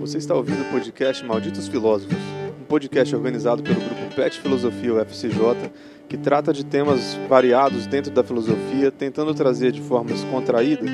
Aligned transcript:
Você 0.00 0.18
está 0.18 0.34
ouvindo 0.34 0.62
o 0.62 0.70
podcast 0.70 1.24
Malditos 1.24 1.68
Filósofos, 1.68 2.16
um 2.60 2.64
podcast 2.64 3.14
organizado 3.16 3.62
pelo 3.62 3.80
grupo 3.80 4.14
PET 4.14 4.38
Filosofia 4.40 4.94
UFCJ, 4.94 5.72
que 6.08 6.16
trata 6.16 6.52
de 6.52 6.64
temas 6.64 7.18
variados 7.28 7.86
dentro 7.86 8.10
da 8.12 8.22
filosofia, 8.22 8.90
tentando 8.90 9.34
trazer 9.34 9.72
de 9.72 9.80
forma 9.80 10.10
descontraída 10.10 10.84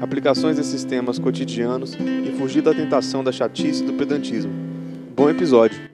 aplicações 0.00 0.56
desses 0.56 0.84
temas 0.84 1.18
cotidianos 1.18 1.94
e 1.94 2.32
fugir 2.38 2.62
da 2.62 2.72
tentação 2.72 3.22
da 3.22 3.32
chatice 3.32 3.82
e 3.82 3.86
do 3.86 3.92
pedantismo. 3.92 4.52
Bom 5.14 5.28
episódio! 5.28 5.89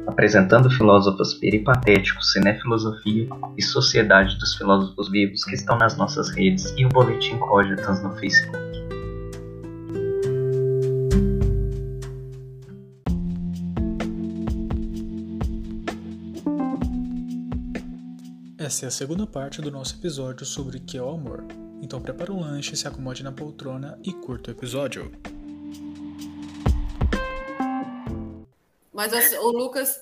apresentando 0.07 0.71
filósofos 0.71 1.35
peripatéticos, 1.35 2.33
cinefilosofia 2.33 3.29
e 3.57 3.63
Sociedade 3.63 4.39
dos 4.39 4.55
Filósofos 4.55 5.11
Vivos 5.11 5.45
que 5.45 5.55
estão 5.55 5.77
nas 5.77 5.97
nossas 5.97 6.31
redes 6.31 6.73
e 6.77 6.87
o 6.87 6.89
Boletim 6.89 7.37
Cogitans 7.39 8.03
no 8.03 8.15
Facebook. 8.17 8.62
Essa 18.73 18.87
é 18.87 18.89
a 18.89 18.91
segunda 18.91 19.27
parte 19.27 19.61
do 19.61 19.71
nosso 19.71 19.97
episódio 19.97 20.47
sobre 20.47 20.79
o 20.79 20.81
que 20.81 20.97
é 20.97 21.03
o 21.03 21.11
amor. 21.11 21.45
Então 21.83 22.01
prepara 22.01 22.33
um 22.33 22.41
lanche, 22.41 22.75
se 22.75 22.89
acomode 22.89 23.23
na 23.23 23.31
poltrona 23.31 24.01
e 24.03 24.15
curta 24.15 24.51
o 24.51 24.55
episódio. 24.55 25.13
Mas 28.91 29.13
assim, 29.13 29.37
o 29.37 29.51
Lucas 29.51 30.01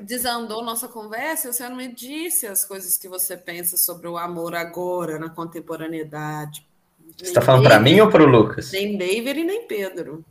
desandou 0.00 0.62
nossa 0.62 0.86
conversa, 0.86 1.52
você 1.52 1.68
não 1.68 1.74
me 1.74 1.92
disse 1.92 2.46
as 2.46 2.64
coisas 2.64 2.96
que 2.96 3.08
você 3.08 3.36
pensa 3.36 3.76
sobre 3.76 4.06
o 4.06 4.16
amor 4.16 4.54
agora, 4.54 5.18
na 5.18 5.28
contemporaneidade. 5.28 6.64
Você 7.18 7.24
está 7.24 7.42
falando 7.42 7.64
para 7.64 7.80
mim 7.80 7.98
ou 7.98 8.08
para 8.08 8.22
o 8.22 8.26
Lucas? 8.26 8.70
Nem 8.70 8.96
David 8.96 9.40
e 9.40 9.44
nem 9.44 9.66
Pedro. 9.66 10.24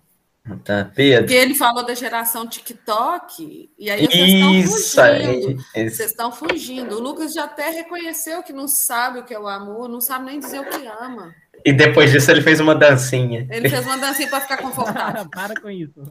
Tá, 0.65 0.91
Pedro. 0.93 1.21
Porque 1.21 1.33
ele 1.33 1.55
falou 1.55 1.85
da 1.85 1.95
geração 1.95 2.45
TikTok, 2.45 3.71
e 3.79 3.89
aí 3.89 4.05
vocês 4.05 4.75
estão 4.75 5.21
fugindo. 5.31 5.63
Vocês 5.73 5.99
estão 6.01 6.31
fugindo. 6.33 6.95
O 6.97 6.99
Lucas 6.99 7.33
já 7.33 7.45
até 7.45 7.69
reconheceu 7.69 8.43
que 8.43 8.51
não 8.51 8.67
sabe 8.67 9.19
o 9.19 9.23
que 9.23 9.33
é 9.33 9.39
o 9.39 9.47
amor, 9.47 9.87
não 9.87 10.01
sabe 10.01 10.25
nem 10.25 10.39
dizer 10.39 10.59
o 10.59 10.65
que 10.65 10.85
ama. 10.85 11.33
E 11.65 11.71
depois 11.71 12.11
disso 12.11 12.29
ele 12.29 12.41
fez 12.41 12.59
uma 12.59 12.75
dancinha. 12.75 13.47
Ele 13.49 13.69
fez 13.69 13.85
uma 13.85 13.97
dancinha 13.97 14.29
para 14.29 14.41
ficar 14.41 14.57
confortável. 14.57 15.25
Para 15.31 15.59
com 15.59 15.69
isso. 15.69 16.01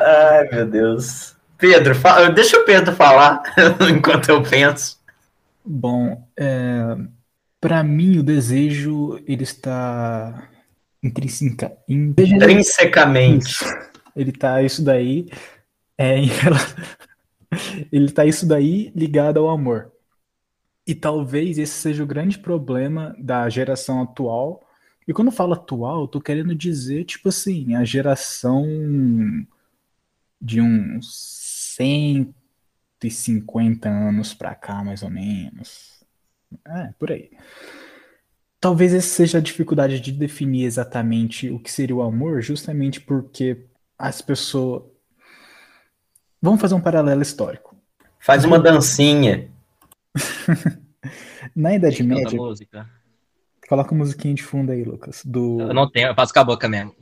Ai, 0.00 0.48
meu 0.50 0.66
Deus. 0.66 1.36
Pedro, 1.58 1.94
fala, 1.94 2.30
deixa 2.30 2.58
o 2.58 2.64
Pedro 2.64 2.94
falar 2.96 3.42
enquanto 3.94 4.30
eu 4.30 4.42
penso. 4.42 4.98
Bom, 5.62 6.26
é, 6.36 6.96
para 7.60 7.84
mim 7.84 8.18
o 8.18 8.22
desejo 8.22 9.22
ele 9.26 9.44
está 9.44 10.48
Intrinseca, 11.02 11.76
intrinsecamente. 11.88 13.56
Ele 14.14 14.30
tá 14.30 14.62
isso 14.62 14.84
daí. 14.84 15.28
É, 15.98 16.14
ele 17.90 18.12
tá 18.12 18.24
isso 18.24 18.46
daí 18.46 18.92
ligado 18.94 19.40
ao 19.40 19.48
amor. 19.48 19.90
E 20.86 20.94
talvez 20.94 21.58
esse 21.58 21.74
seja 21.74 22.02
o 22.02 22.06
grande 22.06 22.38
problema 22.38 23.14
da 23.18 23.48
geração 23.48 24.02
atual. 24.02 24.66
E 25.06 25.12
quando 25.12 25.28
eu 25.28 25.32
falo 25.32 25.52
atual, 25.54 26.02
eu 26.02 26.08
tô 26.08 26.20
querendo 26.20 26.54
dizer, 26.54 27.04
tipo 27.04 27.28
assim, 27.28 27.74
a 27.74 27.84
geração 27.84 28.64
de 30.40 30.60
uns 30.60 31.76
150 31.76 33.88
anos 33.88 34.34
pra 34.34 34.54
cá, 34.54 34.84
mais 34.84 35.02
ou 35.02 35.10
menos. 35.10 36.04
É, 36.66 36.92
por 36.98 37.10
aí. 37.10 37.30
Talvez 38.62 38.94
essa 38.94 39.08
seja 39.08 39.38
a 39.38 39.40
dificuldade 39.40 39.98
de 39.98 40.12
definir 40.12 40.66
exatamente 40.66 41.50
o 41.50 41.58
que 41.58 41.68
seria 41.68 41.96
o 41.96 42.00
amor, 42.00 42.40
justamente 42.40 43.00
porque 43.00 43.66
as 43.98 44.22
pessoas. 44.22 44.84
Vamos 46.40 46.60
fazer 46.60 46.76
um 46.76 46.80
paralelo 46.80 47.22
histórico. 47.22 47.74
Faz 48.20 48.44
uma 48.44 48.60
dancinha. 48.60 49.50
Na 51.56 51.74
Idade 51.74 52.04
Média. 52.04 52.38
Música. 52.38 52.88
Coloca 53.68 53.92
a 53.92 53.98
musiquinha 53.98 54.34
de 54.34 54.44
fundo 54.44 54.70
aí, 54.70 54.84
Lucas. 54.84 55.22
Do... 55.24 55.62
Eu 55.62 55.74
não 55.74 55.90
tenho, 55.90 56.06
eu 56.06 56.14
faço 56.14 56.32
com 56.32 56.38
a 56.38 56.44
boca 56.44 56.68
mesmo. 56.68 56.94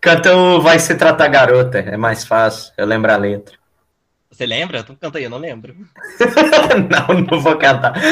Canta 0.00 0.34
o 0.34 0.62
Vai 0.62 0.78
Se 0.78 0.94
Tratar 0.94 1.28
Garota, 1.28 1.80
é 1.80 1.98
mais 1.98 2.24
fácil, 2.24 2.72
eu 2.78 2.86
lembro 2.86 3.12
a 3.12 3.16
letra. 3.18 3.58
Você 4.34 4.46
lembra? 4.46 4.82
Tu 4.82 4.96
canta 4.96 5.18
aí, 5.18 5.24
eu 5.24 5.30
não 5.30 5.38
lembro. 5.38 5.74
não, 6.90 7.20
não 7.20 7.40
vou 7.40 7.56
cantar. 7.56 7.94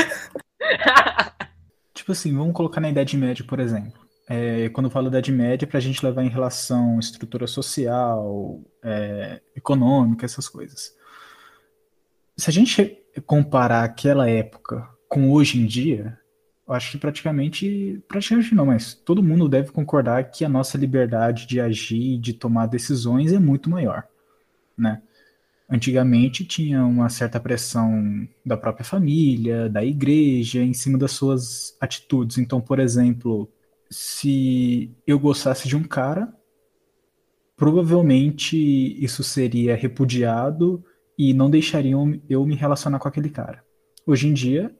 tipo 1.92 2.12
assim, 2.12 2.36
vamos 2.36 2.54
colocar 2.54 2.80
na 2.80 2.90
Idade 2.90 3.16
Média, 3.16 3.44
por 3.44 3.58
exemplo. 3.58 4.00
É, 4.28 4.68
quando 4.68 4.86
eu 4.86 4.90
falo 4.90 5.08
Idade 5.08 5.32
Média, 5.32 5.66
para 5.66 5.78
a 5.78 5.80
gente 5.80 6.04
levar 6.04 6.22
em 6.22 6.28
relação 6.28 7.00
estrutura 7.00 7.48
social, 7.48 8.60
é, 8.84 9.40
econômica, 9.56 10.24
essas 10.24 10.48
coisas. 10.48 10.94
Se 12.36 12.48
a 12.48 12.52
gente 12.52 12.98
comparar 13.26 13.82
aquela 13.82 14.30
época 14.30 14.88
com 15.08 15.32
hoje 15.32 15.58
em 15.58 15.66
dia, 15.66 16.16
eu 16.68 16.72
acho 16.72 16.92
que 16.92 16.98
praticamente, 16.98 18.00
praticamente 18.06 18.54
não, 18.54 18.66
mas 18.66 18.94
todo 18.94 19.24
mundo 19.24 19.48
deve 19.48 19.72
concordar 19.72 20.30
que 20.30 20.44
a 20.44 20.48
nossa 20.48 20.78
liberdade 20.78 21.48
de 21.48 21.60
agir, 21.60 22.16
de 22.18 22.32
tomar 22.32 22.66
decisões 22.66 23.32
é 23.32 23.40
muito 23.40 23.68
maior, 23.68 24.04
né? 24.78 25.02
Antigamente 25.72 26.44
tinha 26.44 26.84
uma 26.84 27.08
certa 27.08 27.40
pressão 27.40 28.28
da 28.44 28.58
própria 28.58 28.84
família, 28.84 29.70
da 29.70 29.82
igreja, 29.82 30.62
em 30.62 30.74
cima 30.74 30.98
das 30.98 31.12
suas 31.12 31.74
atitudes. 31.80 32.36
Então, 32.36 32.60
por 32.60 32.78
exemplo, 32.78 33.50
se 33.88 34.94
eu 35.06 35.18
gostasse 35.18 35.66
de 35.66 35.74
um 35.74 35.82
cara, 35.82 36.30
provavelmente 37.56 38.54
isso 39.02 39.24
seria 39.24 39.74
repudiado 39.74 40.84
e 41.18 41.32
não 41.32 41.48
deixariam 41.48 42.20
eu 42.28 42.44
me 42.44 42.54
relacionar 42.54 42.98
com 42.98 43.08
aquele 43.08 43.30
cara. 43.30 43.64
Hoje 44.06 44.28
em 44.28 44.34
dia, 44.34 44.76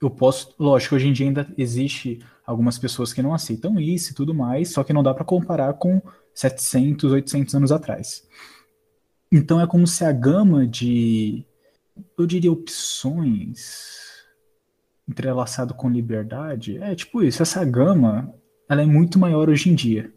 eu 0.00 0.10
posso, 0.10 0.56
lógico, 0.58 0.96
hoje 0.96 1.06
em 1.06 1.12
dia 1.12 1.28
ainda 1.28 1.54
existe 1.56 2.18
algumas 2.44 2.80
pessoas 2.80 3.12
que 3.12 3.22
não 3.22 3.32
aceitam 3.32 3.78
isso 3.78 4.10
e 4.10 4.14
tudo 4.14 4.34
mais, 4.34 4.72
só 4.72 4.82
que 4.82 4.92
não 4.92 5.04
dá 5.04 5.14
para 5.14 5.24
comparar 5.24 5.74
com 5.74 6.02
700, 6.34 7.12
800 7.12 7.54
anos 7.54 7.70
atrás. 7.70 8.26
Então 9.32 9.58
é 9.58 9.66
como 9.66 9.86
se 9.86 10.04
a 10.04 10.12
gama 10.12 10.66
de, 10.66 11.42
eu 12.18 12.26
diria, 12.26 12.52
opções 12.52 14.02
entrelaçado 15.08 15.72
com 15.72 15.88
liberdade, 15.88 16.76
é 16.76 16.94
tipo 16.94 17.22
isso, 17.22 17.42
essa 17.42 17.64
gama, 17.64 18.32
ela 18.68 18.82
é 18.82 18.86
muito 18.86 19.18
maior 19.18 19.48
hoje 19.48 19.70
em 19.70 19.74
dia. 19.74 20.12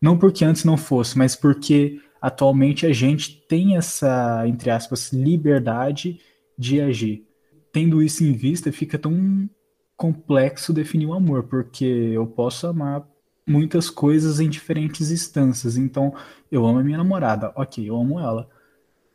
Não 0.00 0.16
porque 0.16 0.44
antes 0.44 0.64
não 0.64 0.76
fosse, 0.76 1.18
mas 1.18 1.34
porque 1.34 2.00
atualmente 2.22 2.86
a 2.86 2.92
gente 2.92 3.44
tem 3.48 3.76
essa, 3.76 4.46
entre 4.46 4.70
aspas, 4.70 5.12
liberdade 5.12 6.20
de 6.56 6.80
agir. 6.80 7.26
Tendo 7.72 8.00
isso 8.00 8.22
em 8.22 8.32
vista, 8.32 8.70
fica 8.70 8.96
tão 8.96 9.50
complexo 9.96 10.72
definir 10.72 11.06
o 11.06 11.14
amor, 11.14 11.44
porque 11.44 11.84
eu 11.84 12.26
posso 12.28 12.68
amar 12.68 13.06
muitas 13.50 13.90
coisas 13.90 14.40
em 14.40 14.48
diferentes 14.48 15.10
instâncias. 15.10 15.76
Então, 15.76 16.14
eu 16.50 16.66
amo 16.66 16.78
a 16.78 16.84
minha 16.84 16.98
namorada, 16.98 17.52
ok, 17.56 17.88
eu 17.88 17.96
amo 17.96 18.18
ela. 18.20 18.48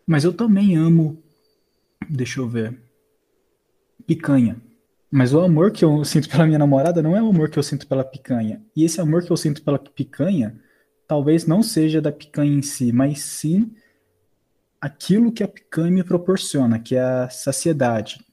Mas 0.05 0.23
eu 0.23 0.33
também 0.33 0.75
amo, 0.75 1.23
deixa 2.09 2.39
eu 2.39 2.47
ver, 2.47 2.79
picanha. 4.05 4.61
Mas 5.09 5.33
o 5.33 5.39
amor 5.39 5.71
que 5.71 5.85
eu 5.85 6.03
sinto 6.03 6.29
pela 6.29 6.45
minha 6.45 6.59
namorada 6.59 7.01
não 7.01 7.15
é 7.15 7.21
o 7.21 7.29
amor 7.29 7.49
que 7.49 7.57
eu 7.57 7.63
sinto 7.63 7.87
pela 7.87 8.03
picanha. 8.03 8.61
E 8.75 8.83
esse 8.83 8.99
amor 8.99 9.23
que 9.23 9.31
eu 9.31 9.37
sinto 9.37 9.63
pela 9.63 9.79
picanha 9.79 10.59
talvez 11.07 11.45
não 11.45 11.61
seja 11.63 12.01
da 12.01 12.11
picanha 12.11 12.51
em 12.57 12.61
si, 12.61 12.91
mas 12.91 13.21
sim 13.21 13.73
aquilo 14.81 15.31
que 15.31 15.43
a 15.43 15.47
picanha 15.47 15.91
me 15.91 16.03
proporciona, 16.03 16.79
que 16.79 16.95
é 16.95 17.01
a 17.01 17.29
saciedade. 17.29 18.23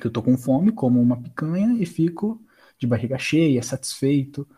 Que 0.00 0.06
eu 0.06 0.10
tô 0.10 0.22
com 0.22 0.36
fome, 0.38 0.72
como 0.72 1.00
uma 1.00 1.20
picanha 1.20 1.76
e 1.80 1.84
fico 1.84 2.40
de 2.78 2.86
barriga 2.86 3.18
cheia, 3.18 3.62
satisfeito. 3.62 4.48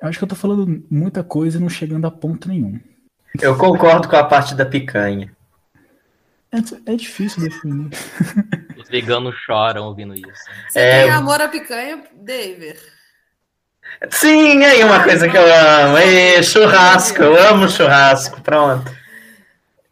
Eu 0.00 0.08
acho 0.08 0.18
que 0.18 0.24
eu 0.24 0.28
tô 0.28 0.34
falando 0.34 0.84
muita 0.90 1.24
coisa 1.24 1.58
e 1.58 1.60
não 1.60 1.68
chegando 1.68 2.06
a 2.06 2.10
ponto 2.10 2.48
nenhum. 2.48 2.78
Eu 3.40 3.56
concordo 3.56 4.08
com 4.08 4.16
a 4.16 4.24
parte 4.24 4.54
da 4.54 4.64
picanha. 4.64 5.34
É, 6.52 6.92
é 6.92 6.96
difícil 6.96 7.42
definir. 7.42 7.90
Os 8.78 8.88
veganos 8.88 9.34
choram 9.44 9.84
ouvindo 9.84 10.14
isso. 10.14 10.44
Você 10.68 10.78
é... 10.78 11.02
tem 11.02 11.10
amor 11.10 11.40
à 11.40 11.48
picanha, 11.48 12.02
David? 12.14 12.78
Sim, 14.10 14.62
aí 14.64 14.84
uma 14.84 15.02
coisa 15.02 15.28
que 15.28 15.36
eu 15.36 15.44
amo. 15.44 15.98
Ei, 15.98 16.42
churrasco, 16.42 17.22
eu 17.22 17.48
amo 17.48 17.68
churrasco. 17.68 18.40
Pronto. 18.42 18.90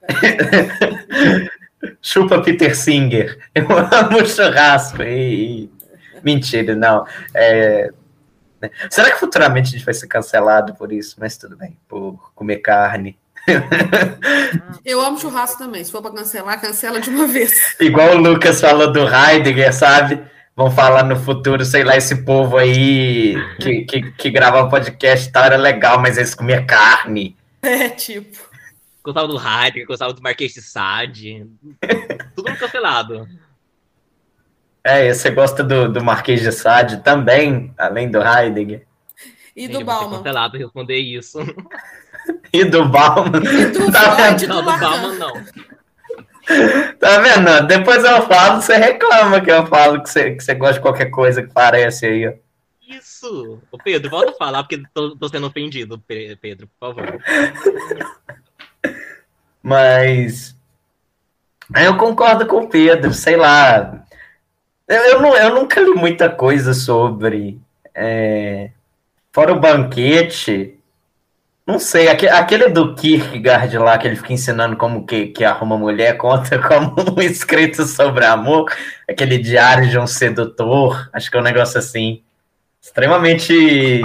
Chupa 2.01 2.43
Peter 2.43 2.77
Singer. 2.77 3.39
Eu 3.55 3.67
amo 3.71 4.27
churrasco. 4.27 5.03
Ei, 5.03 5.71
mentira, 6.23 6.75
não. 6.75 7.07
É... 7.35 7.91
Será 8.91 9.11
que 9.11 9.19
futuramente 9.19 9.69
a 9.69 9.71
gente 9.73 9.85
vai 9.85 9.95
ser 9.95 10.07
cancelado 10.07 10.75
por 10.75 10.93
isso? 10.93 11.17
Mas 11.19 11.37
tudo 11.37 11.57
bem, 11.57 11.77
por 11.89 12.33
comer 12.35 12.59
carne. 12.59 13.17
Eu 14.85 15.01
amo 15.01 15.19
churrasco 15.19 15.59
também. 15.59 15.85
Se 15.85 15.93
for 15.93 16.03
para 16.03 16.15
cancelar, 16.15 16.61
cancela 16.61 17.01
de 17.01 17.11
uma 17.11 17.27
vez. 17.27 17.77
Igual 17.81 18.17
o 18.17 18.19
Lucas 18.19 18.61
falou 18.61 18.93
do 18.93 19.01
Heidegger, 19.07 19.73
sabe? 19.73 20.23
Vão 20.57 20.71
falar 20.71 21.03
no 21.03 21.17
futuro, 21.17 21.65
sei 21.65 21.83
lá, 21.83 21.97
esse 21.97 22.25
povo 22.25 22.57
aí 22.57 23.35
que, 23.61 23.83
que, 23.83 24.13
que 24.13 24.31
grava 24.31 24.69
podcast 24.69 25.29
e 25.29 25.33
tal 25.33 25.45
era 25.45 25.57
legal, 25.57 25.99
mas 25.99 26.17
eles 26.17 26.35
comiam 26.35 26.65
carne. 26.65 27.37
É, 27.61 27.89
tipo. 27.89 28.39
Gostava 29.03 29.27
do 29.27 29.37
Heidegger, 29.37 29.87
gostava 29.87 30.13
do 30.13 30.23
Marquês 30.23 30.55
de 30.55 30.63
Sade. 30.63 31.47
Tudo 32.35 32.57
cancelado. 32.57 33.29
É, 34.85 35.13
você 35.13 35.31
gosta 35.31 35.65
do, 35.65 35.91
do 35.91 36.05
Marquês 36.05 36.41
de 36.43 36.53
Sade 36.53 36.99
também, 37.03 37.73
além 37.79 38.11
do 38.11 38.21
Heidegger. 38.23 38.87
E 39.57 39.67
do 39.67 39.83
Bauman. 39.85 40.19
cancelado 40.19 40.59
responder 40.59 40.99
isso. 40.99 41.39
e 42.53 42.65
do 42.65 42.87
Bauman. 42.89 43.41
E 43.43 43.67
do 43.67 43.89
tá 43.91 44.15
Freud, 44.15 44.47
Não, 44.47 44.57
do 44.57 44.63
do 44.73 44.79
Bauman 44.79 45.15
não. 45.15 45.33
Tá 46.99 47.19
vendo? 47.21 47.67
Depois 47.67 48.05
eu 48.05 48.23
falo, 48.27 48.61
você 48.61 48.77
reclama 48.77 49.41
que 49.41 49.51
eu 49.51 49.67
falo 49.67 50.03
que 50.03 50.11
você, 50.11 50.33
que 50.35 50.45
você 50.45 50.55
gosta 50.55 50.75
de 50.75 50.81
qualquer 50.81 51.07
coisa 51.07 51.43
que 51.43 51.53
parece 51.53 52.05
aí, 52.07 52.29
ó. 52.29 52.33
Isso. 52.87 53.59
Ô, 53.73 53.79
Pedro, 53.79 54.11
volta 54.11 54.33
a 54.33 54.35
falar, 54.35 54.63
porque 54.63 54.83
tô, 54.93 55.17
tô 55.17 55.27
sendo 55.31 55.47
ofendido, 55.47 55.99
Pe- 55.99 56.37
Pedro, 56.37 56.69
por 56.79 56.95
favor. 56.95 57.19
Mas. 59.63 60.55
Eu 61.75 61.97
concordo 61.97 62.47
com 62.47 62.65
o 62.65 62.69
Pedro, 62.69 63.15
sei 63.15 63.37
lá. 63.37 64.04
Eu, 64.89 64.97
eu, 65.05 65.23
não, 65.23 65.37
eu 65.37 65.55
nunca 65.55 65.81
li 65.81 65.91
muita 65.95 66.29
coisa 66.29 66.75
sobre. 66.75 67.59
é, 67.95 68.71
fora 69.33 69.53
o 69.53 69.61
banquete. 69.61 70.79
Não 71.67 71.79
sei, 71.79 72.09
aque- 72.09 72.29
aquele 72.29 72.69
do 72.69 72.95
Kierkegaard 72.95 73.79
lá, 73.79 73.97
que 73.97 74.07
ele 74.07 74.17
fica 74.17 74.35
ensinando 74.35 74.77
como 74.77 75.07
que, 75.07 75.29
que 75.29 75.43
arruma 75.45 75.79
mulher, 75.79 76.17
conta 76.19 76.59
como 76.61 76.95
um 77.17 77.23
escrito 77.23 77.85
sobre 77.87 78.27
amor, 78.27 78.71
aquele 79.09 79.39
diário 79.39 79.89
de 79.89 79.99
um 79.99 80.07
sedutor, 80.07 81.09
acho 81.13 81.31
que 81.31 81.37
é 81.37 81.41
um 81.41 81.45
negócio 81.45 81.79
assim. 81.79 82.23
Extremamente 82.83 83.55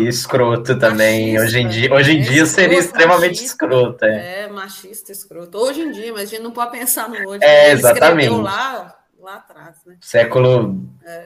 escroto 0.08 0.80
também. 0.80 1.34
Machista, 1.34 1.46
hoje 1.48 1.60
em 1.60 1.68
dia, 1.68 1.94
hoje 1.94 2.12
em 2.14 2.20
é 2.20 2.22
dia 2.22 2.46
seria 2.46 2.80
escroto, 2.80 2.96
extremamente 2.98 3.32
machista. 3.32 3.46
escroto. 3.46 4.06
É. 4.06 4.44
É, 4.44 4.48
machista, 4.48 5.12
escroto. 5.12 5.58
Hoje 5.58 5.82
em 5.82 5.92
dia, 5.92 6.14
mas 6.14 6.24
a 6.24 6.25
gente 6.28 6.42
não 6.42 6.52
pode 6.52 6.72
pensar 6.72 7.10
no 7.10 7.30
hoje. 7.30 7.44
É, 7.44 7.72
Ele 7.72 7.80
exatamente. 7.80 8.28
escreveu 8.28 8.42
lá, 8.42 8.96
lá 9.19 9.36
atrás, 9.36 9.77
né? 9.86 9.98
Século 10.01 10.80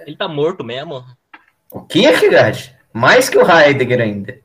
Ele 0.06 0.18
tá 0.18 0.28
morto 0.28 0.64
mesmo? 0.64 1.06
O 1.72 1.82
Kierkegaard? 1.82 2.76
Mais 2.92 3.30
que 3.30 3.38
o 3.38 3.50
Heidegger 3.50 4.02
ainda. 4.02 4.40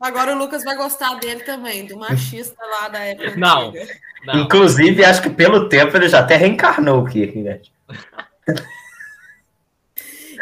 Agora 0.00 0.34
o 0.34 0.38
Lucas 0.38 0.64
vai 0.64 0.76
gostar 0.76 1.14
dele 1.20 1.42
também, 1.44 1.86
do 1.86 1.96
machista 1.96 2.56
lá 2.64 2.88
da 2.88 3.00
época 3.00 3.36
Não. 3.36 3.72
Não. 4.24 4.40
Inclusive, 4.40 5.04
acho 5.04 5.22
que 5.22 5.30
pelo 5.30 5.68
tempo 5.68 5.96
ele 5.96 6.08
já 6.08 6.20
até 6.20 6.36
reencarnou 6.36 7.02
o 7.02 7.06
Kierkegaard. 7.06 7.72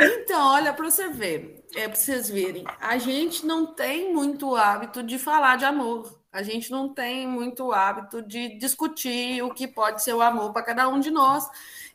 Então, 0.01 0.53
olha, 0.53 0.73
para 0.73 0.91
você 0.91 1.09
ver, 1.09 1.65
é 1.75 1.89
para 1.89 1.97
vocês 1.97 2.31
verem, 2.31 2.65
a 2.81 2.99
gente 2.99 3.45
não 3.45 3.67
tem 3.67 4.13
muito 4.13 4.55
hábito 4.55 5.03
de 5.03 5.19
falar 5.19 5.57
de 5.57 5.65
amor. 5.65 6.18
A 6.33 6.43
gente 6.43 6.71
não 6.71 6.93
tem 6.95 7.27
muito 7.27 7.73
hábito 7.73 8.23
de 8.23 8.59
discutir 8.59 9.43
o 9.43 9.53
que 9.55 9.67
pode 9.69 10.03
ser 10.03 10.15
o 10.15 10.21
amor 10.23 10.53
para 10.53 10.63
cada 10.65 10.89
um 10.89 11.01
de 11.01 11.11
nós. 11.11 11.45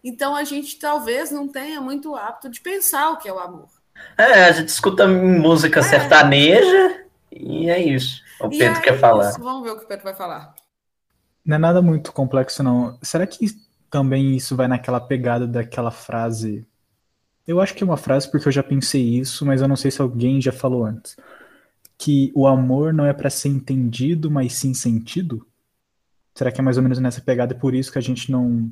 Então, 0.03 0.35
a 0.35 0.43
gente 0.43 0.77
talvez 0.79 1.31
não 1.31 1.47
tenha 1.47 1.79
muito 1.81 2.15
hábito 2.15 2.49
de 2.49 2.59
pensar 2.61 3.11
o 3.11 3.17
que 3.17 3.29
é 3.29 3.33
o 3.33 3.39
amor. 3.39 3.69
É, 4.17 4.45
a 4.45 4.51
gente 4.51 4.69
escuta 4.69 5.07
música 5.07 5.81
sertaneja 5.81 7.05
e 7.31 7.69
é 7.69 7.79
isso. 7.81 8.21
O 8.39 8.49
E 8.49 8.57
Pedro 8.57 8.81
aí, 8.81 8.81
quer 8.81 8.97
falar. 8.99 9.33
isso, 9.33 9.41
Vamos 9.41 9.63
ver 9.63 9.71
o 9.71 9.77
que 9.79 9.83
o 9.85 9.87
Pedro 9.87 10.05
vai 10.05 10.15
falar. 10.15 10.55
Não 11.45 11.55
é 11.55 11.59
nada 11.59 11.81
muito 11.81 12.11
complexo, 12.11 12.63
não. 12.63 12.97
Será 13.01 13.27
que 13.27 13.47
também 13.89 14.35
isso 14.35 14.55
vai 14.55 14.67
naquela 14.67 14.99
pegada 14.99 15.45
daquela 15.47 15.91
frase? 15.91 16.65
Eu 17.47 17.61
acho 17.61 17.75
que 17.75 17.83
é 17.83 17.87
uma 17.87 17.97
frase 17.97 18.29
porque 18.31 18.47
eu 18.47 18.51
já 18.53 18.63
pensei 18.63 19.03
isso, 19.19 19.45
mas 19.45 19.61
eu 19.61 19.67
não 19.67 19.75
sei 19.77 19.91
se 19.91 20.01
alguém 20.01 20.41
já 20.41 20.51
falou 20.53 20.85
antes. 20.85 21.17
Que 22.03 22.31
o 22.35 22.47
amor 22.47 22.93
não 22.93 23.05
é 23.05 23.13
para 23.13 23.29
ser 23.29 23.49
entendido, 23.49 24.29
mas 24.29 24.53
sim 24.53 24.73
sentido? 24.73 25.45
Será 26.33 26.51
que 26.51 26.59
é 26.59 26.63
mais 26.63 26.77
ou 26.77 26.83
menos 26.83 26.99
nessa 26.99 27.21
pegada 27.21 27.53
por 27.53 27.73
isso 27.73 27.91
que 27.91 27.99
a 27.99 28.01
gente 28.01 28.31
não 28.31 28.71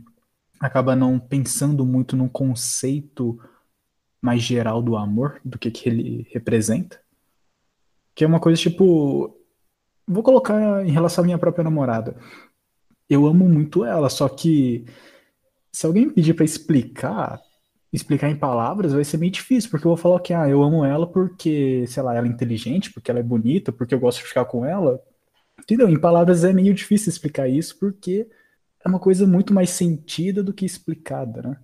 acaba 0.60 0.96
não 0.96 1.20
pensando 1.20 1.86
muito 1.86 2.16
num 2.16 2.28
conceito 2.28 3.40
mais 4.22 4.42
geral 4.42 4.82
do 4.82 4.96
amor, 4.96 5.40
do 5.46 5.58
que, 5.58 5.72
que 5.72 5.88
ele 5.88 6.28
representa? 6.32 7.00
Que 8.16 8.24
é 8.24 8.28
uma 8.28 8.40
coisa 8.40 8.60
tipo. 8.60 9.38
Vou 10.08 10.24
colocar 10.24 10.86
em 10.86 10.92
relação 10.92 11.24
à 11.24 11.26
minha 11.26 11.38
própria 11.38 11.64
namorada 11.64 12.18
eu 13.12 13.28
amo 13.28 13.48
muito 13.48 13.84
ela, 13.84 14.10
só 14.10 14.30
que 14.30 14.86
se 15.70 15.86
alguém 15.86 16.06
me 16.06 16.14
pedir 16.14 16.34
pra 16.34 16.46
explicar, 16.46 17.42
explicar 17.92 18.30
em 18.30 18.36
palavras, 18.38 18.94
vai 18.94 19.04
ser 19.04 19.18
meio 19.18 19.32
difícil, 19.32 19.70
porque 19.70 19.86
eu 19.86 19.90
vou 19.90 19.98
falar 19.98 20.20
que 20.22 20.34
ah, 20.34 20.48
eu 20.48 20.64
amo 20.64 20.86
ela 20.86 21.06
porque, 21.06 21.86
sei 21.88 22.02
lá, 22.02 22.16
ela 22.16 22.28
é 22.28 22.30
inteligente, 22.30 22.92
porque 22.92 23.12
ela 23.12 23.20
é 23.20 23.24
bonita, 23.24 23.72
porque 23.72 23.94
eu 23.94 24.00
gosto 24.00 24.20
de 24.20 24.28
ficar 24.28 24.46
com 24.46 24.66
ela. 24.66 25.02
Entendeu? 25.60 25.90
Em 25.90 26.00
palavras 26.00 26.44
é 26.44 26.54
meio 26.54 26.74
difícil 26.74 27.10
explicar 27.10 27.48
isso, 27.50 27.78
porque 27.78 28.28
é 28.84 28.90
uma 28.90 29.00
coisa 29.00 29.28
muito 29.28 29.54
mais 29.54 29.70
sentida 29.70 30.42
do 30.42 30.54
que 30.54 30.66
explicada, 30.66 31.42
né? 31.42 31.58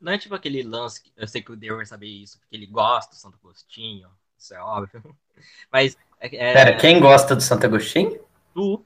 Não 0.00 0.12
é 0.12 0.18
tipo 0.18 0.34
aquele 0.34 0.62
lance, 0.62 1.02
que 1.02 1.12
eu 1.16 1.26
sei 1.26 1.40
que 1.42 1.52
o 1.52 1.56
Deu 1.56 1.76
vai 1.76 1.86
saber 1.86 2.06
isso, 2.06 2.38
porque 2.38 2.56
ele 2.56 2.66
gosta 2.66 3.14
do 3.14 3.16
Santo 3.16 3.38
Agostinho, 3.42 4.08
isso 4.38 4.54
é 4.54 4.60
óbvio. 4.60 5.16
Mas 5.72 5.96
é, 6.20 6.26
é, 6.26 6.52
Pera, 6.52 6.76
quem 6.76 7.00
gosta 7.00 7.34
do 7.36 7.42
Santo 7.42 7.64
Agostinho? 7.66 8.20
tu, 8.52 8.84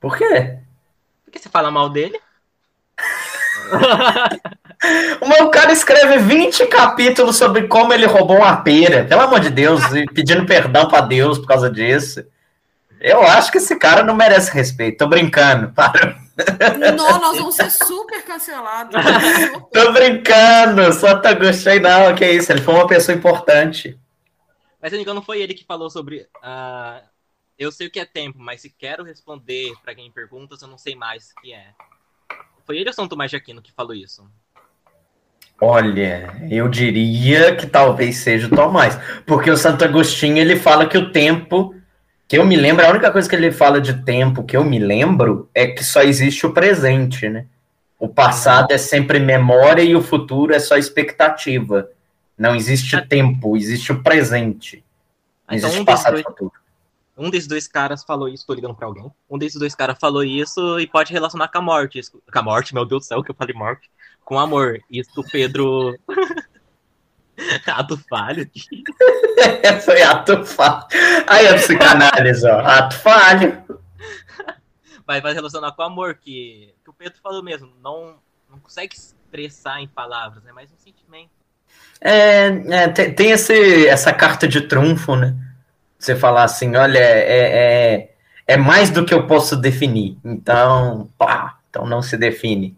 Por 0.00 0.16
quê? 0.16 0.60
por 1.24 1.30
que 1.30 1.38
você 1.38 1.48
fala 1.48 1.70
mal 1.70 1.90
dele? 1.90 2.20
O 5.20 5.28
meu 5.28 5.48
cara 5.50 5.72
escreve 5.72 6.18
20 6.18 6.66
capítulos 6.66 7.36
sobre 7.36 7.66
como 7.68 7.92
ele 7.92 8.06
roubou 8.06 8.36
uma 8.36 8.56
pera, 8.56 9.04
pelo 9.04 9.22
amor 9.22 9.40
de 9.40 9.48
Deus, 9.48 9.80
e 9.94 10.04
pedindo 10.06 10.44
perdão 10.44 10.86
pra 10.86 11.00
Deus 11.00 11.38
por 11.38 11.46
causa 11.46 11.70
disso. 11.70 12.24
Eu 13.00 13.22
acho 13.22 13.50
que 13.50 13.58
esse 13.58 13.78
cara 13.78 14.02
não 14.02 14.14
merece 14.14 14.52
respeito. 14.52 14.98
Tô 14.98 15.06
brincando, 15.06 15.72
para. 15.76 16.16
Não, 16.96 17.20
nós 17.20 17.38
vamos 17.38 17.54
ser 17.54 17.70
super 17.70 18.22
cancelados. 18.24 18.94
Tô 19.72 19.92
brincando, 19.92 20.92
só 20.92 21.18
tá 21.18 21.32
gostei, 21.32 21.80
não. 21.80 22.14
Que 22.14 22.30
isso, 22.30 22.52
ele 22.52 22.60
foi 22.60 22.74
uma 22.74 22.86
pessoa 22.86 23.16
importante. 23.16 23.98
Mas 24.80 24.90
se 24.90 24.96
não 24.96 25.02
engano, 25.02 25.22
foi 25.22 25.40
ele 25.40 25.54
que 25.54 25.64
falou 25.64 25.88
sobre. 25.88 26.26
ah, 26.42 27.00
eu 27.58 27.70
sei 27.70 27.86
o 27.86 27.90
que 27.90 28.00
é 28.00 28.04
tempo, 28.04 28.38
mas 28.38 28.62
se 28.62 28.70
quero 28.70 29.04
responder 29.04 29.72
pra 29.82 29.94
quem 29.94 30.10
pergunta, 30.10 30.56
eu 30.60 30.68
não 30.68 30.76
sei 30.76 30.96
mais 30.96 31.30
o 31.30 31.40
que 31.40 31.52
é. 31.52 31.68
Foi 32.64 32.78
ele 32.78 32.88
ou 32.88 32.94
São 32.94 33.06
Tomás 33.06 33.30
de 33.30 33.36
Aquino 33.36 33.62
que 33.62 33.72
falou 33.72 33.94
isso? 33.94 34.24
Olha, 35.60 36.34
eu 36.50 36.68
diria 36.68 37.54
que 37.54 37.66
talvez 37.66 38.16
seja 38.16 38.48
o 38.48 38.50
Tomás, 38.50 38.98
porque 39.24 39.50
o 39.50 39.56
Santo 39.56 39.84
Agostinho 39.84 40.38
ele 40.38 40.56
fala 40.56 40.86
que 40.86 40.98
o 40.98 41.12
tempo, 41.12 41.74
que 42.26 42.36
eu 42.36 42.44
me 42.44 42.56
lembro, 42.56 42.84
a 42.84 42.90
única 42.90 43.10
coisa 43.10 43.28
que 43.28 43.36
ele 43.36 43.52
fala 43.52 43.80
de 43.80 44.02
tempo 44.04 44.42
que 44.42 44.56
eu 44.56 44.64
me 44.64 44.78
lembro 44.78 45.48
é 45.54 45.68
que 45.68 45.84
só 45.84 46.02
existe 46.02 46.44
o 46.44 46.52
presente, 46.52 47.28
né? 47.28 47.46
O 47.98 48.08
passado 48.08 48.72
é 48.72 48.78
sempre 48.78 49.18
memória 49.18 49.82
e 49.82 49.94
o 49.94 50.02
futuro 50.02 50.52
é 50.52 50.58
só 50.58 50.76
expectativa. 50.76 51.88
Não 52.36 52.54
existe 52.54 53.00
tempo, 53.06 53.56
existe 53.56 53.92
o 53.92 54.02
presente. 54.02 54.76
Não 54.76 54.84
Ah, 55.46 55.56
então 55.56 55.68
existe 55.68 55.82
um 55.82 55.84
passado 55.84 56.18
e 56.18 56.22
futuro. 56.22 56.52
Um 57.16 57.30
desses 57.30 57.46
dois 57.48 57.66
caras 57.68 58.02
falou 58.04 58.28
isso, 58.28 58.46
tô 58.46 58.54
ligando 58.54 58.74
pra 58.74 58.86
alguém. 58.86 59.10
Um 59.30 59.38
desses 59.38 59.58
dois 59.58 59.74
caras 59.74 59.96
falou 60.00 60.24
isso 60.24 60.78
e 60.80 60.86
pode 60.86 61.12
relacionar 61.12 61.48
com 61.48 61.58
a 61.58 61.62
morte. 61.62 61.98
Isso- 61.98 62.22
Com 62.32 62.38
a 62.38 62.42
morte, 62.42 62.74
meu 62.74 62.84
Deus 62.84 63.02
do 63.04 63.06
céu, 63.08 63.22
que 63.22 63.30
eu 63.30 63.34
falei 63.34 63.54
morte. 63.54 63.90
Com 64.24 64.38
amor. 64.38 64.80
Isso 64.90 65.10
o 65.20 65.30
Pedro. 65.30 65.94
Ato 67.66 67.98
falho. 68.08 68.48
Foi 69.84 70.02
ato 70.02 70.44
falho. 70.46 70.86
Aí 71.26 71.48
a 71.48 71.54
psicanálise, 71.54 72.46
ó. 72.46 72.60
Ato 72.60 72.96
falho. 72.96 73.62
Vai, 75.06 75.20
vai 75.20 75.34
relacionar 75.34 75.72
com 75.72 75.82
amor, 75.82 76.14
que, 76.14 76.72
que 76.82 76.90
o 76.90 76.92
Pedro 76.94 77.18
falou 77.20 77.42
mesmo. 77.42 77.72
Não, 77.82 78.14
não 78.48 78.58
consegue 78.60 78.94
expressar 78.96 79.80
em 79.80 79.88
palavras, 79.88 80.42
né? 80.44 80.52
Mas 80.54 80.70
um 80.72 80.78
sentimento. 80.78 81.30
É, 82.00 82.46
é, 82.46 82.88
tem, 82.88 83.12
tem 83.12 83.30
esse, 83.32 83.86
essa 83.88 84.12
carta 84.12 84.46
de 84.46 84.62
trunfo, 84.62 85.16
né? 85.16 85.34
Você 86.04 86.14
falar 86.14 86.44
assim, 86.44 86.76
olha, 86.76 86.98
é, 86.98 87.94
é, 87.96 88.14
é 88.46 88.56
mais 88.58 88.90
do 88.90 89.06
que 89.06 89.14
eu 89.14 89.26
posso 89.26 89.56
definir. 89.56 90.18
Então, 90.22 91.08
pá, 91.16 91.58
então 91.70 91.86
não 91.86 92.02
se 92.02 92.14
define. 92.18 92.76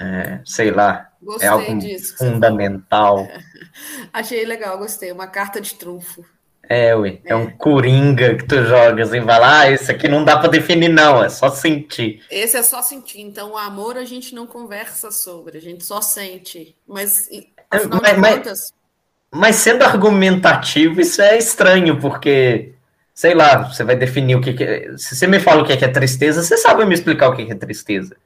é, 0.00 0.40
sei 0.46 0.70
lá, 0.70 1.10
é 1.20 1.24
Gostei 1.26 1.48
algo 1.48 1.78
disso. 1.78 2.16
fundamental. 2.16 3.28
Achei 4.12 4.46
legal, 4.46 4.78
gostei. 4.78 5.12
Uma 5.12 5.26
carta 5.26 5.60
de 5.60 5.74
trunfo. 5.74 6.24
É, 6.70 6.94
ué, 6.96 7.18
é 7.26 7.34
um 7.36 7.50
coringa 7.50 8.34
que 8.36 8.44
tu 8.46 8.62
joga 8.64 9.02
assim, 9.02 9.20
fala, 9.22 9.60
ah, 9.60 9.70
esse 9.70 9.90
aqui 9.90 10.06
não 10.08 10.24
dá 10.24 10.38
pra 10.38 10.48
definir 10.48 10.88
não, 10.88 11.22
é 11.24 11.28
só 11.28 11.50
sentir. 11.50 12.22
Esse 12.30 12.56
é 12.56 12.62
só 12.62 12.80
sentir. 12.82 13.20
Então, 13.20 13.52
o 13.52 13.56
amor 13.58 13.96
a 13.98 14.04
gente 14.04 14.34
não 14.34 14.46
conversa 14.46 15.10
sobre, 15.10 15.58
a 15.58 15.60
gente 15.60 15.84
só 15.84 16.00
sente. 16.00 16.74
Mas, 16.86 17.28
afinal 17.70 18.00
mas- 18.02 18.12
de 18.14 18.18
mas- 18.20 18.34
contas, 18.36 18.74
Mas 19.30 19.56
sendo 19.56 19.82
argumentativo, 19.84 21.00
isso 21.00 21.20
é 21.20 21.36
estranho, 21.36 22.00
porque, 22.00 22.74
sei 23.14 23.34
lá, 23.34 23.68
você 23.68 23.84
vai 23.84 23.96
definir 23.96 24.36
o 24.36 24.40
que, 24.40 24.54
que 24.54 24.64
é. 24.64 24.96
Se 24.96 25.14
você 25.14 25.26
me 25.26 25.38
fala 25.38 25.62
o 25.62 25.66
que 25.66 25.72
é, 25.72 25.76
que 25.76 25.84
é 25.84 25.88
tristeza, 25.88 26.42
você 26.42 26.56
sabe 26.56 26.84
me 26.84 26.94
explicar 26.94 27.28
o 27.28 27.36
que 27.36 27.42
é, 27.42 27.46
que 27.46 27.52
é 27.52 27.56
tristeza. 27.56 28.16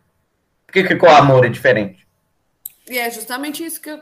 Por 0.67 0.73
que, 0.73 0.85
que 0.85 0.97
com 0.97 1.07
o 1.07 1.11
amor 1.11 1.45
é 1.45 1.49
diferente? 1.49 2.07
E 2.89 2.99
é 2.99 3.11
justamente 3.11 3.65
isso 3.65 3.81
que 3.81 3.91
eu, 3.91 4.01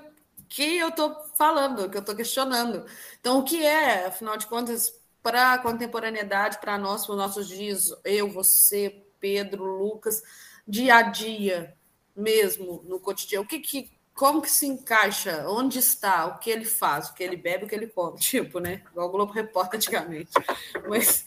que 0.49 0.79
eu 0.79 0.91
tô 0.91 1.15
falando, 1.39 1.89
que 1.89 1.97
eu 1.97 2.05
tô 2.05 2.15
questionando. 2.15 2.85
Então, 3.19 3.39
o 3.39 3.45
que 3.45 3.65
é, 3.65 4.07
afinal 4.07 4.37
de 4.37 4.47
contas, 4.47 4.93
para 5.23 5.55
a 5.55 5.59
contemporaneidade, 5.59 6.59
para 6.61 6.79
nós, 6.79 7.05
para 7.05 7.13
os 7.13 7.19
nossos 7.19 7.49
dias, 7.49 7.89
eu, 8.05 8.31
você, 8.31 9.03
Pedro, 9.19 9.65
Lucas, 9.65 10.23
dia 10.67 10.97
a 10.97 11.03
dia 11.03 11.75
mesmo, 12.17 12.83
no 12.87 12.99
cotidiano, 13.01 13.45
o 13.45 13.49
que 13.49 13.61
que, 13.61 13.91
como 14.21 14.43
que 14.43 14.51
se 14.51 14.67
encaixa, 14.67 15.47
onde 15.49 15.79
está, 15.79 16.27
o 16.27 16.39
que 16.39 16.51
ele 16.51 16.67
faz, 16.67 17.09
o 17.09 17.15
que 17.15 17.23
ele 17.23 17.39
bebe, 17.39 17.65
o 17.65 17.67
que 17.67 17.75
ele 17.75 17.87
come, 17.87 18.19
tipo, 18.21 18.61
né? 18.61 18.83
Igual 18.91 19.09
o 19.09 19.11
Globo 19.11 19.33
Repórter 19.33 19.79
antigamente. 19.79 20.31
Mas 20.87 21.25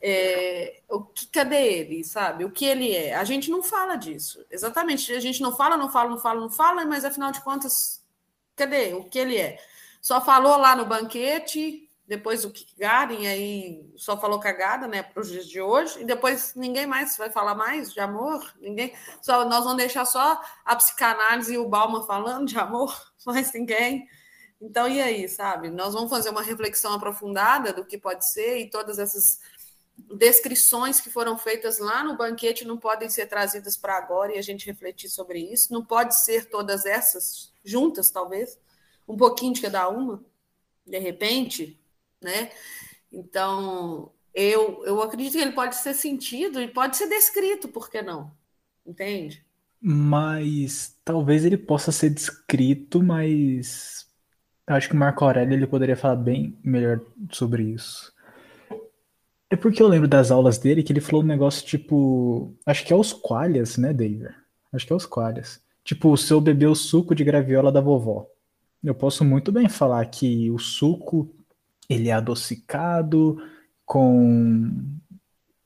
é, 0.00 0.80
o 0.88 1.02
que, 1.02 1.26
cadê 1.26 1.56
ele, 1.56 2.04
sabe? 2.04 2.44
O 2.44 2.52
que 2.52 2.64
ele 2.64 2.94
é? 2.94 3.16
A 3.16 3.24
gente 3.24 3.50
não 3.50 3.60
fala 3.60 3.96
disso. 3.96 4.46
Exatamente. 4.48 5.12
A 5.12 5.18
gente 5.18 5.42
não 5.42 5.56
fala, 5.56 5.76
não 5.76 5.90
fala, 5.90 6.10
não 6.10 6.18
fala, 6.18 6.40
não 6.40 6.48
fala, 6.48 6.86
mas 6.86 7.04
afinal 7.04 7.32
de 7.32 7.40
contas, 7.40 8.04
cadê 8.54 8.94
o 8.94 9.02
que 9.02 9.18
ele 9.18 9.36
é? 9.36 9.58
Só 10.00 10.20
falou 10.24 10.56
lá 10.58 10.76
no 10.76 10.86
banquete, 10.86 11.87
depois 12.08 12.42
o 12.42 12.52
Garen 12.78 13.28
aí 13.28 13.92
só 13.94 14.18
falou 14.18 14.40
cagada, 14.40 14.88
né, 14.88 15.02
para 15.02 15.20
os 15.20 15.28
dias 15.28 15.46
de 15.46 15.60
hoje, 15.60 16.00
e 16.00 16.04
depois 16.06 16.54
ninguém 16.54 16.86
mais 16.86 17.14
vai 17.18 17.28
falar 17.28 17.54
mais 17.54 17.92
de 17.92 18.00
amor, 18.00 18.50
ninguém. 18.58 18.94
Só 19.20 19.44
nós 19.44 19.62
vamos 19.62 19.76
deixar 19.76 20.06
só 20.06 20.42
a 20.64 20.74
psicanálise 20.74 21.52
e 21.52 21.58
o 21.58 21.68
Bauman 21.68 22.06
falando 22.06 22.46
de 22.46 22.58
amor, 22.58 22.98
mais 23.26 23.52
ninguém. 23.52 24.08
Então, 24.58 24.88
e 24.88 25.02
aí, 25.02 25.28
sabe? 25.28 25.68
Nós 25.68 25.92
vamos 25.92 26.08
fazer 26.08 26.30
uma 26.30 26.42
reflexão 26.42 26.94
aprofundada 26.94 27.74
do 27.74 27.84
que 27.84 27.98
pode 27.98 28.26
ser 28.26 28.56
e 28.58 28.70
todas 28.70 28.98
essas 28.98 29.38
descrições 30.16 31.02
que 31.02 31.10
foram 31.10 31.36
feitas 31.36 31.78
lá 31.78 32.02
no 32.02 32.16
banquete 32.16 32.64
não 32.64 32.78
podem 32.78 33.10
ser 33.10 33.26
trazidas 33.26 33.76
para 33.76 33.98
agora 33.98 34.34
e 34.34 34.38
a 34.38 34.42
gente 34.42 34.64
refletir 34.64 35.10
sobre 35.10 35.40
isso. 35.40 35.74
Não 35.74 35.84
pode 35.84 36.18
ser 36.18 36.46
todas 36.46 36.86
essas 36.86 37.52
juntas, 37.62 38.10
talvez, 38.10 38.58
um 39.06 39.16
pouquinho 39.16 39.52
de 39.52 39.60
cada 39.60 39.90
uma, 39.90 40.24
de 40.86 40.98
repente, 40.98 41.78
né? 42.22 42.50
Então, 43.12 44.12
eu, 44.34 44.84
eu 44.84 45.02
acredito 45.02 45.32
que 45.32 45.38
ele 45.38 45.52
pode 45.52 45.76
ser 45.76 45.94
sentido 45.94 46.60
e 46.60 46.68
pode 46.68 46.96
ser 46.96 47.08
descrito, 47.08 47.68
por 47.68 47.90
que 47.90 48.02
não? 48.02 48.30
Entende? 48.86 49.44
Mas 49.80 50.96
talvez 51.04 51.44
ele 51.44 51.56
possa 51.56 51.92
ser 51.92 52.10
descrito, 52.10 53.02
mas 53.02 54.06
acho 54.66 54.88
que 54.88 54.94
o 54.94 54.98
Marco 54.98 55.24
Aurélio 55.24 55.54
ele 55.54 55.66
poderia 55.66 55.96
falar 55.96 56.16
bem 56.16 56.58
melhor 56.62 57.00
sobre 57.32 57.62
isso. 57.62 58.12
É 59.50 59.56
porque 59.56 59.82
eu 59.82 59.88
lembro 59.88 60.06
das 60.06 60.30
aulas 60.30 60.58
dele 60.58 60.82
que 60.82 60.92
ele 60.92 61.00
falou 61.00 61.22
um 61.22 61.26
negócio 61.26 61.66
tipo. 61.66 62.54
Acho 62.66 62.84
que 62.84 62.92
é 62.92 62.96
os 62.96 63.12
qualhas, 63.12 63.78
né, 63.78 63.94
David? 63.94 64.28
Acho 64.72 64.86
que 64.86 64.92
é 64.92 64.96
os 64.96 65.06
qualhas. 65.06 65.62
Tipo, 65.82 66.14
se 66.18 66.32
eu 66.32 66.40
beber 66.40 66.66
o 66.66 66.74
suco 66.74 67.14
de 67.14 67.24
graviola 67.24 67.72
da 67.72 67.80
vovó. 67.80 68.26
Eu 68.84 68.94
posso 68.94 69.24
muito 69.24 69.50
bem 69.50 69.68
falar 69.68 70.04
que 70.06 70.50
o 70.50 70.58
suco 70.58 71.34
ele 71.88 72.08
é 72.08 72.12
adocicado 72.12 73.38
com. 73.84 74.70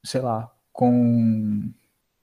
Sei 0.05 0.21
lá, 0.21 0.53
com. 0.73 1.73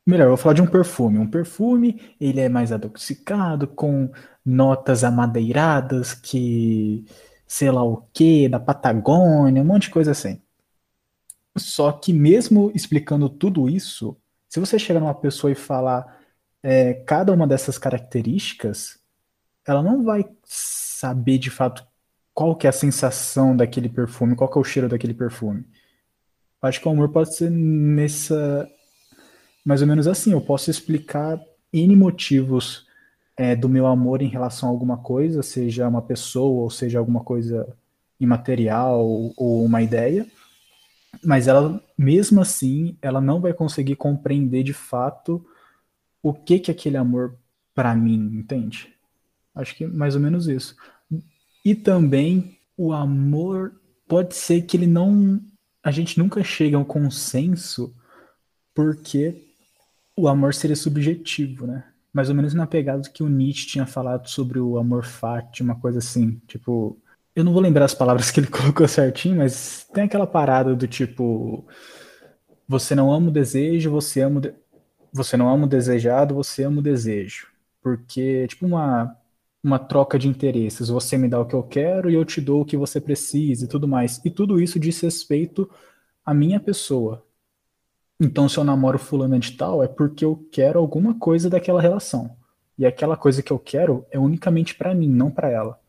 Melhor, 0.05 0.25
eu 0.25 0.29
vou 0.29 0.37
falar 0.37 0.55
de 0.55 0.61
um 0.61 0.67
perfume. 0.67 1.19
Um 1.19 1.29
perfume, 1.29 2.01
ele 2.19 2.39
é 2.39 2.49
mais 2.49 2.71
adocicado, 2.71 3.67
com 3.67 4.11
notas 4.45 5.03
amadeiradas 5.03 6.13
que, 6.13 7.05
sei 7.47 7.69
lá 7.71 7.83
o 7.83 7.97
que, 8.13 8.49
da 8.49 8.59
Patagônia, 8.59 9.61
um 9.61 9.65
monte 9.65 9.83
de 9.83 9.91
coisa 9.91 10.11
assim. 10.11 10.41
Só 11.57 11.91
que 11.91 12.13
mesmo 12.13 12.71
explicando 12.73 13.29
tudo 13.29 13.69
isso, 13.69 14.17
se 14.47 14.59
você 14.59 14.79
chegar 14.79 14.99
numa 14.99 15.13
pessoa 15.13 15.51
e 15.51 15.55
falar 15.55 16.19
é, 16.63 16.93
cada 16.93 17.33
uma 17.33 17.47
dessas 17.47 17.77
características, 17.77 18.99
ela 19.65 19.83
não 19.83 20.03
vai 20.03 20.25
saber 20.43 21.37
de 21.37 21.49
fato 21.49 21.85
qual 22.39 22.55
que 22.55 22.65
é 22.65 22.69
a 22.69 22.71
sensação 22.71 23.53
daquele 23.53 23.89
perfume, 23.89 24.33
qual 24.33 24.49
que 24.49 24.57
é 24.57 24.61
o 24.61 24.63
cheiro 24.63 24.87
daquele 24.87 25.13
perfume. 25.13 25.65
Acho 26.61 26.79
que 26.79 26.87
o 26.87 26.91
amor 26.91 27.09
pode 27.09 27.35
ser 27.35 27.51
nessa 27.51 28.65
mais 29.65 29.81
ou 29.81 29.87
menos 29.89 30.07
assim. 30.07 30.31
Eu 30.31 30.39
posso 30.39 30.71
explicar 30.71 31.37
N 31.73 31.93
motivos 31.97 32.87
é, 33.35 33.57
do 33.57 33.67
meu 33.67 33.85
amor 33.85 34.21
em 34.21 34.29
relação 34.29 34.69
a 34.69 34.71
alguma 34.71 34.99
coisa, 34.99 35.43
seja 35.43 35.85
uma 35.85 36.01
pessoa, 36.01 36.61
ou 36.61 36.69
seja 36.69 36.97
alguma 36.97 37.25
coisa 37.25 37.75
imaterial, 38.17 39.05
ou, 39.05 39.33
ou 39.35 39.65
uma 39.65 39.81
ideia, 39.81 40.25
mas 41.21 41.45
ela, 41.49 41.83
mesmo 41.97 42.39
assim, 42.39 42.97
ela 43.01 43.19
não 43.19 43.41
vai 43.41 43.51
conseguir 43.51 43.97
compreender 43.97 44.63
de 44.63 44.71
fato 44.73 45.45
o 46.23 46.33
que 46.33 46.57
que 46.57 46.71
aquele 46.71 46.95
amor 46.95 47.35
para 47.75 47.93
mim, 47.93 48.31
entende? 48.33 48.95
Acho 49.53 49.75
que 49.75 49.85
mais 49.85 50.15
ou 50.15 50.21
menos 50.21 50.47
isso. 50.47 50.77
E 51.63 51.75
também 51.75 52.57
o 52.77 52.93
amor 52.93 53.73
pode 54.07 54.35
ser 54.35 54.61
que 54.63 54.77
ele 54.77 54.87
não. 54.87 55.39
A 55.83 55.91
gente 55.91 56.17
nunca 56.17 56.43
chega 56.43 56.77
a 56.77 56.79
um 56.79 56.85
consenso 56.85 57.93
porque 58.73 59.49
o 60.15 60.27
amor 60.27 60.53
seria 60.53 60.75
subjetivo, 60.75 61.67
né? 61.67 61.85
Mais 62.13 62.29
ou 62.29 62.35
menos 62.35 62.53
na 62.53 62.65
pegada 62.65 63.09
que 63.09 63.23
o 63.23 63.29
Nietzsche 63.29 63.67
tinha 63.67 63.85
falado 63.85 64.27
sobre 64.27 64.59
o 64.59 64.77
amor 64.77 65.05
fati, 65.05 65.61
uma 65.61 65.75
coisa 65.75 65.99
assim. 65.99 66.41
Tipo, 66.47 66.97
eu 67.35 67.43
não 67.43 67.53
vou 67.53 67.61
lembrar 67.61 67.85
as 67.85 67.93
palavras 67.93 68.29
que 68.31 68.39
ele 68.39 68.47
colocou 68.47 68.87
certinho, 68.87 69.37
mas 69.37 69.85
tem 69.93 70.05
aquela 70.05 70.27
parada 70.27 70.75
do 70.75 70.87
tipo: 70.87 71.65
você 72.67 72.95
não 72.95 73.11
ama 73.11 73.29
o 73.29 73.31
desejo, 73.31 73.91
você 73.91 74.21
ama 74.21 74.39
o 74.39 74.41
de... 74.41 74.53
você 75.11 75.37
não 75.37 75.49
ama 75.49 75.65
o 75.65 75.69
desejado, 75.69 76.35
você 76.35 76.63
ama 76.63 76.79
o 76.79 76.83
desejo. 76.83 77.47
Porque, 77.81 78.47
tipo, 78.47 78.65
uma, 78.65 79.15
uma 79.63 79.77
troca 79.77 80.17
de 80.17 80.27
interesses. 80.27 80.89
Você 80.89 81.17
me 81.17 81.27
dá 81.27 81.39
o 81.39 81.45
que 81.45 81.55
eu 81.55 81.63
quero 81.63 82.09
e 82.09 82.13
eu 82.13 82.25
te 82.25 82.39
dou 82.39 82.61
o 82.61 82.65
que 82.65 82.77
você 82.77 82.99
precisa 82.99 83.65
e 83.65 83.67
tudo 83.67 83.87
mais. 83.87 84.21
E 84.23 84.29
tudo 84.29 84.59
isso 84.59 84.79
diz 84.79 84.99
respeito 85.01 85.69
à 86.25 86.33
minha 86.33 86.59
pessoa. 86.59 87.25
Então, 88.19 88.49
se 88.49 88.57
eu 88.57 88.63
namoro 88.63 88.99
fulana 88.99 89.39
de 89.39 89.53
tal, 89.53 89.81
é 89.81 89.87
porque 89.87 90.25
eu 90.25 90.45
quero 90.51 90.79
alguma 90.79 91.13
coisa 91.13 91.49
daquela 91.49 91.81
relação. 91.81 92.35
E 92.77 92.85
aquela 92.85 93.15
coisa 93.15 93.41
que 93.41 93.51
eu 93.51 93.59
quero 93.59 94.05
é 94.11 94.19
unicamente 94.19 94.75
para 94.75 94.93
mim, 94.93 95.07
não 95.07 95.31
para 95.31 95.49
ela. 95.49 95.79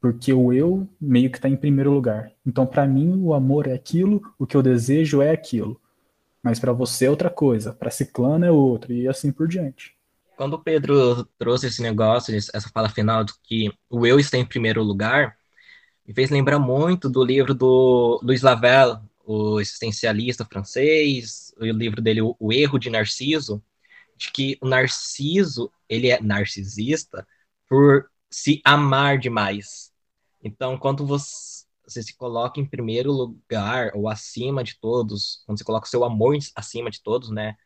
Porque 0.00 0.32
o 0.32 0.52
eu 0.52 0.86
meio 1.00 1.30
que 1.30 1.38
está 1.38 1.48
em 1.48 1.56
primeiro 1.56 1.92
lugar. 1.92 2.30
Então, 2.46 2.66
para 2.66 2.86
mim, 2.86 3.20
o 3.22 3.34
amor 3.34 3.66
é 3.66 3.72
aquilo, 3.72 4.20
o 4.38 4.46
que 4.46 4.56
eu 4.56 4.62
desejo 4.62 5.22
é 5.22 5.30
aquilo. 5.30 5.80
Mas 6.42 6.60
para 6.60 6.72
você 6.72 7.06
é 7.06 7.10
outra 7.10 7.30
coisa, 7.30 7.72
para 7.72 7.90
ciclano 7.90 8.44
é 8.44 8.50
outro, 8.50 8.92
e 8.92 9.08
assim 9.08 9.32
por 9.32 9.48
diante. 9.48 9.96
Quando 10.36 10.54
o 10.54 10.62
Pedro 10.62 11.24
trouxe 11.38 11.68
esse 11.68 11.80
negócio, 11.80 12.34
essa 12.34 12.68
fala 12.70 12.88
final 12.88 13.24
de 13.24 13.32
que 13.42 13.72
o 13.88 14.06
eu 14.06 14.18
está 14.18 14.36
em 14.36 14.44
primeiro 14.44 14.82
lugar, 14.82 15.36
me 16.06 16.12
fez 16.12 16.30
lembrar 16.30 16.58
muito 16.58 17.08
do 17.08 17.24
livro 17.24 17.54
do 17.54 18.20
Louis 18.22 18.42
Lavelle, 18.42 18.98
o 19.24 19.60
existencialista 19.60 20.44
francês, 20.44 21.54
o 21.56 21.64
livro 21.64 22.02
dele, 22.02 22.20
O 22.22 22.52
Erro 22.52 22.78
de 22.78 22.90
Narciso, 22.90 23.62
de 24.16 24.30
que 24.30 24.58
o 24.60 24.68
Narciso, 24.68 25.70
ele 25.88 26.10
é 26.10 26.20
narcisista 26.20 27.26
por 27.68 28.10
se 28.30 28.60
amar 28.64 29.18
demais. 29.18 29.92
Então, 30.42 30.76
quando 30.76 31.06
você, 31.06 31.64
você 31.86 32.02
se 32.02 32.16
coloca 32.16 32.60
em 32.60 32.66
primeiro 32.66 33.12
lugar, 33.12 33.92
ou 33.94 34.08
acima 34.08 34.62
de 34.62 34.78
todos, 34.78 35.42
quando 35.46 35.58
você 35.58 35.64
coloca 35.64 35.86
o 35.86 35.90
seu 35.90 36.04
amor 36.04 36.36
acima 36.54 36.90
de 36.90 37.02
todos, 37.02 37.30
né, 37.30 37.56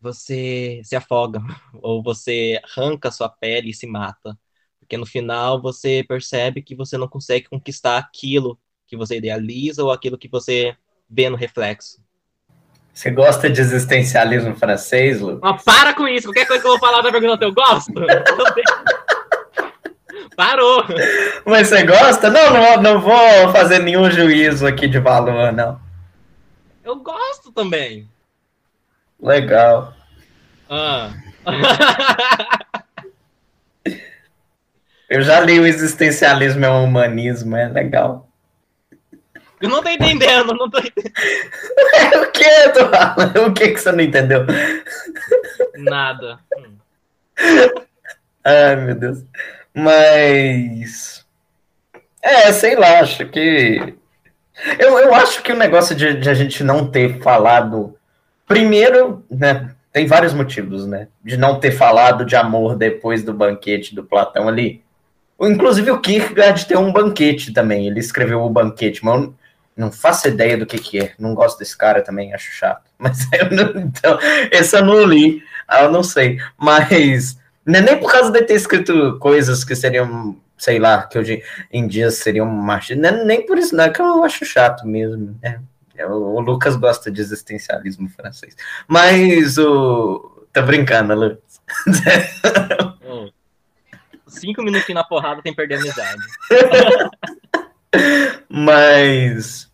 você 0.00 0.80
se 0.84 0.96
afoga, 0.96 1.40
ou 1.82 2.02
você 2.02 2.60
arranca 2.64 3.08
a 3.08 3.12
sua 3.12 3.28
pele 3.28 3.70
e 3.70 3.74
se 3.74 3.86
mata. 3.86 4.38
Porque 4.78 4.96
no 4.96 5.06
final 5.06 5.60
você 5.60 6.04
percebe 6.08 6.62
que 6.62 6.74
você 6.74 6.96
não 6.96 7.06
consegue 7.06 7.48
conquistar 7.48 7.98
aquilo 7.98 8.58
que 8.86 8.96
você 8.96 9.18
idealiza 9.18 9.84
ou 9.84 9.92
aquilo 9.92 10.18
que 10.18 10.28
você 10.28 10.74
vê 11.08 11.28
no 11.28 11.36
reflexo. 11.36 12.02
Você 12.92 13.10
gosta 13.10 13.48
de 13.48 13.60
existencialismo 13.60 14.56
francês, 14.56 15.20
Lu? 15.20 15.38
Mas 15.40 15.62
para 15.62 15.94
com 15.94 16.08
isso! 16.08 16.26
Qualquer 16.26 16.46
coisa 16.46 16.60
que 16.60 16.66
eu 16.66 16.72
vou 16.72 16.80
falar 16.80 17.02
da 17.02 17.12
pergunta 17.12 17.44
eu 17.44 17.54
gosto! 17.54 17.92
Parou! 20.36 20.84
Mas 21.46 21.68
você 21.68 21.84
gosta? 21.84 22.30
Não, 22.30 22.52
não, 22.52 22.82
não 22.82 23.00
vou 23.00 23.52
fazer 23.52 23.78
nenhum 23.78 24.10
juízo 24.10 24.66
aqui 24.66 24.88
de 24.88 24.98
valor, 24.98 25.52
não. 25.52 25.80
Eu 26.82 26.96
gosto 26.96 27.52
também. 27.52 28.08
Legal. 29.22 29.94
Ah. 30.68 31.12
Eu 35.08 35.22
já 35.22 35.40
li 35.40 35.58
o 35.58 35.66
existencialismo 35.66 36.64
é 36.64 36.70
um 36.70 36.84
humanismo, 36.84 37.56
é 37.56 37.68
legal. 37.68 38.28
Eu 39.60 39.68
não 39.68 39.82
tô 39.82 39.90
entendendo, 39.90 40.54
não 40.54 40.70
tô 40.70 40.78
entendendo. 40.78 41.12
o 42.22 42.30
que, 42.32 42.44
Eduardo? 42.44 43.42
O 43.50 43.52
que, 43.52 43.68
que 43.68 43.78
você 43.78 43.92
não 43.92 44.00
entendeu? 44.00 44.46
Nada. 45.76 46.38
Hum. 46.56 46.76
Ai, 48.44 48.76
meu 48.76 48.94
Deus. 48.94 49.24
Mas. 49.74 51.26
É, 52.22 52.52
sei 52.52 52.76
lá, 52.76 53.00
acho 53.00 53.26
que. 53.26 53.94
Eu, 54.78 54.98
eu 54.98 55.14
acho 55.14 55.42
que 55.42 55.52
o 55.52 55.56
negócio 55.56 55.94
de, 55.94 56.14
de 56.14 56.30
a 56.30 56.34
gente 56.34 56.62
não 56.64 56.90
ter 56.90 57.20
falado. 57.20 57.98
Primeiro, 58.50 59.24
né? 59.30 59.70
Tem 59.92 60.08
vários 60.08 60.34
motivos, 60.34 60.84
né? 60.84 61.06
De 61.24 61.36
não 61.36 61.60
ter 61.60 61.70
falado 61.70 62.24
de 62.24 62.34
amor 62.34 62.74
depois 62.74 63.22
do 63.22 63.32
banquete 63.32 63.94
do 63.94 64.02
Platão 64.02 64.48
ali. 64.48 64.82
Inclusive 65.40 65.92
o 65.92 66.00
Kierkegaard 66.00 66.66
tem 66.66 66.76
um 66.76 66.92
banquete 66.92 67.52
também. 67.52 67.86
Ele 67.86 68.00
escreveu 68.00 68.42
o 68.42 68.50
banquete, 68.50 69.04
mas 69.04 69.22
eu 69.22 69.34
não 69.76 69.92
faço 69.92 70.26
ideia 70.26 70.58
do 70.58 70.66
que, 70.66 70.78
que 70.78 70.98
é. 70.98 71.12
Não 71.16 71.32
gosto 71.32 71.60
desse 71.60 71.78
cara 71.78 72.02
também, 72.02 72.34
acho 72.34 72.50
chato. 72.50 72.90
Mas 72.98 73.20
eu 73.32 73.50
não, 73.52 73.80
então, 73.82 74.18
esse 74.50 74.76
eu 74.76 74.84
não 74.84 75.04
li, 75.04 75.40
eu 75.80 75.92
não 75.92 76.02
sei. 76.02 76.38
Mas 76.58 77.38
é 77.66 77.80
nem 77.80 77.98
por 78.00 78.10
causa 78.10 78.32
de 78.32 78.42
ter 78.42 78.54
escrito 78.54 79.16
coisas 79.20 79.62
que 79.62 79.76
seriam, 79.76 80.36
sei 80.58 80.80
lá, 80.80 81.06
que 81.06 81.16
hoje 81.16 81.40
em 81.72 81.86
dia 81.86 82.10
seriam 82.10 82.46
machistas. 82.46 82.98
Não 82.98 83.20
é 83.20 83.24
nem 83.24 83.46
por 83.46 83.56
isso, 83.56 83.76
não, 83.76 83.84
é 83.84 83.90
que 83.90 84.02
eu 84.02 84.24
acho 84.24 84.44
chato 84.44 84.84
mesmo. 84.88 85.38
Né? 85.40 85.60
O 86.06 86.40
Lucas 86.40 86.76
gosta 86.76 87.10
de 87.10 87.20
existencialismo 87.20 88.08
francês. 88.08 88.56
Mas 88.86 89.58
o. 89.58 90.46
Tá 90.52 90.62
brincando, 90.62 91.14
Lucas. 91.14 91.60
Cinco 94.26 94.62
minutinhos 94.62 94.94
na 94.94 95.04
porrada 95.04 95.42
tem 95.42 95.54
perder 95.54 95.76
a 95.76 95.78
amizade. 95.80 96.22
Mas. 98.48 99.70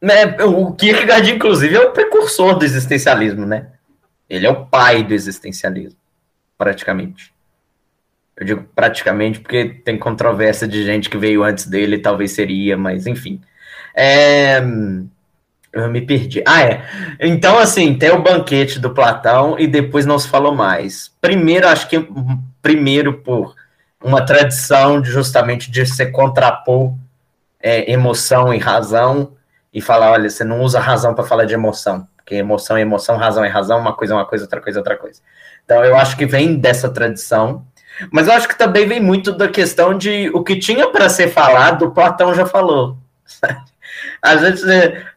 Né, 0.00 0.26
o 0.44 0.74
Kierkegaard, 0.74 1.30
inclusive, 1.30 1.74
é 1.74 1.80
o 1.80 1.92
precursor 1.92 2.58
do 2.58 2.64
existencialismo, 2.64 3.46
né? 3.46 3.72
Ele 4.28 4.46
é 4.46 4.50
o 4.50 4.66
pai 4.66 5.02
do 5.02 5.14
existencialismo, 5.14 5.98
praticamente. 6.58 7.34
Eu 8.36 8.44
digo 8.44 8.68
praticamente 8.74 9.40
porque 9.40 9.64
tem 9.64 9.98
controvérsia 9.98 10.68
de 10.68 10.84
gente 10.84 11.08
que 11.08 11.16
veio 11.16 11.42
antes 11.42 11.66
dele, 11.66 11.98
talvez 11.98 12.32
seria, 12.32 12.76
mas 12.76 13.06
enfim. 13.06 13.40
É... 13.96 14.60
Eu 15.72 15.90
me 15.90 16.00
perdi. 16.00 16.42
Ah, 16.46 16.62
é. 16.62 16.82
Então, 17.20 17.58
assim, 17.58 17.98
tem 17.98 18.10
o 18.10 18.22
banquete 18.22 18.78
do 18.78 18.94
Platão 18.94 19.58
e 19.58 19.66
depois 19.66 20.06
não 20.06 20.18
se 20.18 20.26
falou 20.26 20.54
mais. 20.54 21.12
Primeiro, 21.20 21.68
acho 21.68 21.88
que 21.88 22.08
primeiro 22.62 23.18
por 23.18 23.54
uma 24.02 24.24
tradição 24.24 25.00
de, 25.00 25.10
justamente 25.10 25.70
de 25.70 25.84
se 25.84 26.06
contrapor 26.06 26.94
é, 27.60 27.90
emoção 27.90 28.54
e 28.54 28.58
razão 28.58 29.32
e 29.72 29.80
falar, 29.80 30.12
olha, 30.12 30.30
você 30.30 30.44
não 30.44 30.62
usa 30.62 30.80
razão 30.80 31.14
para 31.14 31.24
falar 31.24 31.44
de 31.44 31.52
emoção, 31.52 32.08
porque 32.16 32.36
emoção 32.36 32.76
é 32.76 32.80
emoção, 32.80 33.16
razão 33.16 33.44
é 33.44 33.48
razão, 33.48 33.78
uma 33.78 33.92
coisa 33.92 34.14
é 34.14 34.16
uma 34.16 34.24
coisa, 34.24 34.44
outra 34.44 34.60
coisa 34.60 34.78
é 34.78 34.80
outra 34.80 34.96
coisa. 34.96 35.20
Então, 35.64 35.84
eu 35.84 35.96
acho 35.96 36.16
que 36.16 36.24
vem 36.24 36.56
dessa 36.56 36.88
tradição, 36.88 37.66
mas 38.10 38.28
eu 38.28 38.32
acho 38.32 38.48
que 38.48 38.56
também 38.56 38.86
vem 38.86 39.00
muito 39.00 39.32
da 39.32 39.48
questão 39.48 39.96
de 39.96 40.30
o 40.32 40.42
que 40.42 40.56
tinha 40.56 40.88
para 40.90 41.08
ser 41.08 41.28
falado, 41.28 41.86
o 41.86 41.90
Platão 41.90 42.34
já 42.34 42.46
falou. 42.46 42.96
Sabe? 43.24 43.60
A 44.22 44.36
gente, 44.36 44.60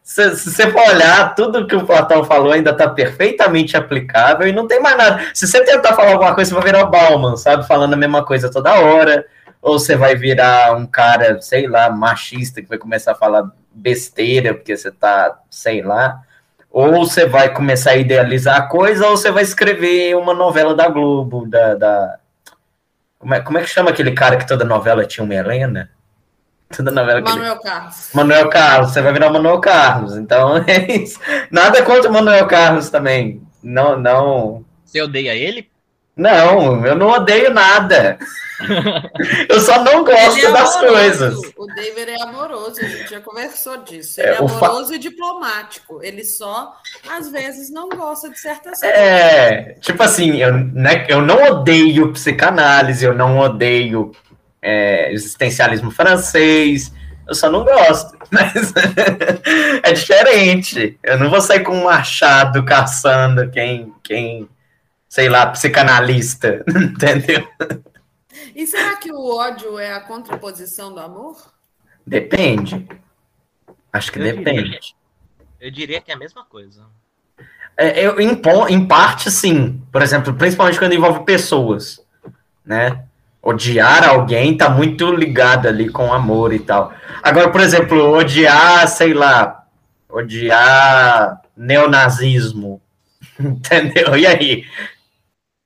se, 0.02 0.36
se, 0.36 0.50
você 0.50 0.70
for 0.70 0.88
olhar, 0.88 1.34
tudo 1.34 1.66
que 1.66 1.76
o 1.76 1.86
Platão 1.86 2.24
falou 2.24 2.52
ainda 2.52 2.70
está 2.70 2.88
perfeitamente 2.88 3.76
aplicável 3.76 4.46
e 4.46 4.52
não 4.52 4.66
tem 4.66 4.80
mais 4.80 4.96
nada. 4.96 5.24
Se 5.34 5.46
você 5.46 5.64
tentar 5.64 5.94
falar 5.94 6.12
alguma 6.12 6.34
coisa, 6.34 6.50
você 6.50 6.54
vai 6.54 6.64
virar 6.64 6.84
o 6.84 6.90
Bauman, 6.90 7.36
sabe? 7.36 7.66
Falando 7.66 7.94
a 7.94 7.96
mesma 7.96 8.24
coisa 8.24 8.50
toda 8.50 8.80
hora. 8.80 9.24
Ou 9.62 9.78
você 9.78 9.94
vai 9.94 10.14
virar 10.16 10.74
um 10.76 10.86
cara, 10.86 11.40
sei 11.42 11.66
lá, 11.66 11.90
machista, 11.90 12.62
que 12.62 12.68
vai 12.68 12.78
começar 12.78 13.12
a 13.12 13.16
falar 13.16 13.50
besteira, 13.72 14.54
porque 14.54 14.76
você 14.76 14.90
tá, 14.90 15.38
sei 15.50 15.82
lá. 15.82 16.22
Ou 16.70 17.04
você 17.04 17.26
vai 17.26 17.52
começar 17.52 17.90
a 17.90 17.96
idealizar 17.96 18.56
a 18.56 18.62
coisa, 18.62 19.06
ou 19.08 19.16
você 19.16 19.30
vai 19.30 19.42
escrever 19.42 20.16
uma 20.16 20.32
novela 20.32 20.74
da 20.74 20.88
Globo, 20.88 21.46
da. 21.46 21.74
da... 21.74 22.18
Como, 23.18 23.34
é, 23.34 23.40
como 23.40 23.58
é 23.58 23.62
que 23.62 23.68
chama 23.68 23.90
aquele 23.90 24.12
cara 24.12 24.36
que 24.36 24.46
toda 24.46 24.64
novela 24.64 25.04
tinha 25.04 25.24
uma 25.24 25.34
Helena? 25.34 25.90
Toda 26.76 26.90
novela 26.92 27.20
Manuel 27.20 27.52
ele... 27.52 27.62
Carlos. 27.62 28.10
Manuel 28.14 28.48
Carlos, 28.48 28.92
você 28.92 29.02
vai 29.02 29.12
virar 29.12 29.28
o 29.28 29.32
Manuel 29.32 29.60
Carlos. 29.60 30.16
Então 30.16 30.56
é 30.66 30.92
isso. 30.92 31.18
Nada 31.50 31.82
contra 31.82 32.08
o 32.08 32.12
Manuel 32.12 32.46
Carlos 32.46 32.90
também. 32.90 33.42
Não, 33.62 33.98
não. 33.98 34.64
Você 34.84 35.02
odeia 35.02 35.34
ele? 35.34 35.68
Não, 36.16 36.84
eu 36.84 36.94
não 36.94 37.08
odeio 37.08 37.52
nada. 37.52 38.18
eu 39.48 39.60
só 39.60 39.82
não 39.82 40.04
gosto 40.04 40.38
é 40.38 40.52
das 40.52 40.76
coisas. 40.76 41.38
O 41.56 41.66
David 41.66 42.10
é 42.10 42.22
amoroso, 42.22 42.80
a 42.80 42.84
gente 42.88 43.10
já 43.10 43.20
conversou 43.20 43.78
disso. 43.78 44.20
Ele 44.20 44.28
é, 44.28 44.32
é 44.34 44.36
amoroso 44.36 44.88
fa... 44.88 44.94
e 44.94 44.98
diplomático. 44.98 46.00
Ele 46.02 46.22
só, 46.22 46.74
às 47.08 47.30
vezes, 47.30 47.70
não 47.70 47.88
gosta 47.88 48.28
de 48.28 48.38
certas 48.38 48.80
coisas. 48.80 48.98
É, 48.98 49.76
tipo 49.80 50.02
assim, 50.02 50.36
eu, 50.36 50.52
né, 50.52 51.06
eu 51.08 51.22
não 51.22 51.42
odeio 51.42 52.12
psicanálise, 52.12 53.04
eu 53.04 53.14
não 53.14 53.38
odeio 53.38 54.12
é, 54.62 55.12
existencialismo 55.12 55.90
francês. 55.90 56.92
Eu 57.26 57.34
só 57.34 57.50
não 57.50 57.64
gosto, 57.64 58.18
mas 58.30 58.72
é 59.82 59.92
diferente. 59.92 60.98
Eu 61.02 61.18
não 61.18 61.30
vou 61.30 61.40
sair 61.40 61.60
com 61.60 61.72
um 61.72 61.84
machado 61.84 62.64
caçando 62.64 63.50
quem, 63.50 63.94
quem, 64.02 64.48
sei 65.08 65.28
lá, 65.28 65.46
psicanalista, 65.46 66.64
entendeu? 66.68 67.46
E 68.54 68.66
será 68.66 68.96
que 68.96 69.12
o 69.12 69.36
ódio 69.36 69.78
é 69.78 69.92
a 69.92 70.00
contraposição 70.00 70.92
do 70.92 71.00
amor? 71.00 71.36
Depende. 72.06 72.88
Acho 73.92 74.12
que 74.12 74.18
eu 74.18 74.24
depende. 74.24 74.62
Diria, 74.62 74.80
eu 75.60 75.70
diria 75.70 76.00
que 76.00 76.10
é 76.10 76.14
a 76.14 76.18
mesma 76.18 76.44
coisa. 76.44 76.86
É, 77.76 78.04
eu, 78.04 78.20
em, 78.20 78.40
em 78.68 78.86
parte, 78.86 79.30
sim. 79.30 79.82
Por 79.92 80.02
exemplo, 80.02 80.34
principalmente 80.34 80.78
quando 80.78 80.94
envolve 80.94 81.24
pessoas, 81.24 82.04
né? 82.64 83.04
Odiar 83.42 84.08
alguém 84.08 84.56
tá 84.56 84.68
muito 84.68 85.10
ligado 85.12 85.66
ali 85.66 85.88
com 85.88 86.12
amor 86.12 86.52
e 86.52 86.58
tal. 86.58 86.92
Agora, 87.22 87.50
por 87.50 87.60
exemplo, 87.60 88.12
odiar, 88.12 88.86
sei 88.88 89.14
lá, 89.14 89.64
odiar 90.08 91.40
neonazismo, 91.56 92.80
entendeu? 93.38 94.16
E 94.16 94.26
aí? 94.26 94.64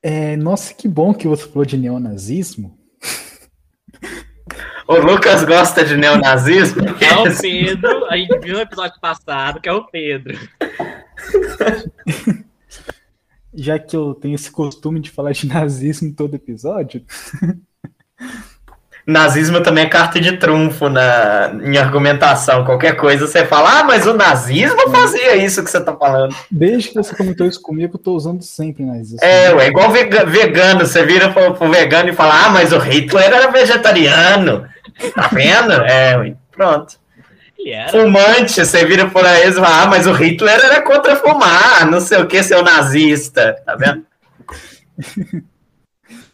É, 0.01 0.37
nossa, 0.37 0.73
que 0.73 0.87
bom 0.87 1.13
que 1.13 1.27
você 1.27 1.47
falou 1.47 1.65
de 1.65 1.77
neonazismo. 1.77 2.77
O 4.87 4.97
Lucas 4.97 5.43
gosta 5.43 5.83
de 5.83 5.97
neonazismo? 5.97 6.83
É 7.01 7.17
o 7.17 7.41
Pedro, 7.41 8.05
a 8.05 8.15
gente 8.15 8.37
viu 8.37 8.53
no 8.53 8.61
episódio 8.61 9.01
passado, 9.01 9.59
que 9.59 9.67
é 9.67 9.73
o 9.73 9.83
Pedro. 9.87 10.37
Já 13.55 13.79
que 13.79 13.95
eu 13.95 14.13
tenho 14.13 14.35
esse 14.35 14.51
costume 14.51 14.99
de 14.99 15.11
falar 15.11 15.31
de 15.31 15.47
nazismo 15.47 16.13
todo 16.13 16.35
episódio. 16.35 17.03
Nazismo 19.07 19.61
também 19.61 19.83
é 19.83 19.87
carta 19.87 20.19
de 20.19 20.35
trunfo 20.35 20.89
na, 20.89 21.51
em 21.63 21.77
argumentação. 21.77 22.65
Qualquer 22.65 22.95
coisa 22.95 23.27
você 23.27 23.45
fala, 23.45 23.81
ah, 23.81 23.83
mas 23.83 24.07
o 24.07 24.15
nazismo 24.15 24.89
fazia 24.89 25.35
isso 25.35 25.63
que 25.63 25.69
você 25.69 25.79
tá 25.79 25.95
falando. 25.95 26.35
Desde 26.49 26.89
que 26.89 26.95
você 26.95 27.15
comentou 27.15 27.45
isso 27.45 27.61
comigo, 27.61 27.95
eu 27.95 27.99
tô 27.99 28.15
usando 28.15 28.41
sempre 28.41 28.83
nazismo. 28.83 29.19
É, 29.21 29.51
é 29.51 29.67
igual 29.67 29.91
vegano. 29.91 30.79
Você 30.79 31.05
vira 31.05 31.31
pro, 31.31 31.53
pro, 31.53 31.69
vegano 31.69 32.09
e 32.09 32.13
fala, 32.13 32.47
ah, 32.47 32.49
mas 32.49 32.73
o 32.73 32.79
Hitler 32.79 33.25
era 33.25 33.51
vegetariano. 33.51 34.65
Tá 35.13 35.29
vendo? 35.31 35.73
É, 35.83 36.35
pronto. 36.51 36.97
Fumante, 37.89 38.63
você 38.63 38.85
vira 38.85 39.09
por 39.09 39.25
aí 39.25 39.49
e 39.49 39.53
fala, 39.53 39.83
ah, 39.83 39.87
mas 39.87 40.05
o 40.05 40.11
Hitler 40.11 40.53
era 40.53 40.83
contra 40.83 41.15
fumar, 41.15 41.89
não 41.89 41.99
sei 41.99 42.19
o 42.19 42.27
que, 42.27 42.43
seu 42.43 42.61
nazista, 42.61 43.59
tá 43.65 43.75
vendo? 43.75 44.05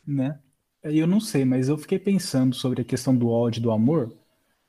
né? 0.05 0.37
Eu 0.83 1.07
não 1.07 1.21
sei, 1.21 1.45
mas 1.45 1.69
eu 1.69 1.77
fiquei 1.77 1.97
pensando 1.97 2.53
sobre 2.53 2.81
a 2.81 2.85
questão 2.85 3.15
do 3.15 3.29
ódio 3.29 3.59
e 3.59 3.63
do 3.63 3.71
amor. 3.71 4.13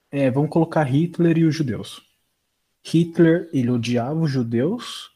É, 0.09 0.31
vamos 0.31 0.51
colocar 0.51 0.85
Hitler 0.85 1.39
e 1.39 1.45
os 1.45 1.55
judeus. 1.55 2.01
Hitler, 2.85 3.49
ele 3.53 3.71
odiava 3.71 4.21
os 4.21 4.31
judeus 4.31 5.11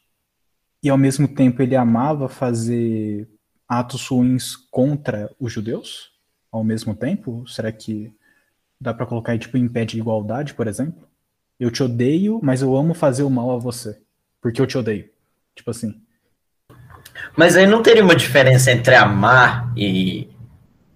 e 0.83 0.89
ao 0.89 0.97
mesmo 0.97 1.27
tempo 1.27 1.61
ele 1.61 1.75
amava 1.77 2.27
fazer 2.27 3.25
atos 3.67 4.07
ruins 4.07 4.55
contra 4.55 5.33
os 5.39 5.53
judeus? 5.53 6.11
Ao 6.51 6.63
mesmo 6.63 6.93
tempo? 6.93 7.47
Será 7.47 7.71
que 7.71 8.13
dá 8.81 8.93
para 8.93 9.05
colocar 9.05 9.31
aí, 9.31 9.39
tipo, 9.39 9.57
em 9.57 9.67
pé 9.67 9.85
de 9.85 9.97
igualdade, 9.97 10.53
por 10.53 10.67
exemplo? 10.67 11.07
Eu 11.59 11.71
te 11.71 11.81
odeio, 11.81 12.39
mas 12.43 12.61
eu 12.61 12.75
amo 12.75 12.93
fazer 12.93 13.23
o 13.23 13.29
mal 13.29 13.51
a 13.51 13.57
você. 13.57 13.99
Porque 14.41 14.61
eu 14.61 14.67
te 14.67 14.77
odeio. 14.77 15.09
Tipo 15.55 15.71
assim. 15.71 15.99
Mas 17.35 17.57
aí 17.57 17.65
não 17.65 17.81
teria 17.81 18.03
uma 18.03 18.15
diferença 18.15 18.71
entre 18.71 18.95
amar 18.95 19.71
e 19.75 20.29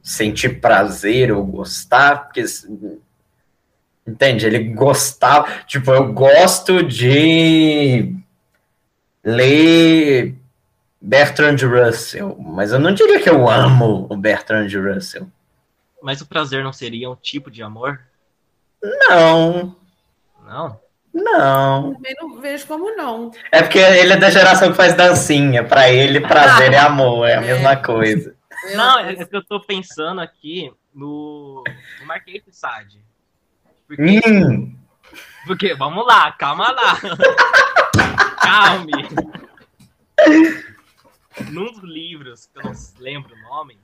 sentir 0.04 0.62
prazer 0.62 1.32
ou 1.32 1.46
gostar? 1.46 2.26
Porque. 2.26 2.44
Entende? 4.08 4.46
Ele 4.46 4.60
gostava. 4.74 5.48
Tipo, 5.66 5.92
eu 5.92 6.14
gosto 6.14 6.84
de 6.84 8.16
ler 9.24 10.36
Bertrand 11.00 11.58
Russell, 11.58 12.38
mas 12.40 12.72
eu 12.72 12.80
não 12.80 12.94
diria 12.94 13.20
que 13.20 13.30
eu 13.30 13.50
amo 13.50 14.08
o 14.10 14.16
Bertrand 14.16 14.70
Russell. 14.70 15.28
Mas 16.02 16.22
o 16.22 16.26
prazer 16.26 16.64
não 16.64 16.74
seria 16.74 17.10
um 17.10 17.16
tipo 17.16 17.50
de 17.50 17.62
amor? 17.62 18.00
Não, 18.82 19.76
Não? 20.52 20.82
não. 21.14 21.94
Também 21.94 22.14
não 22.20 22.42
vejo 22.42 22.68
como 22.68 22.94
não. 22.98 23.32
É 23.52 23.62
porque 23.62 23.80
ele 23.80 24.12
é 24.12 24.18
da 24.18 24.30
geração 24.30 24.70
que 24.70 24.76
faz 24.76 24.94
dancinha. 24.94 25.64
Pra 25.64 25.90
ele, 25.90 26.20
prazer 26.20 26.74
é 26.74 26.78
amor, 26.80 27.26
é 27.26 27.36
a 27.36 27.42
mesma 27.42 27.78
coisa. 27.78 28.36
Não, 28.76 29.00
é 29.00 29.16
que 29.16 29.36
eu 29.36 29.44
tô 29.44 29.62
pensando 29.62 30.20
aqui 30.20 30.72
no, 30.94 31.64
no 32.02 32.06
Marquês 32.06 32.44
de 32.44 32.54
Sade. 32.54 33.02
Porque, 33.88 34.22
Hum, 34.28 34.76
porque, 35.46 35.74
vamos 35.74 36.06
lá, 36.06 36.34
calma 36.34 36.70
lá. 36.72 36.98
Calme. 38.42 38.92
Num 41.50 41.72
dos 41.72 41.84
livros, 41.84 42.48
que 42.48 42.60
eu 42.60 42.64
não 42.64 42.74
lembro 43.00 43.34
o 43.34 43.42
nome, 43.42 43.80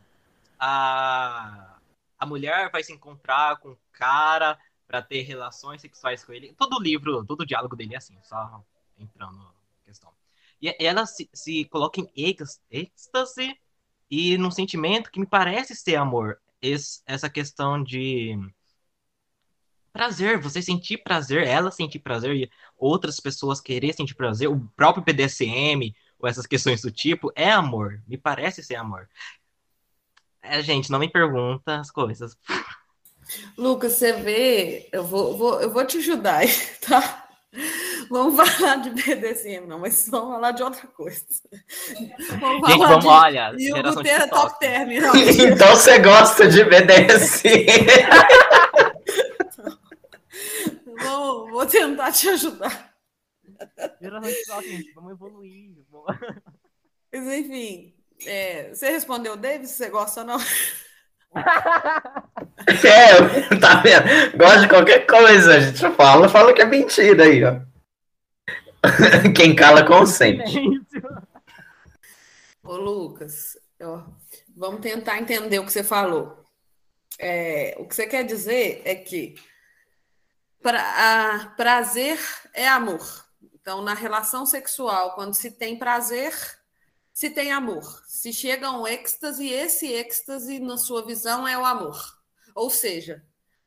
a, 0.59 1.77
a 2.19 2.25
mulher 2.25 2.69
vai 2.71 2.83
se 2.83 2.91
encontrar 2.91 3.57
com 3.57 3.69
o 3.69 3.77
cara 3.93 4.57
pra 4.87 5.01
ter 5.01 5.21
relações 5.23 5.81
sexuais 5.81 6.23
com 6.23 6.33
ele. 6.33 6.53
Todo 6.57 6.81
livro, 6.81 7.25
todo 7.25 7.45
diálogo 7.45 7.75
dele 7.75 7.93
é 7.95 7.97
assim, 7.97 8.17
só 8.23 8.63
entrando 8.97 9.37
na 9.37 9.51
questão. 9.85 10.11
E 10.61 10.75
ela 10.83 11.05
se, 11.05 11.29
se 11.33 11.65
coloca 11.65 12.01
em 12.01 12.09
êx- 12.15 12.61
êxtase 12.71 13.55
e 14.09 14.37
num 14.37 14.51
sentimento 14.51 15.11
que 15.11 15.19
me 15.19 15.27
parece 15.27 15.75
ser 15.75 15.95
amor. 15.95 16.39
Esse- 16.61 17.01
essa 17.05 17.29
questão 17.29 17.83
de 17.83 18.37
prazer, 19.91 20.39
você 20.39 20.61
sentir 20.61 20.99
prazer, 20.99 21.45
ela 21.47 21.71
sentir 21.71 21.99
prazer 21.99 22.35
e 22.35 22.49
outras 22.77 23.19
pessoas 23.19 23.59
querer 23.59 23.93
sentir 23.93 24.15
prazer, 24.15 24.47
o 24.49 24.59
próprio 24.75 25.03
PDSM 25.03 25.93
ou 26.19 26.27
essas 26.27 26.45
questões 26.47 26.81
do 26.81 26.91
tipo, 26.91 27.31
é 27.35 27.49
amor. 27.51 28.01
Me 28.07 28.17
parece 28.17 28.63
ser 28.63 28.75
amor. 28.75 29.07
É, 30.41 30.61
gente, 30.61 30.91
não 30.91 30.99
me 30.99 31.09
pergunta 31.11 31.79
as 31.79 31.91
coisas. 31.91 32.37
Lucas, 33.57 33.93
você 33.93 34.13
vê, 34.13 34.89
eu 34.91 35.03
vou, 35.03 35.37
vou- 35.37 35.61
eu 35.61 35.71
vou 35.71 35.85
te 35.85 35.97
ajudar 35.97 36.37
aí, 36.37 36.49
tá? 36.87 37.23
Vamos 38.09 38.35
falar 38.35 38.75
de 38.77 38.89
BDSM, 38.91 39.65
não, 39.67 39.79
mas 39.79 40.07
vamos 40.07 40.35
falar 40.35 40.51
de 40.51 40.63
outra 40.63 40.87
coisa. 40.87 41.25
Vamos 42.39 42.67
Gente, 42.67 42.77
falar 42.79 42.87
vamos, 42.87 43.03
de 43.03 43.07
olha, 43.07 43.53
E 43.57 43.73
o 43.73 44.29
top 44.29 44.59
term. 44.59 44.89
Não, 45.01 45.15
então 45.17 45.75
você 45.75 45.99
gosta 45.99 46.47
de 46.47 46.63
BDSM. 46.63 47.65
vou, 51.01 51.49
vou 51.49 51.65
tentar 51.65 52.11
te 52.11 52.29
ajudar. 52.29 52.93
Geração 54.01 54.29
TikTok, 54.31 54.69
gente, 54.69 54.93
vamos 54.93 55.11
evoluir. 55.11 55.71
Mas 57.11 57.23
enfim, 57.33 57.93
é, 58.25 58.69
você 58.73 58.89
respondeu, 58.91 59.35
David, 59.35 59.67
se 59.67 59.73
você 59.75 59.89
gosta 59.89 60.21
ou 60.21 60.27
não? 60.27 60.37
É, 62.67 63.55
tá 63.59 63.81
vendo? 63.81 64.37
Gosta 64.37 64.59
de 64.61 64.67
qualquer 64.67 65.05
coisa, 65.05 65.55
a 65.55 65.59
gente 65.59 65.79
fala, 65.95 66.27
fala 66.27 66.53
que 66.53 66.61
é 66.61 66.65
mentira 66.65 67.23
aí, 67.23 67.43
ó. 67.43 67.59
Quem 69.35 69.55
cala 69.55 69.85
consente. 69.85 70.59
Ô, 72.63 72.75
Lucas, 72.75 73.57
ó, 73.81 74.03
vamos 74.55 74.81
tentar 74.81 75.17
entender 75.19 75.59
o 75.59 75.65
que 75.65 75.71
você 75.71 75.83
falou. 75.83 76.45
É, 77.17 77.75
o 77.79 77.87
que 77.87 77.95
você 77.95 78.05
quer 78.05 78.23
dizer 78.23 78.81
é 78.85 78.93
que 78.95 79.35
pra, 80.61 81.53
prazer 81.55 82.19
é 82.53 82.67
amor. 82.67 83.25
Então, 83.41 83.81
na 83.81 83.93
relação 83.93 84.45
sexual, 84.45 85.15
quando 85.15 85.33
se 85.33 85.51
tem 85.51 85.77
prazer, 85.77 86.33
se 87.13 87.29
tem 87.29 87.51
amor. 87.51 88.03
Se 88.07 88.31
chega 88.31 88.71
um 88.71 88.85
êxtase, 88.85 89.49
esse 89.49 89.91
êxtase, 89.91 90.59
na 90.59 90.77
sua 90.77 91.05
visão, 91.05 91.47
é 91.47 91.57
o 91.57 91.65
amor. 91.65 92.16
Ou 92.57 92.71
seja, 92.71 93.23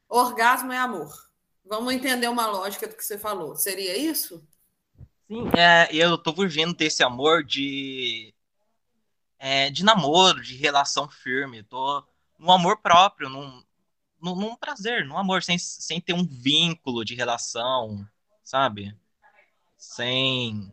orgasmo 0.09 0.73
é 0.73 0.77
amor. 0.77 1.15
Vamos 1.65 1.95
entender 1.95 2.27
uma 2.27 2.49
lógica 2.49 2.89
do 2.89 2.97
que 2.97 3.05
você 3.05 3.17
falou. 3.17 3.55
Seria 3.55 3.97
isso? 3.97 4.45
Sim, 5.29 5.49
é, 5.57 5.89
eu 5.95 6.19
tô 6.19 6.35
fugindo 6.35 6.75
desse 6.75 7.05
amor 7.05 7.45
de. 7.45 8.35
é, 9.39 9.71
de 9.71 9.85
namoro, 9.85 10.43
de 10.43 10.57
relação 10.57 11.09
firme. 11.09 11.63
Tô 11.63 12.05
num 12.37 12.51
amor 12.51 12.79
próprio, 12.79 13.29
num, 13.29 13.63
num, 14.21 14.35
num 14.35 14.57
prazer, 14.57 15.07
num 15.07 15.17
amor, 15.17 15.45
sem, 15.45 15.57
sem 15.57 16.01
ter 16.01 16.13
um 16.13 16.27
vínculo 16.27 17.05
de 17.05 17.15
relação, 17.15 18.05
sabe? 18.43 18.93
Sem 19.79 20.69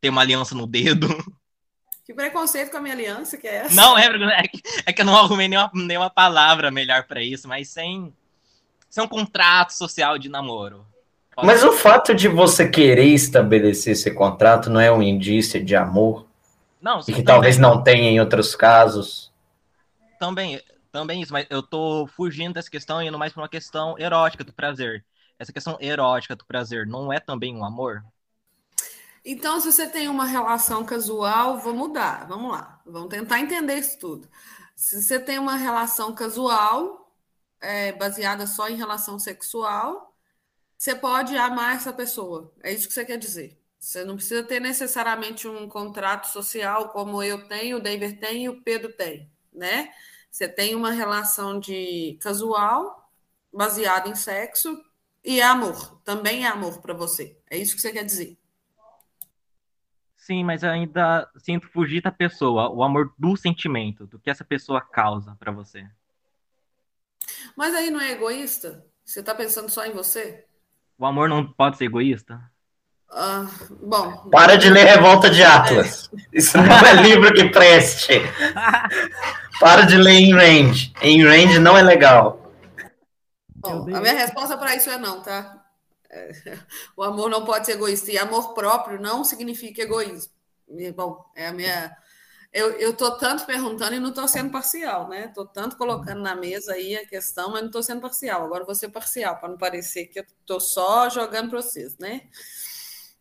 ter 0.00 0.08
uma 0.08 0.22
aliança 0.22 0.54
no 0.54 0.66
dedo. 0.66 1.06
Que 2.08 2.14
preconceito 2.14 2.70
com 2.70 2.78
a 2.78 2.80
minha 2.80 2.94
aliança 2.94 3.36
que 3.36 3.46
é 3.46 3.56
essa? 3.56 3.74
Não, 3.74 3.98
é, 3.98 4.06
é, 4.06 4.48
que, 4.48 4.62
é 4.86 4.92
que 4.94 5.02
eu 5.02 5.04
não 5.04 5.14
arrumei 5.14 5.46
nenhuma, 5.46 5.70
nenhuma 5.74 6.08
palavra 6.08 6.70
melhor 6.70 7.06
pra 7.06 7.22
isso, 7.22 7.46
mas 7.46 7.68
sem, 7.68 8.10
sem 8.88 9.04
um 9.04 9.06
contrato 9.06 9.74
social 9.74 10.16
de 10.16 10.30
namoro. 10.30 10.86
Pode 11.34 11.46
Mas 11.46 11.62
o 11.62 11.70
fato 11.70 12.14
de 12.14 12.26
você 12.26 12.66
querer 12.66 13.08
estabelecer 13.08 13.92
esse 13.92 14.10
contrato 14.10 14.70
não 14.70 14.80
é 14.80 14.90
um 14.90 15.02
indício 15.02 15.62
de 15.62 15.76
amor? 15.76 16.26
Não, 16.80 17.02
E 17.06 17.12
sim, 17.12 17.12
que 17.12 17.22
talvez 17.22 17.56
também. 17.56 17.70
não 17.76 17.84
tenha 17.84 18.10
em 18.10 18.20
outros 18.20 18.56
casos? 18.56 19.30
Também, 20.18 20.62
também 20.90 21.20
isso, 21.20 21.34
mas 21.34 21.46
eu 21.50 21.62
tô 21.62 22.06
fugindo 22.06 22.54
dessa 22.54 22.70
questão 22.70 23.02
e 23.02 23.08
indo 23.08 23.18
mais 23.18 23.34
pra 23.34 23.42
uma 23.42 23.50
questão 23.50 23.98
erótica 23.98 24.42
do 24.42 24.54
prazer. 24.54 25.04
Essa 25.38 25.52
questão 25.52 25.76
erótica 25.78 26.34
do 26.34 26.46
prazer 26.46 26.86
não 26.86 27.12
é 27.12 27.20
também 27.20 27.54
um 27.54 27.62
amor? 27.66 28.02
Então, 29.24 29.60
se 29.60 29.70
você 29.70 29.86
tem 29.86 30.08
uma 30.08 30.24
relação 30.24 30.84
casual, 30.84 31.58
vou 31.58 31.74
mudar. 31.74 32.26
Vamos 32.26 32.52
lá. 32.52 32.80
Vamos 32.86 33.08
tentar 33.08 33.40
entender 33.40 33.76
isso 33.78 33.98
tudo. 33.98 34.28
Se 34.76 35.02
você 35.02 35.18
tem 35.18 35.38
uma 35.38 35.56
relação 35.56 36.14
casual, 36.14 37.12
é, 37.60 37.92
baseada 37.92 38.46
só 38.46 38.68
em 38.68 38.76
relação 38.76 39.18
sexual, 39.18 40.14
você 40.76 40.94
pode 40.94 41.36
amar 41.36 41.76
essa 41.76 41.92
pessoa. 41.92 42.52
É 42.62 42.72
isso 42.72 42.86
que 42.88 42.94
você 42.94 43.04
quer 43.04 43.18
dizer. 43.18 43.58
Você 43.78 44.04
não 44.04 44.16
precisa 44.16 44.42
ter 44.42 44.60
necessariamente 44.60 45.48
um 45.48 45.68
contrato 45.68 46.26
social 46.26 46.90
como 46.90 47.22
eu 47.22 47.46
tenho, 47.48 47.78
o 47.78 47.80
David 47.80 48.18
tem 48.18 48.44
e 48.44 48.48
o 48.48 48.62
Pedro 48.62 48.92
tem, 48.92 49.30
né? 49.52 49.92
Você 50.30 50.48
tem 50.48 50.74
uma 50.74 50.90
relação 50.90 51.58
de 51.58 52.18
casual 52.20 53.10
baseada 53.52 54.08
em 54.08 54.14
sexo 54.14 54.80
e 55.24 55.40
é 55.40 55.44
amor. 55.44 56.00
Também 56.04 56.44
é 56.44 56.48
amor 56.48 56.80
para 56.80 56.94
você. 56.94 57.36
É 57.50 57.56
isso 57.56 57.74
que 57.74 57.80
você 57.80 57.92
quer 57.92 58.04
dizer. 58.04 58.38
Sim, 60.28 60.44
mas 60.44 60.62
eu 60.62 60.68
ainda 60.68 61.26
sinto 61.38 61.70
fugir 61.70 62.02
da 62.02 62.12
pessoa, 62.12 62.68
o 62.68 62.82
amor 62.82 63.14
do 63.18 63.34
sentimento, 63.34 64.06
do 64.06 64.18
que 64.18 64.28
essa 64.28 64.44
pessoa 64.44 64.78
causa 64.78 65.34
pra 65.40 65.50
você. 65.50 65.86
Mas 67.56 67.74
aí 67.74 67.88
não 67.88 67.98
é 67.98 68.12
egoísta? 68.12 68.84
Você 69.02 69.20
está 69.20 69.34
pensando 69.34 69.70
só 69.70 69.86
em 69.86 69.92
você? 69.92 70.44
O 70.98 71.06
amor 71.06 71.30
não 71.30 71.50
pode 71.50 71.78
ser 71.78 71.86
egoísta? 71.86 72.38
Ah, 73.08 73.46
bom, 73.80 74.28
Para 74.30 74.56
de 74.56 74.68
ler 74.68 74.84
Revolta 74.84 75.30
de 75.30 75.42
Atlas. 75.42 76.10
Isso 76.30 76.58
não 76.58 76.76
é 76.76 76.92
livro 77.00 77.32
que 77.32 77.48
preste. 77.48 78.20
Para 79.58 79.86
de 79.86 79.96
ler 79.96 80.12
em 80.12 80.34
range. 80.34 80.92
Em 81.00 81.24
range 81.24 81.58
não 81.58 81.74
é 81.74 81.80
legal. 81.80 82.52
bom, 83.56 83.84
a 83.96 83.98
minha 83.98 84.12
resposta 84.12 84.58
para 84.58 84.76
isso 84.76 84.90
é 84.90 84.98
não, 84.98 85.22
tá? 85.22 85.57
O 86.96 87.02
amor 87.02 87.28
não 87.30 87.44
pode 87.44 87.66
ser 87.66 87.72
egoísta. 87.72 88.10
E 88.10 88.18
amor 88.18 88.54
próprio 88.54 89.00
não 89.00 89.24
significa 89.24 89.82
egoísmo. 89.82 90.32
E, 90.68 90.92
bom, 90.92 91.24
é 91.34 91.48
a 91.48 91.52
minha. 91.52 91.96
Eu, 92.52 92.96
tô 92.96 93.16
tanto 93.18 93.44
perguntando 93.44 93.94
e 93.94 94.00
não 94.00 94.12
tô 94.12 94.26
sendo 94.26 94.50
parcial, 94.50 95.08
né? 95.08 95.28
Tô 95.28 95.46
tanto 95.46 95.76
colocando 95.76 96.22
na 96.22 96.34
mesa 96.34 96.72
aí 96.72 96.96
a 96.96 97.06
questão, 97.06 97.50
mas 97.52 97.62
não 97.62 97.70
tô 97.70 97.82
sendo 97.82 98.00
parcial. 98.00 98.44
Agora 98.44 98.64
vou 98.64 98.74
ser 98.74 98.88
parcial, 98.88 99.38
para 99.38 99.50
não 99.50 99.58
parecer 99.58 100.06
que 100.06 100.20
eu 100.20 100.24
tô 100.46 100.58
só 100.58 101.10
jogando 101.10 101.50
para 101.50 101.60
vocês, 101.62 101.96
né? 101.98 102.22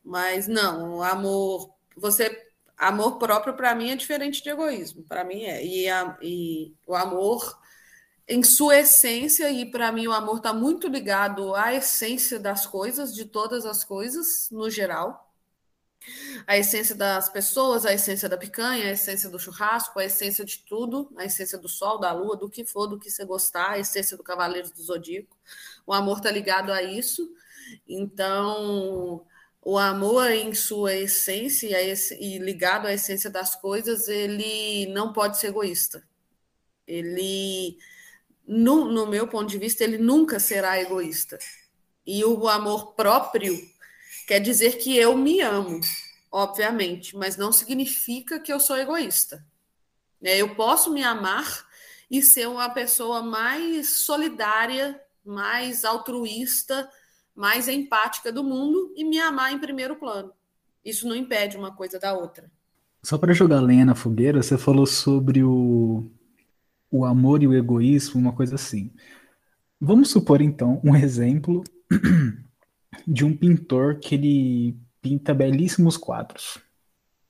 Mas 0.04 0.48
não, 0.48 1.04
amor, 1.04 1.74
você, 1.96 2.48
amor 2.78 3.18
próprio 3.20 3.54
para 3.56 3.76
mim 3.76 3.92
é 3.92 3.96
diferente 3.98 4.42
de 4.42 4.50
egoísmo, 4.50 5.04
para 5.04 5.26
mim 5.26 5.44
é. 5.44 5.64
E, 5.66 5.90
a, 5.90 6.18
e 6.22 6.74
o 6.86 6.96
amor 6.96 7.60
em 8.28 8.44
sua 8.44 8.80
essência, 8.80 9.50
e 9.50 9.66
para 9.70 9.92
mim 9.92 10.08
o 10.08 10.12
amor 10.12 10.38
está 10.38 10.54
muito 10.54 10.88
ligado 10.88 11.56
à 11.56 11.74
essência 11.74 12.40
das 12.40 12.66
coisas, 12.66 13.14
de 13.16 13.26
todas 13.26 13.66
as 13.66 13.84
coisas, 13.84 14.50
no 14.52 14.70
geral. 14.70 15.32
A 16.46 16.58
essência 16.58 16.96
das 16.96 17.30
pessoas, 17.30 17.86
a 17.86 17.94
essência 17.94 18.30
da 18.30 18.38
picanha, 18.38 18.86
a 18.86 18.92
essência 18.92 19.30
do 19.30 19.40
churrasco, 19.40 20.00
a 20.00 20.06
essência 20.06 20.46
de 20.46 20.60
tudo, 20.60 21.12
a 21.18 21.26
essência 21.26 21.58
do 21.58 21.68
sol, 21.68 22.00
da 22.00 22.12
lua, 22.12 22.38
do 22.38 22.50
que 22.50 22.66
for, 22.66 22.88
do 22.88 23.00
que 23.00 23.10
você 23.10 23.26
gostar, 23.26 23.72
a 23.72 23.80
essência 23.80 24.16
do 24.16 24.24
Cavaleiro 24.24 24.70
do 24.72 24.82
Zodíaco. 24.82 25.38
O 25.86 25.94
amor 25.94 26.18
está 26.18 26.32
ligado 26.32 26.72
a 26.72 26.82
isso. 26.82 27.30
Então, 27.88 29.26
o 29.62 29.78
amor 29.78 30.32
em 30.32 30.54
sua 30.54 30.94
essência 30.96 31.78
e 32.20 32.38
ligado 32.40 32.88
à 32.88 32.94
essência 32.94 33.30
das 33.30 33.56
coisas, 33.56 34.08
ele 34.08 34.86
não 34.94 35.12
pode 35.12 35.38
ser 35.38 35.48
egoísta. 35.48 36.08
Ele, 36.88 37.78
no, 38.48 38.86
no 38.86 39.06
meu 39.06 39.28
ponto 39.28 39.50
de 39.50 39.58
vista, 39.58 39.84
ele 39.84 39.98
nunca 39.98 40.40
será 40.40 40.80
egoísta. 40.80 41.38
E 42.06 42.24
o 42.24 42.48
amor 42.48 42.94
próprio 42.94 43.54
quer 44.26 44.40
dizer 44.40 44.78
que 44.78 44.96
eu 44.98 45.18
me 45.18 45.42
amo, 45.42 45.82
obviamente, 46.32 47.16
mas 47.18 47.36
não 47.36 47.52
significa 47.52 48.40
que 48.40 48.52
eu 48.52 48.60
sou 48.60 48.78
egoísta. 48.78 49.46
Eu 50.22 50.56
posso 50.56 50.94
me 50.94 51.04
amar 51.04 51.68
e 52.10 52.22
ser 52.22 52.48
uma 52.48 52.70
pessoa 52.70 53.22
mais 53.22 54.06
solidária, 54.06 55.00
mais 55.26 55.84
altruísta, 55.84 56.90
mais 57.36 57.68
empática 57.68 58.32
do 58.32 58.44
mundo 58.44 58.94
e 58.96 59.04
me 59.04 59.20
amar 59.20 59.52
em 59.52 59.60
primeiro 59.60 59.98
plano. 59.98 60.32
Isso 60.84 61.08
não 61.08 61.16
impede 61.16 61.58
uma 61.58 61.76
coisa 61.76 62.00
da 62.00 62.14
outra. 62.14 62.50
Só 63.04 63.18
para 63.18 63.34
jogar 63.34 63.60
lenha 63.60 63.86
na 63.86 63.94
fogueira, 63.94 64.42
você 64.42 64.58
falou 64.58 64.86
sobre 64.86 65.44
o, 65.44 66.10
o 66.92 67.06
amor 67.06 67.44
e 67.44 67.48
o 67.48 67.54
egoísmo, 67.54 68.20
uma 68.20 68.34
coisa 68.34 68.56
assim. 68.56 68.92
Vamos 69.80 70.10
supor 70.10 70.42
então 70.42 70.82
um 70.84 70.96
exemplo 70.96 71.64
de 73.08 73.24
um 73.24 73.36
pintor 73.36 74.00
que 74.00 74.16
ele 74.16 74.78
pinta 75.02 75.34
belíssimos 75.34 75.98
quadros. 75.98 76.58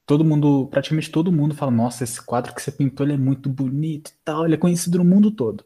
Todo 0.05 0.23
mundo, 0.23 0.67
praticamente 0.67 1.11
todo 1.11 1.31
mundo 1.31 1.53
fala: 1.53 1.71
Nossa, 1.71 2.03
esse 2.03 2.21
quadro 2.21 2.55
que 2.55 2.61
você 2.61 2.71
pintou 2.71 3.05
ele 3.05 3.13
é 3.13 3.17
muito 3.17 3.49
bonito 3.49 4.11
e 4.11 4.13
tal, 4.23 4.45
ele 4.45 4.55
é 4.55 4.57
conhecido 4.57 4.99
no 4.99 5.05
mundo 5.05 5.31
todo. 5.31 5.65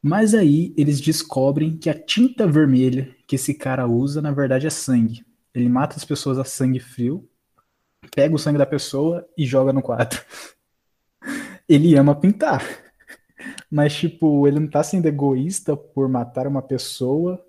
Mas 0.00 0.34
aí 0.34 0.72
eles 0.76 1.00
descobrem 1.00 1.76
que 1.76 1.90
a 1.90 1.94
tinta 1.94 2.46
vermelha 2.46 3.12
que 3.26 3.34
esse 3.34 3.52
cara 3.52 3.88
usa, 3.88 4.22
na 4.22 4.30
verdade, 4.30 4.66
é 4.66 4.70
sangue. 4.70 5.26
Ele 5.52 5.68
mata 5.68 5.96
as 5.96 6.04
pessoas 6.04 6.38
a 6.38 6.44
sangue 6.44 6.78
frio, 6.78 7.28
pega 8.14 8.34
o 8.34 8.38
sangue 8.38 8.58
da 8.58 8.66
pessoa 8.66 9.26
e 9.36 9.44
joga 9.44 9.72
no 9.72 9.82
quadro. 9.82 10.20
Ele 11.68 11.96
ama 11.96 12.14
pintar. 12.14 12.85
Mas, 13.70 13.94
tipo, 13.94 14.46
ele 14.46 14.60
não 14.60 14.68
tá 14.68 14.82
sendo 14.82 15.06
egoísta 15.06 15.76
por 15.76 16.08
matar 16.08 16.46
uma 16.46 16.62
pessoa, 16.62 17.44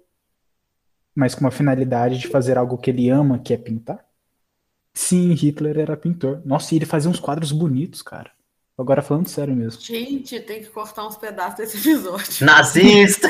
mas 1.16 1.34
com 1.34 1.42
uma 1.42 1.52
finalidade 1.52 2.18
de 2.18 2.28
fazer 2.28 2.58
algo 2.58 2.78
que 2.78 2.90
ele 2.90 3.10
ama, 3.10 3.40
que 3.40 3.54
é 3.54 3.58
pintar? 3.58 4.06
Sim, 4.94 5.34
Hitler 5.34 5.78
era 5.78 5.96
pintor. 5.96 6.42
Nossa, 6.44 6.74
e 6.74 6.78
ele 6.78 6.86
fazia 6.86 7.10
uns 7.10 7.20
quadros 7.20 7.52
bonitos, 7.52 8.02
cara. 8.02 8.32
Agora 8.78 9.02
falando 9.02 9.28
sério 9.28 9.56
mesmo. 9.56 9.82
Gente, 9.82 10.40
tem 10.40 10.62
que 10.62 10.70
cortar 10.70 11.08
uns 11.08 11.18
pedaços 11.18 11.58
desse 11.58 11.78
episódio. 11.78 12.46
Nazista! 12.46 13.28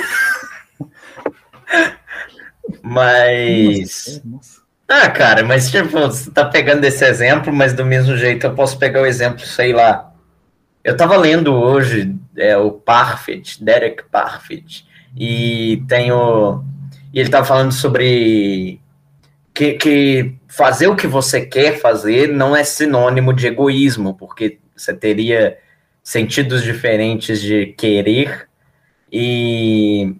mas. 2.81 4.21
Nossa, 4.25 4.61
Ah, 4.87 5.09
cara, 5.09 5.43
mas 5.43 5.69
tipo, 5.69 5.89
você 5.89 6.31
tá 6.31 6.45
pegando 6.45 6.83
esse 6.85 7.05
exemplo, 7.05 7.51
mas 7.53 7.73
do 7.73 7.85
mesmo 7.85 8.15
jeito 8.17 8.45
eu 8.45 8.55
posso 8.55 8.77
pegar 8.77 9.01
o 9.01 9.05
exemplo, 9.05 9.45
sei 9.45 9.73
lá. 9.73 10.13
Eu 10.83 10.95
tava 10.95 11.17
lendo 11.17 11.53
hoje 11.53 12.15
é, 12.37 12.57
o 12.57 12.71
Parfit, 12.71 13.63
Derek 13.63 14.03
Parfit, 14.11 14.85
e 15.15 15.83
tem 15.87 16.11
o. 16.11 16.63
E 17.13 17.19
ele 17.19 17.29
tava 17.29 17.45
falando 17.45 17.71
sobre 17.71 18.79
que, 19.53 19.73
que 19.73 20.35
fazer 20.47 20.87
o 20.87 20.95
que 20.95 21.07
você 21.07 21.45
quer 21.45 21.79
fazer 21.79 22.27
não 22.27 22.55
é 22.55 22.63
sinônimo 22.63 23.33
de 23.33 23.47
egoísmo, 23.47 24.13
porque 24.13 24.59
você 24.75 24.93
teria 24.93 25.57
sentidos 26.03 26.63
diferentes 26.63 27.41
de 27.41 27.67
querer 27.77 28.47
e 29.11 30.15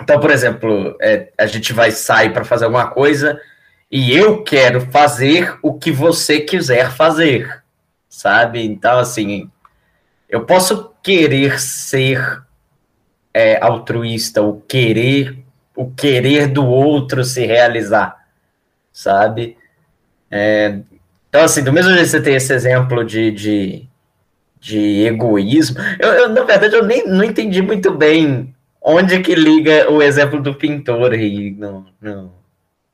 então, 0.00 0.20
por 0.20 0.30
exemplo, 0.30 0.94
é, 1.00 1.32
a 1.38 1.46
gente 1.46 1.72
vai 1.72 1.90
sair 1.90 2.32
para 2.32 2.44
fazer 2.44 2.66
alguma 2.66 2.88
coisa 2.88 3.40
e 3.90 4.14
eu 4.14 4.42
quero 4.42 4.80
fazer 4.80 5.58
o 5.62 5.72
que 5.72 5.90
você 5.90 6.40
quiser 6.40 6.90
fazer, 6.90 7.62
sabe? 8.08 8.62
Então, 8.64 8.98
assim, 8.98 9.50
eu 10.28 10.44
posso 10.44 10.92
querer 11.06 11.60
ser 11.60 12.42
é, 13.32 13.62
altruísta, 13.62 14.42
o 14.42 14.60
querer, 14.60 15.38
o 15.76 15.88
querer 15.88 16.48
do 16.48 16.66
outro 16.66 17.22
se 17.22 17.46
realizar, 17.46 18.26
sabe? 18.92 19.56
É, 20.28 20.80
então, 21.28 21.44
assim, 21.44 21.62
do 21.62 21.72
mesmo 21.72 21.92
jeito 21.92 22.06
que 22.06 22.10
você 22.10 22.20
tem 22.20 22.34
esse 22.34 22.52
exemplo 22.52 23.04
de, 23.04 23.30
de, 23.30 23.88
de 24.58 25.06
egoísmo, 25.06 25.76
eu, 26.00 26.08
eu, 26.08 26.28
na 26.30 26.42
verdade, 26.42 26.74
eu 26.74 26.84
nem 26.84 27.06
não 27.06 27.22
entendi 27.22 27.62
muito 27.62 27.92
bem 27.92 28.52
onde 28.82 29.20
que 29.20 29.36
liga 29.36 29.88
o 29.88 30.02
exemplo 30.02 30.42
do 30.42 30.56
pintor 30.56 31.12
aí 31.12 31.52
no, 31.52 31.86
no, 32.00 32.32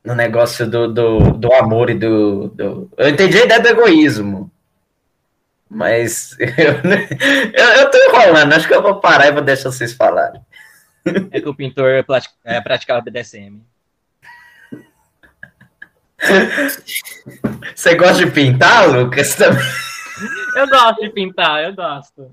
no 0.05 0.15
negócio 0.15 0.69
do, 0.69 0.87
do, 0.93 1.19
do, 1.33 1.53
amor 1.55 1.89
e 1.89 1.95
do, 1.95 2.49
do, 2.49 2.91
Eu 2.99 3.09
entendi 3.09 3.39
a 3.39 3.45
ideia 3.47 3.61
do 3.61 3.69
egoísmo. 3.69 4.52
Mas 5.75 6.37
eu, 6.39 6.75
eu, 7.55 7.67
eu 7.81 7.91
tô 7.91 7.97
enrolando, 7.97 8.53
acho 8.53 8.69
que 8.69 8.75
eu 8.75 8.83
vou 8.83 9.01
parar 9.01 9.29
e 9.29 9.33
vou 9.33 9.41
deixar 9.41 9.71
vocês 9.71 9.95
falarem. 9.95 10.41
É 11.31 11.41
que 11.41 11.49
o 11.49 11.55
pintor 11.55 12.05
é, 12.45 12.61
praticava 12.61 13.01
BDSM. 13.01 13.63
Você 17.75 17.95
gosta 17.97 18.25
de 18.25 18.31
pintar, 18.31 18.89
Lucas? 18.89 19.35
Também? 19.35 19.65
Eu 20.57 20.69
gosto 20.69 21.01
de 21.01 21.11
pintar, 21.11 21.65
eu 21.65 21.75
gosto. 21.75 22.31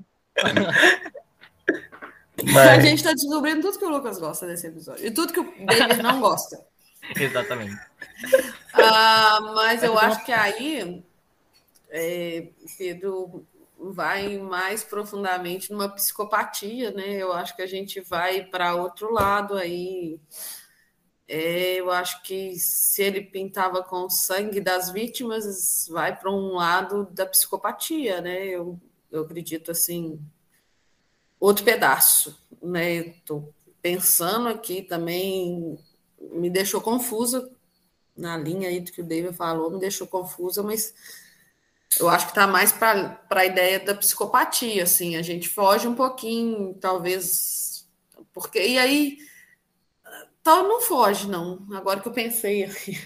Mas... 2.44 2.68
A 2.68 2.80
gente 2.82 2.98
está 2.98 3.14
descobrindo 3.14 3.62
tudo 3.62 3.80
que 3.80 3.86
o 3.86 3.90
Lucas 3.90 4.20
gosta 4.20 4.46
desse 4.46 4.68
episódio. 4.68 5.08
E 5.08 5.12
tudo 5.12 5.34
que 5.34 5.40
o 5.40 5.66
David 5.66 6.04
não 6.04 6.20
gosta. 6.20 6.60
Exatamente. 7.18 7.76
Uh, 8.76 9.56
mas 9.56 9.82
eu 9.82 9.98
acho 9.98 10.24
que 10.26 10.32
aí, 10.32 11.04
é, 11.90 12.50
Pedro 12.78 13.46
vai 13.78 14.38
mais 14.38 14.84
profundamente 14.84 15.72
numa 15.72 15.90
psicopatia, 15.90 16.92
né? 16.92 17.14
Eu 17.16 17.32
acho 17.34 17.56
que 17.56 17.62
a 17.62 17.68
gente 17.68 18.02
vai 18.02 18.44
para 18.46 18.76
outro 18.76 19.12
lado 19.14 19.56
aí 19.56 20.20
é, 21.30 21.76
eu 21.76 21.92
acho 21.92 22.24
que 22.24 22.56
se 22.58 23.04
ele 23.04 23.22
pintava 23.22 23.84
com 23.84 24.06
o 24.06 24.10
sangue 24.10 24.60
das 24.60 24.90
vítimas, 24.90 25.88
vai 25.92 26.18
para 26.18 26.32
um 26.32 26.56
lado 26.56 27.08
da 27.12 27.24
psicopatia, 27.24 28.20
né? 28.20 28.48
Eu, 28.48 28.80
eu 29.12 29.22
acredito 29.22 29.70
assim, 29.70 30.20
outro 31.40 31.64
pedaço, 31.64 32.36
né? 32.60 32.96
Estou 32.96 33.54
pensando 33.80 34.50
aqui 34.50 34.82
também, 34.82 35.78
me 36.20 36.50
deixou 36.50 36.82
confusa 36.82 37.48
na 38.18 38.36
linha 38.36 38.68
aí 38.68 38.80
do 38.82 38.92
que 38.92 39.02
o 39.02 39.06
David 39.06 39.36
falou, 39.36 39.70
me 39.70 39.80
deixou 39.80 40.08
confusa, 40.08 40.64
mas 40.64 40.96
eu 41.98 42.10
acho 42.10 42.26
que 42.26 42.32
está 42.32 42.46
mais 42.46 42.72
para 42.72 43.20
a 43.30 43.46
ideia 43.46 43.80
da 43.80 43.96
psicopatia, 43.96 44.84
assim, 44.84 45.16
a 45.16 45.22
gente 45.22 45.48
foge 45.48 45.88
um 45.88 45.96
pouquinho, 45.96 46.74
talvez, 46.76 47.88
porque 48.34 48.60
e 48.60 48.78
aí 48.78 49.18
tal 50.44 50.68
não 50.68 50.82
foge, 50.82 51.28
não. 51.28 51.66
Agora 51.74 52.00
que 52.00 52.08
eu 52.08 52.12
pensei 52.12 52.64
aqui. 52.64 52.98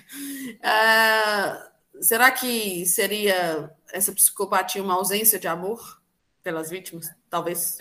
Uh, 0.59 1.73
será 2.01 2.31
que 2.31 2.85
seria 2.85 3.71
essa 3.91 4.11
psicopatia 4.11 4.81
uma 4.81 4.93
ausência 4.93 5.39
de 5.39 5.47
amor 5.47 6.01
pelas 6.41 6.69
vítimas? 6.69 7.09
Talvez. 7.29 7.79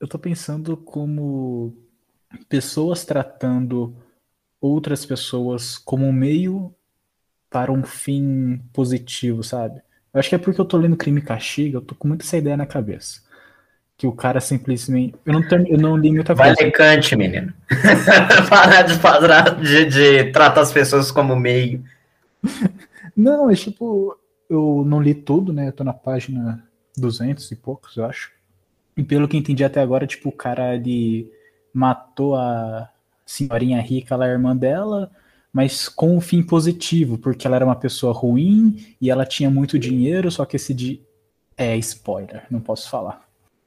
Eu 0.00 0.04
estou 0.04 0.20
pensando 0.20 0.76
como 0.76 1.76
pessoas 2.48 3.04
tratando 3.04 3.96
outras 4.60 5.04
pessoas 5.04 5.76
como 5.76 6.06
um 6.06 6.12
meio 6.12 6.74
para 7.50 7.72
um 7.72 7.82
fim 7.82 8.58
positivo, 8.72 9.42
sabe? 9.42 9.82
Eu 10.12 10.20
acho 10.20 10.28
que 10.28 10.34
é 10.34 10.38
porque 10.38 10.60
eu 10.60 10.64
tô 10.64 10.76
lendo 10.76 10.96
Crime 10.96 11.20
e 11.20 11.24
Castigo, 11.24 11.78
eu 11.78 11.82
tô 11.82 11.94
com 11.94 12.08
muita 12.08 12.24
essa 12.24 12.36
ideia 12.36 12.56
na 12.56 12.66
cabeça 12.66 13.20
que 13.98 14.06
o 14.06 14.12
cara 14.12 14.40
simplesmente. 14.40 15.16
Eu 15.26 15.32
não, 15.32 15.42
eu 15.66 15.76
não 15.76 15.96
li 15.96 16.12
muita 16.12 16.34
coisa. 16.34 16.54
Vai 16.54 16.70
Kant, 16.70 17.16
menino. 17.16 17.52
Parar 18.48 18.82
de, 18.82 18.96
parar 19.00 19.60
de, 19.60 19.86
de 19.86 20.24
tratar 20.30 20.60
as 20.60 20.72
pessoas 20.72 21.10
como 21.10 21.34
meio. 21.34 21.82
Não, 23.16 23.50
é 23.50 23.54
tipo. 23.56 24.16
Eu 24.48 24.84
não 24.86 25.02
li 25.02 25.12
tudo, 25.12 25.52
né? 25.52 25.68
Eu 25.68 25.72
tô 25.72 25.84
na 25.84 25.92
página 25.92 26.64
200 26.96 27.50
e 27.50 27.56
poucos, 27.56 27.96
eu 27.96 28.06
acho. 28.06 28.30
E 28.96 29.02
pelo 29.02 29.28
que 29.28 29.36
entendi 29.36 29.62
até 29.62 29.80
agora, 29.80 30.06
tipo, 30.06 30.30
o 30.30 30.32
cara 30.32 30.74
ele 30.74 31.30
matou 31.74 32.34
a 32.34 32.88
senhorinha 33.26 33.82
rica, 33.82 34.14
ela 34.14 34.26
é 34.26 34.30
irmã 34.30 34.56
dela, 34.56 35.10
mas 35.58 35.88
com 35.88 36.16
um 36.16 36.20
fim 36.20 36.40
positivo, 36.40 37.18
porque 37.18 37.44
ela 37.44 37.56
era 37.56 37.64
uma 37.64 37.74
pessoa 37.74 38.12
ruim 38.12 38.94
e 39.00 39.10
ela 39.10 39.26
tinha 39.26 39.50
muito 39.50 39.76
dinheiro, 39.76 40.30
só 40.30 40.44
que 40.44 40.54
esse 40.54 40.72
de. 40.72 41.02
É 41.56 41.76
spoiler, 41.78 42.44
não 42.48 42.60
posso 42.60 42.88
falar. 42.88 43.24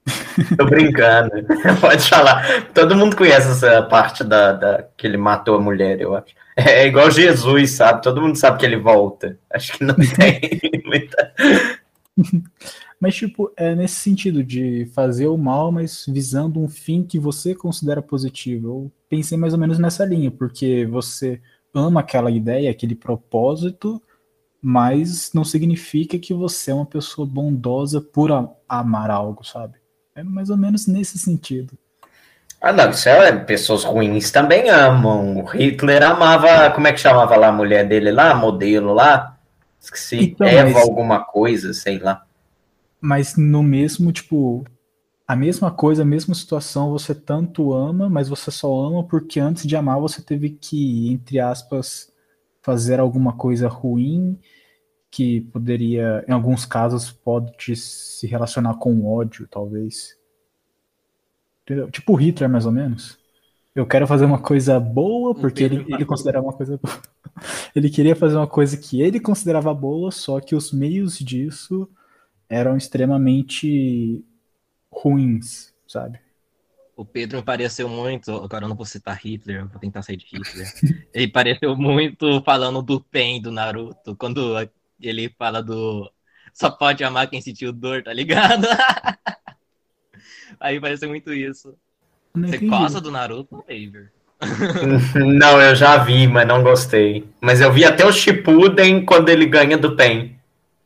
Tô 0.58 0.64
brincando. 0.64 1.32
Pode 1.82 2.08
falar. 2.08 2.72
Todo 2.74 2.96
mundo 2.96 3.18
conhece 3.18 3.52
essa 3.52 3.84
parte 3.84 4.24
da, 4.24 4.54
da, 4.54 4.88
que 4.96 5.06
ele 5.06 5.18
matou 5.18 5.56
a 5.56 5.60
mulher, 5.60 6.00
eu 6.00 6.16
acho. 6.16 6.34
É 6.56 6.88
igual 6.88 7.12
Jesus, 7.12 7.72
sabe? 7.72 8.02
Todo 8.02 8.22
mundo 8.22 8.38
sabe 8.38 8.58
que 8.58 8.66
ele 8.66 8.78
volta. 8.78 9.38
Acho 9.54 9.74
que 9.74 9.84
não 9.84 9.96
tem 10.16 10.62
muita. 10.86 11.34
Mas, 13.02 13.16
tipo, 13.16 13.52
é 13.58 13.76
nesse 13.76 13.96
sentido 13.96 14.42
de 14.46 14.90
fazer 14.96 15.28
o 15.28 15.38
mal, 15.38 15.74
mas 15.74 16.06
visando 16.08 16.58
um 16.58 16.70
fim 16.70 17.04
que 17.04 17.20
você 17.20 17.54
considera 17.54 18.02
positivo. 18.02 18.68
Eu 18.70 18.92
pensei 19.10 19.38
mais 19.38 19.52
ou 19.52 19.60
menos 19.60 19.78
nessa 19.78 20.06
linha, 20.06 20.32
porque 20.32 20.86
você 20.86 21.42
ama 21.74 22.02
aquela 22.02 22.32
ideia, 22.32 22.72
aquele 22.72 22.96
propósito, 22.96 24.02
mas 24.62 25.32
não 25.34 25.44
significa 25.44 26.20
que 26.20 26.34
você 26.34 26.72
é 26.72 26.74
uma 26.74 26.86
pessoa 26.86 27.26
bondosa 27.26 28.00
por 28.00 28.30
amar 28.68 29.10
algo, 29.10 29.44
sabe? 29.44 29.76
É 30.16 30.24
mais 30.24 30.50
ou 30.50 30.58
menos 30.58 30.88
nesse 30.88 31.18
sentido. 31.18 31.78
Ah, 32.62 32.72
não, 32.72 32.92
isso 32.92 33.10
é, 33.10 33.32
pessoas 33.40 33.84
ruins 33.84 34.30
também 34.30 34.70
amam. 34.70 35.40
O 35.40 35.46
Hitler 35.46 36.04
amava, 36.04 36.70
como 36.70 36.88
é 36.88 36.94
que 36.94 37.00
chamava 37.00 37.36
lá 37.36 37.48
a 37.48 37.52
mulher 37.52 37.88
dele 37.88 38.12
lá, 38.12 38.36
modelo 38.36 38.94
lá? 38.94 39.36
Esqueci, 39.80 40.18
então, 40.26 40.46
Eva 40.46 40.70
mas, 40.74 40.84
alguma 40.84 41.24
coisa, 41.24 41.74
sei 41.74 41.98
lá. 41.98 42.24
Mas 43.00 43.36
no 43.36 43.64
mesmo, 43.64 44.12
tipo, 44.12 44.64
a 45.32 45.36
mesma 45.36 45.72
coisa, 45.72 46.02
a 46.02 46.06
mesma 46.06 46.36
situação, 46.36 46.92
você 46.92 47.16
tanto 47.16 47.72
ama, 47.72 48.10
mas 48.10 48.28
você 48.28 48.52
só 48.52 48.86
ama 48.86 49.02
porque 49.02 49.40
antes 49.40 49.66
de 49.66 49.78
amar 49.78 49.98
você 49.98 50.22
teve 50.22 50.50
que, 50.50 51.10
entre 51.10 51.40
aspas, 51.40 52.12
fazer 52.62 53.00
alguma 53.00 53.32
coisa 53.38 53.70
ruim 53.70 54.38
que 55.10 55.40
poderia, 55.40 56.26
em 56.28 56.34
alguns 56.34 56.66
casos, 56.66 57.14
pode 57.14 57.78
se 57.78 58.28
relacionar 58.28 58.74
com 58.74 59.06
ódio, 59.06 59.48
talvez. 59.48 60.18
Entendeu? 61.62 61.90
Tipo 61.90 62.14
Hitler, 62.16 62.50
mais 62.50 62.66
ou 62.66 62.74
menos. 62.74 63.18
Eu 63.74 63.88
quero 63.88 64.06
fazer 64.06 64.26
uma 64.26 64.40
coisa 64.40 64.82
boa 64.82 65.34
porque 65.34 65.64
ele, 65.64 65.86
ele 65.88 66.04
considerava 66.04 66.46
uma 66.46 66.54
coisa 66.54 66.78
boa. 66.78 67.02
Ele 67.74 67.90
queria 67.90 68.16
fazer 68.16 68.36
uma 68.36 68.46
coisa 68.46 68.76
que 68.76 69.02
ele 69.02 69.18
considerava 69.18 69.74
boa, 69.74 70.12
só 70.12 70.42
que 70.42 70.54
os 70.54 70.74
meios 70.74 71.18
disso 71.18 71.90
eram 72.50 72.76
extremamente 72.76 74.24
ruins, 74.92 75.74
sabe? 75.88 76.20
O 76.96 77.06
Pedro 77.06 77.38
me 77.38 77.44
pareceu 77.44 77.88
muito. 77.90 78.32
Agora 78.32 78.66
eu 78.66 78.70
não 78.70 78.76
vou 78.76 78.86
citar 78.86 79.18
Hitler, 79.18 79.68
vou 79.68 79.80
tentar 79.80 80.02
sair 80.02 80.18
de 80.18 80.26
Hitler. 80.26 80.68
ele 81.14 81.28
pareceu 81.28 81.76
muito 81.76 82.42
falando 82.44 82.82
do 82.82 83.02
Pen 83.02 83.42
do 83.42 83.52
Naruto, 83.52 84.16
quando 84.16 84.56
ele 85.00 85.34
fala 85.38 85.64
do. 85.64 86.12
Só 86.54 86.70
pode 86.70 87.04
amar 87.04 87.30
quem 87.30 87.42
sentiu 87.42 87.72
dor, 87.72 88.04
tá 88.04 88.12
ligado? 88.12 88.68
Aí 90.60 90.80
pareceu 90.80 91.10
muito 91.10 91.34
isso. 91.34 91.76
Você 92.36 92.58
gosta 92.60 93.02
do 93.02 93.10
Naruto, 93.10 93.64
David? 93.68 94.12
não, 95.16 95.62
eu 95.62 95.76
já 95.76 96.04
vi, 96.04 96.28
mas 96.28 96.48
não 96.48 96.64
gostei. 96.64 97.28
Mas 97.40 97.62
eu 97.62 97.72
vi 97.72 97.86
até 97.86 98.06
o 98.06 98.12
Shippuden 98.12 99.06
quando 99.06 99.30
ele 99.30 99.46
ganha 99.46 99.78
do 99.78 99.96
Pen. 99.96 100.40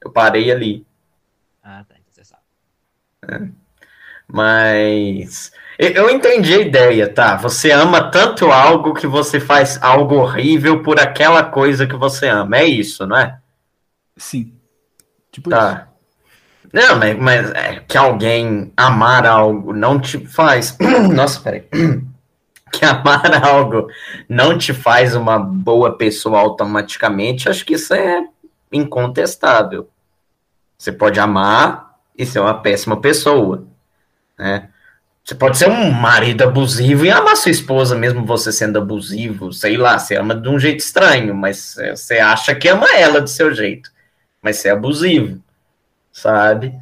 Eu 0.03 0.11
parei 0.11 0.51
ali. 0.51 0.85
Ah, 1.63 1.83
tá. 1.87 1.95
Então 1.95 2.11
você 2.11 2.23
sabe. 2.23 2.43
É. 3.27 3.64
Mas 4.27 5.51
eu 5.77 6.09
entendi 6.09 6.53
a 6.53 6.61
ideia, 6.61 7.07
tá? 7.11 7.35
Você 7.35 7.71
ama 7.71 8.09
tanto 8.09 8.51
algo 8.51 8.93
que 8.93 9.05
você 9.05 9.39
faz 9.39 9.77
algo 9.81 10.15
horrível 10.15 10.81
por 10.81 10.99
aquela 10.99 11.43
coisa 11.43 11.85
que 11.85 11.95
você 11.95 12.27
ama. 12.27 12.57
É 12.57 12.65
isso, 12.65 13.05
não 13.05 13.17
é? 13.17 13.37
Sim. 14.15 14.53
Tipo 15.31 15.49
tá. 15.49 15.87
Isso. 16.63 16.71
Não, 16.73 16.97
mas, 16.97 17.17
mas 17.17 17.51
é, 17.51 17.83
que 17.87 17.97
alguém 17.97 18.71
amar 18.75 19.25
algo 19.25 19.73
não 19.73 19.99
te 19.99 20.25
faz. 20.27 20.77
Nossa, 21.13 21.39
peraí. 21.39 21.65
Que 22.71 22.83
amar 22.83 23.41
algo 23.45 23.87
não 24.27 24.57
te 24.57 24.73
faz 24.73 25.15
uma 25.15 25.39
boa 25.39 25.97
pessoa 25.97 26.39
automaticamente, 26.39 27.47
acho 27.47 27.65
que 27.65 27.75
isso 27.75 27.93
é 27.93 28.27
incontestável. 28.69 29.87
Você 30.77 30.91
pode 30.91 31.17
amar 31.17 31.95
e 32.17 32.25
ser 32.25 32.39
uma 32.39 32.55
péssima 32.55 32.99
pessoa, 32.99 33.65
né? 34.37 34.69
Você 35.23 35.33
pode 35.33 35.57
ser 35.57 35.67
um 35.67 35.89
marido 35.89 36.43
abusivo 36.43 37.03
e 37.03 37.09
amar 37.09 37.35
sua 37.35 37.49
esposa, 37.49 37.95
mesmo 37.95 38.23
você 38.25 38.51
sendo 38.51 38.77
abusivo, 38.77 39.51
sei 39.51 39.75
lá, 39.75 39.97
você 39.97 40.15
ama 40.15 40.35
de 40.35 40.47
um 40.47 40.59
jeito 40.59 40.81
estranho, 40.81 41.33
mas 41.33 41.75
você 41.95 42.19
acha 42.19 42.53
que 42.53 42.67
ama 42.67 42.87
ela 42.95 43.19
do 43.19 43.29
seu 43.29 43.51
jeito, 43.53 43.89
mas 44.41 44.57
você 44.57 44.69
é 44.69 44.71
abusivo 44.71 45.41
sabe? 46.15 46.73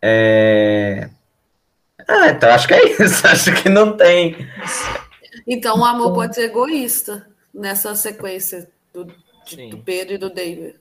É... 0.00 1.10
Ah, 2.06 2.28
então 2.28 2.50
acho 2.50 2.68
que 2.68 2.74
é 2.74 3.02
isso. 3.02 3.26
Acho 3.26 3.52
que 3.62 3.68
não 3.68 3.96
tem. 3.96 4.48
Então 5.46 5.80
o 5.80 5.84
amor 5.84 6.14
pode 6.14 6.34
ser 6.34 6.44
egoísta 6.44 7.26
nessa 7.52 7.94
sequência 7.94 8.70
do, 8.92 9.04
do 9.04 9.78
Pedro 9.84 10.14
e 10.14 10.18
do 10.18 10.30
David. 10.30 10.76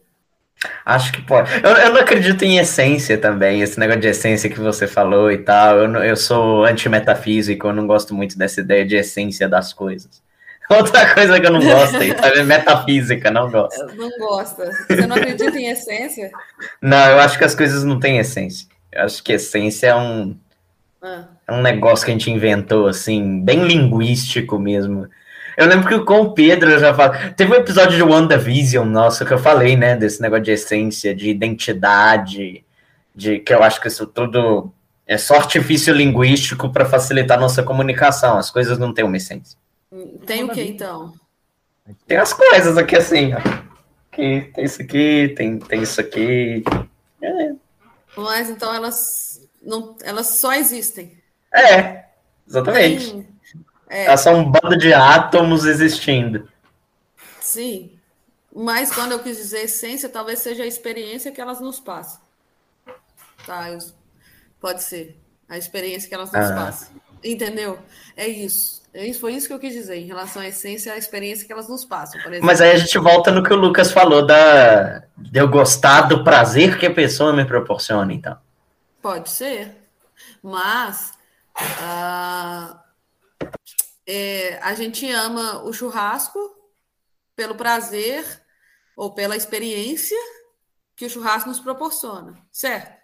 Acho 0.86 1.12
que 1.12 1.22
pode. 1.22 1.52
Eu, 1.64 1.72
eu, 1.72 1.94
não 1.94 2.02
acredito 2.02 2.44
em 2.44 2.58
essência 2.58 3.18
também, 3.18 3.62
esse 3.62 3.80
negócio 3.80 4.02
de 4.02 4.08
essência 4.10 4.50
que 4.50 4.60
você 4.60 4.88
falou 4.88 5.32
e 5.32 5.40
tal. 5.40 5.78
Eu, 5.78 5.96
eu 6.04 6.16
sou 6.16 6.66
antimetafísico, 6.66 7.68
eu 7.68 7.74
não 7.74 7.88
gosto 7.88 8.14
muito 8.14 8.38
dessa 8.38 8.62
ideia 8.62 8.86
de 8.86 8.96
essência 8.96 9.50
das 9.50 9.74
coisas. 9.74 10.22
Outra 10.70 11.14
coisa 11.14 11.40
que 11.40 11.46
eu 11.46 11.52
não 11.52 11.60
gosto 11.60 11.98
é 11.98 12.44
metafísica, 12.44 13.32
não 13.32 13.50
gosto. 13.50 13.86
Não 13.96 14.10
gosta. 14.20 14.72
Você 14.88 15.08
não 15.08 15.16
acredita 15.16 15.58
em 15.60 15.70
essência? 15.70 16.32
Não, 16.82 17.10
eu 17.10 17.20
acho 17.20 17.38
que 17.38 17.44
as 17.44 17.56
coisas 17.56 17.84
não 17.84 18.00
têm 18.00 18.20
essência. 18.20 18.68
Eu 18.92 19.04
acho 19.04 19.24
que 19.24 19.34
essência 19.34 19.88
é 19.88 19.96
um, 19.96 20.38
ah. 21.02 21.26
é 21.48 21.52
um 21.52 21.62
negócio 21.62 22.06
que 22.06 22.12
a 22.12 22.14
gente 22.14 22.30
inventou, 22.30 22.88
assim, 22.88 23.42
bem 23.42 23.66
linguístico 23.66 24.60
mesmo. 24.60 25.08
Eu 25.58 25.68
lembro 25.68 25.88
que 25.88 26.06
com 26.06 26.22
o 26.22 26.34
Pedro 26.34 26.70
eu 26.72 26.80
já 26.80 26.94
falei. 26.94 27.32
Teve 27.32 27.52
um 27.52 27.56
episódio 27.56 27.96
de 27.96 28.04
WandaVision, 28.04 28.88
nossa, 28.88 29.26
que 29.26 29.34
eu 29.34 29.38
falei, 29.38 29.76
né? 29.76 29.96
Desse 29.96 30.22
negócio 30.22 30.44
de 30.46 30.52
essência, 30.52 31.14
de 31.14 31.30
identidade, 31.30 32.64
de 33.14 33.40
que 33.40 33.54
eu 33.54 33.64
acho 33.64 33.82
que 33.82 33.88
isso 33.88 34.06
tudo 34.08 34.72
é 35.06 35.18
só 35.18 35.36
artifício 35.36 35.94
linguístico 35.94 36.72
para 36.72 36.86
facilitar 36.86 37.38
a 37.38 37.42
nossa 37.42 37.64
comunicação. 37.64 38.38
As 38.38 38.50
coisas 38.50 38.78
não 38.78 38.94
têm 38.94 39.06
uma 39.06 39.18
essência. 39.18 39.58
Tem 40.26 40.44
o 40.44 40.50
que 40.50 40.64
então? 40.64 41.14
Tem 42.08 42.18
as 42.18 42.32
coisas 42.32 42.78
aqui 42.78 42.96
assim, 42.96 43.34
ó. 43.34 43.38
Aqui, 44.12 44.52
tem 44.54 44.66
isso 44.66 44.82
aqui, 44.82 45.34
tem, 45.36 45.60
tem 45.60 45.82
isso 45.82 46.00
aqui. 46.00 46.64
É. 47.22 47.52
Mas 48.16 48.50
então 48.50 48.74
elas 48.74 49.32
não, 49.62 49.96
elas 50.04 50.28
só 50.28 50.54
existem. 50.54 51.18
É, 51.54 52.06
exatamente. 52.48 53.12
Tem, 53.12 53.28
é. 53.92 54.06
Elas 54.06 54.22
são 54.22 54.40
um 54.40 54.50
bando 54.50 54.78
de 54.78 54.94
átomos 54.94 55.66
existindo. 55.66 56.48
Sim. 57.42 57.92
Mas 58.56 58.90
quando 58.94 59.12
eu 59.12 59.20
quis 59.20 59.36
dizer 59.36 59.64
essência, 59.64 60.08
talvez 60.08 60.40
seja 60.40 60.64
a 60.64 60.66
experiência 60.66 61.32
que 61.32 61.42
elas 61.42 61.60
nos 61.60 61.80
passam. 61.82 62.22
Tá, 63.46 63.70
eu, 63.70 63.80
pode 64.62 64.82
ser. 64.82 65.20
A 65.50 65.58
experiência 65.58 66.08
que 66.08 66.16
elas 66.16 66.32
nos 66.32 66.50
ah. 66.52 66.56
passam. 66.56 66.88
Entendeu? 67.22 67.80
É 68.16 68.28
isso. 68.28 68.82
É 68.94 69.06
isso, 69.06 69.20
foi 69.22 69.34
isso 69.34 69.48
que 69.48 69.54
eu 69.54 69.60
quis 69.60 69.74
dizer, 69.74 69.98
em 69.98 70.06
relação 70.06 70.42
à 70.42 70.48
essência, 70.48 70.94
à 70.94 70.98
experiência 70.98 71.46
que 71.46 71.54
elas 71.54 71.70
nos 71.70 71.86
passam. 71.86 72.20
Mas 72.42 72.60
aí 72.60 72.72
a 72.72 72.78
gente 72.78 72.98
volta 72.98 73.32
no 73.32 73.42
que 73.42 73.54
o 73.54 73.56
Lucas 73.56 73.90
falou 73.90 74.26
da, 74.26 75.04
de 75.18 75.40
eu 75.40 75.48
gostar 75.48 76.02
do 76.02 76.26
prazer 76.26 76.78
que 76.78 76.86
a 76.86 76.94
pessoa 76.94 77.32
me 77.32 77.46
proporciona, 77.46 78.14
então. 78.14 78.38
Pode 79.02 79.30
ser. 79.30 79.78
Mas 80.44 81.14
uh, 81.58 82.78
é, 84.06 84.58
a 84.58 84.74
gente 84.74 85.10
ama 85.10 85.64
o 85.64 85.74
churrasco 85.74 86.40
pelo 87.36 87.56
prazer 87.56 88.26
ou 88.96 89.14
pela 89.14 89.36
experiência 89.36 90.18
que 90.96 91.06
o 91.06 91.10
churrasco 91.10 91.50
nos 91.50 91.60
proporciona, 91.60 92.38
certo? 92.52 93.00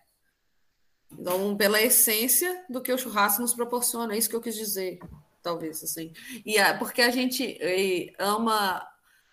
Então, 1.12 1.56
pela 1.56 1.82
essência 1.82 2.66
do 2.70 2.82
que 2.82 2.92
o 2.92 2.98
churrasco 2.98 3.42
nos 3.42 3.54
proporciona, 3.54 4.14
é 4.14 4.18
isso 4.18 4.30
que 4.30 4.36
eu 4.36 4.42
quis 4.42 4.56
dizer 4.56 5.00
talvez, 5.42 5.82
assim. 5.84 6.12
E 6.46 6.58
é 6.58 6.74
porque 6.74 7.02
a 7.02 7.10
gente 7.10 7.58
ama 8.20 8.86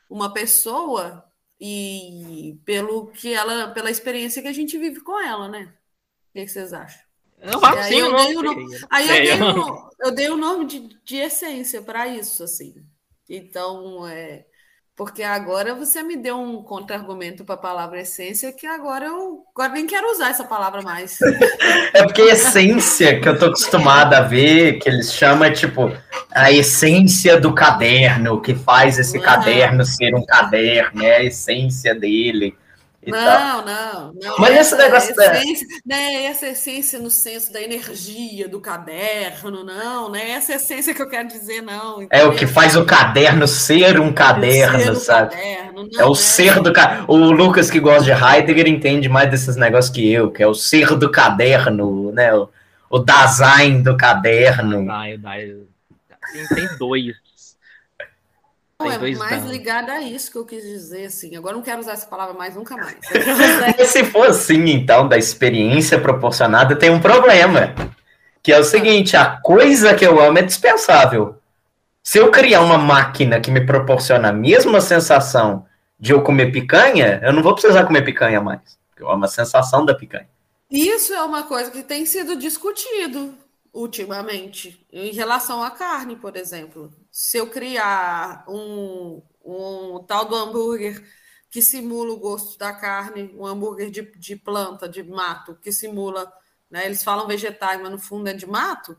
uma 0.09 0.33
pessoa 0.33 1.29
e 1.61 2.59
pelo 2.65 3.09
que 3.09 3.33
ela, 3.33 3.69
pela 3.73 3.91
experiência 3.91 4.41
que 4.41 4.49
a 4.49 4.53
gente 4.53 4.79
vive 4.79 5.01
com 5.01 5.21
ela, 5.21 5.49
né? 5.49 5.75
O 6.31 6.33
que, 6.35 6.47
vocês 6.47 6.73
acham? 6.73 7.04
Eu 7.45 7.65
acho 7.65 7.79
aí, 7.79 7.99
eu 7.99 8.17
dei, 8.17 8.37
o, 8.37 8.69
aí 8.91 9.09
eu, 9.09 9.39
dei 9.39 9.43
o, 9.43 9.91
eu 10.01 10.11
dei 10.15 10.31
o 10.31 10.37
nome 10.37 10.65
de, 10.65 10.89
de 11.05 11.17
essência 11.17 11.83
para 11.83 12.09
isso, 12.09 12.43
assim. 12.43 12.75
Então, 13.29 14.07
é, 14.07 14.45
porque 14.97 15.23
agora 15.23 15.75
você 15.75 16.03
me 16.03 16.17
deu 16.17 16.39
um 16.39 16.63
contra-argumento 16.63 17.45
para 17.45 17.57
a 17.57 17.59
palavra 17.59 18.01
essência 18.01 18.53
que 18.53 18.67
agora 18.67 19.07
eu 19.07 19.43
agora 19.55 19.73
nem 19.73 19.87
quero 19.87 20.11
usar 20.13 20.31
essa 20.31 20.45
palavra 20.45 20.83
mais. 20.83 21.19
é 21.93 22.05
porque 22.05 22.23
essência 22.23 23.21
que 23.21 23.29
eu 23.29 23.39
tô 23.39 23.47
acostumada 23.47 24.19
a 24.19 24.23
ver, 24.23 24.79
que 24.79 24.89
eles 24.89 25.13
chamam, 25.13 25.45
é 25.45 25.51
tipo, 25.51 25.93
a 26.31 26.53
essência 26.53 27.41
do 27.41 27.53
caderno, 27.53 28.41
que 28.41 28.55
faz 28.55 28.99
esse 28.99 29.19
caderno 29.19 29.85
ser 29.85 30.15
um 30.15 30.25
caderno, 30.25 31.03
é 31.03 31.17
a 31.17 31.25
essência 31.25 31.95
dele. 31.95 32.57
Não, 33.07 33.65
não, 33.65 34.13
não, 34.15 34.39
Mas 34.39 34.57
esse 34.57 34.77
negócio 34.77 35.15
da. 35.15 35.35
Essência, 35.37 35.67
né, 35.85 36.25
essa 36.25 36.49
essência 36.49 36.99
no 36.99 37.11
senso 37.11 37.53
da 37.53 37.61
energia 37.61 38.49
do 38.49 38.61
caderno, 38.61 39.65
não, 39.65 40.11
né? 40.11 40.31
Essa 40.31 40.55
essência 40.55 40.95
que 40.95 41.03
eu 41.03 41.09
quero 41.09 41.29
dizer, 41.29 41.63
não. 41.63 42.03
Entendeu? 42.03 42.27
É 42.27 42.29
o 42.29 42.35
que 42.35 42.47
faz 42.47 42.77
o 42.77 42.85
caderno 42.85 43.47
ser 43.47 44.01
um 44.01 44.13
caderno, 44.13 44.95
ser 44.95 44.97
sabe? 44.97 45.31
Caderno, 45.33 45.89
não, 45.93 46.01
é 46.01 46.05
o 46.05 46.11
né? 46.11 46.15
ser 46.17 46.61
do 46.61 46.73
caderno. 46.73 47.05
O 47.09 47.17
Lucas, 47.17 47.71
que 47.71 47.81
gosta 47.81 48.05
de 48.05 48.11
Heidegger, 48.13 48.69
entende 48.69 49.09
mais 49.09 49.31
desses 49.31 49.57
negócios 49.57 49.95
que 49.95 50.13
eu, 50.13 50.31
que 50.31 50.43
é 50.43 50.47
o 50.47 50.55
ser 50.55 50.97
do 50.97 51.11
caderno, 51.11 52.13
né? 52.13 52.35
O, 52.35 52.49
o 52.91 52.99
design 52.99 53.83
do 53.83 53.97
caderno. 53.97 54.87
Ah, 54.91 55.05
tem, 56.33 56.49
tem 56.49 56.79
dois 56.79 57.25
não, 58.85 59.07
é 59.07 59.15
mais 59.15 59.45
ligada 59.45 59.93
a 59.93 60.01
isso 60.01 60.31
que 60.31 60.39
eu 60.39 60.45
quis 60.45 60.63
dizer, 60.63 61.07
assim. 61.07 61.37
Agora 61.37 61.55
não 61.55 61.63
quero 61.63 61.81
usar 61.81 61.93
essa 61.93 62.07
palavra 62.07 62.35
mais, 62.35 62.55
nunca 62.55 62.77
mais. 62.77 62.97
Se 63.89 64.05
for 64.05 64.29
assim, 64.29 64.71
então, 64.71 65.09
da 65.09 65.17
experiência 65.17 65.99
proporcionada, 65.99 66.77
tem 66.77 66.91
um 66.91 67.01
problema. 67.01 67.75
Que 68.43 68.53
é 68.53 68.59
o 68.59 68.65
seguinte, 68.65 69.17
a 69.17 69.39
coisa 69.43 69.95
que 69.95 70.07
eu 70.07 70.21
amo 70.21 70.39
é 70.39 70.43
dispensável. 70.43 71.37
Se 72.03 72.19
eu 72.19 72.31
criar 72.31 72.61
uma 72.61 72.77
máquina 72.77 73.41
que 73.41 73.51
me 73.51 73.65
proporciona 73.65 74.29
a 74.29 74.33
mesma 74.33 74.81
sensação 74.81 75.65
de 75.99 76.13
eu 76.13 76.23
comer 76.23 76.53
picanha, 76.53 77.21
eu 77.23 77.33
não 77.33 77.43
vou 77.43 77.55
precisar 77.55 77.85
comer 77.85 78.03
picanha 78.03 78.41
mais. 78.41 78.61
Eu 78.99 79.11
amo 79.11 79.25
a 79.25 79.29
sensação 79.29 79.85
da 79.85 79.95
picanha. 79.95 80.29
Isso 80.71 81.13
é 81.15 81.23
uma 81.23 81.45
coisa 81.45 81.71
que 81.71 81.83
tem 81.83 82.05
sido 82.05 82.37
discutido 82.37 83.35
ultimamente. 83.75 84.87
Em 84.93 85.13
relação 85.13 85.63
à 85.63 85.71
carne, 85.71 86.17
por 86.17 86.37
exemplo. 86.37 86.95
Se 87.11 87.37
eu 87.37 87.51
criar 87.51 88.45
um, 88.49 89.21
um 89.45 90.03
tal 90.05 90.25
do 90.27 90.37
hambúrguer 90.37 91.05
que 91.51 91.61
simula 91.61 92.13
o 92.13 92.17
gosto 92.17 92.59
da 92.59 92.73
carne, 92.73 93.35
um 93.37 93.45
hambúrguer 93.47 93.91
de, 93.91 94.03
de 94.03 94.37
planta, 94.37 94.89
de 94.89 95.03
mato, 95.03 95.57
que 95.61 95.73
simula, 95.73 96.33
né, 96.71 96.87
eles 96.87 97.05
falam 97.05 97.27
vegetais, 97.27 97.81
mas 97.81 97.91
no 97.91 97.99
fundo 97.99 98.29
é 98.29 98.33
de 98.33 98.47
mato, 98.47 98.97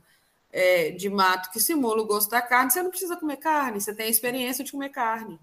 é, 0.51 0.91
de 0.91 1.09
mato 1.09 1.51
que 1.51 1.59
simula 1.59 2.01
o 2.01 2.05
gosto 2.05 2.29
da 2.29 2.41
carne, 2.41 2.71
você 2.71 2.81
não 2.81 2.89
precisa 2.89 3.17
comer 3.17 3.37
carne, 3.37 3.81
você 3.81 3.93
tem 3.93 4.05
a 4.05 4.09
experiência 4.09 4.63
de 4.63 4.71
comer 4.71 4.89
carne. 4.89 5.39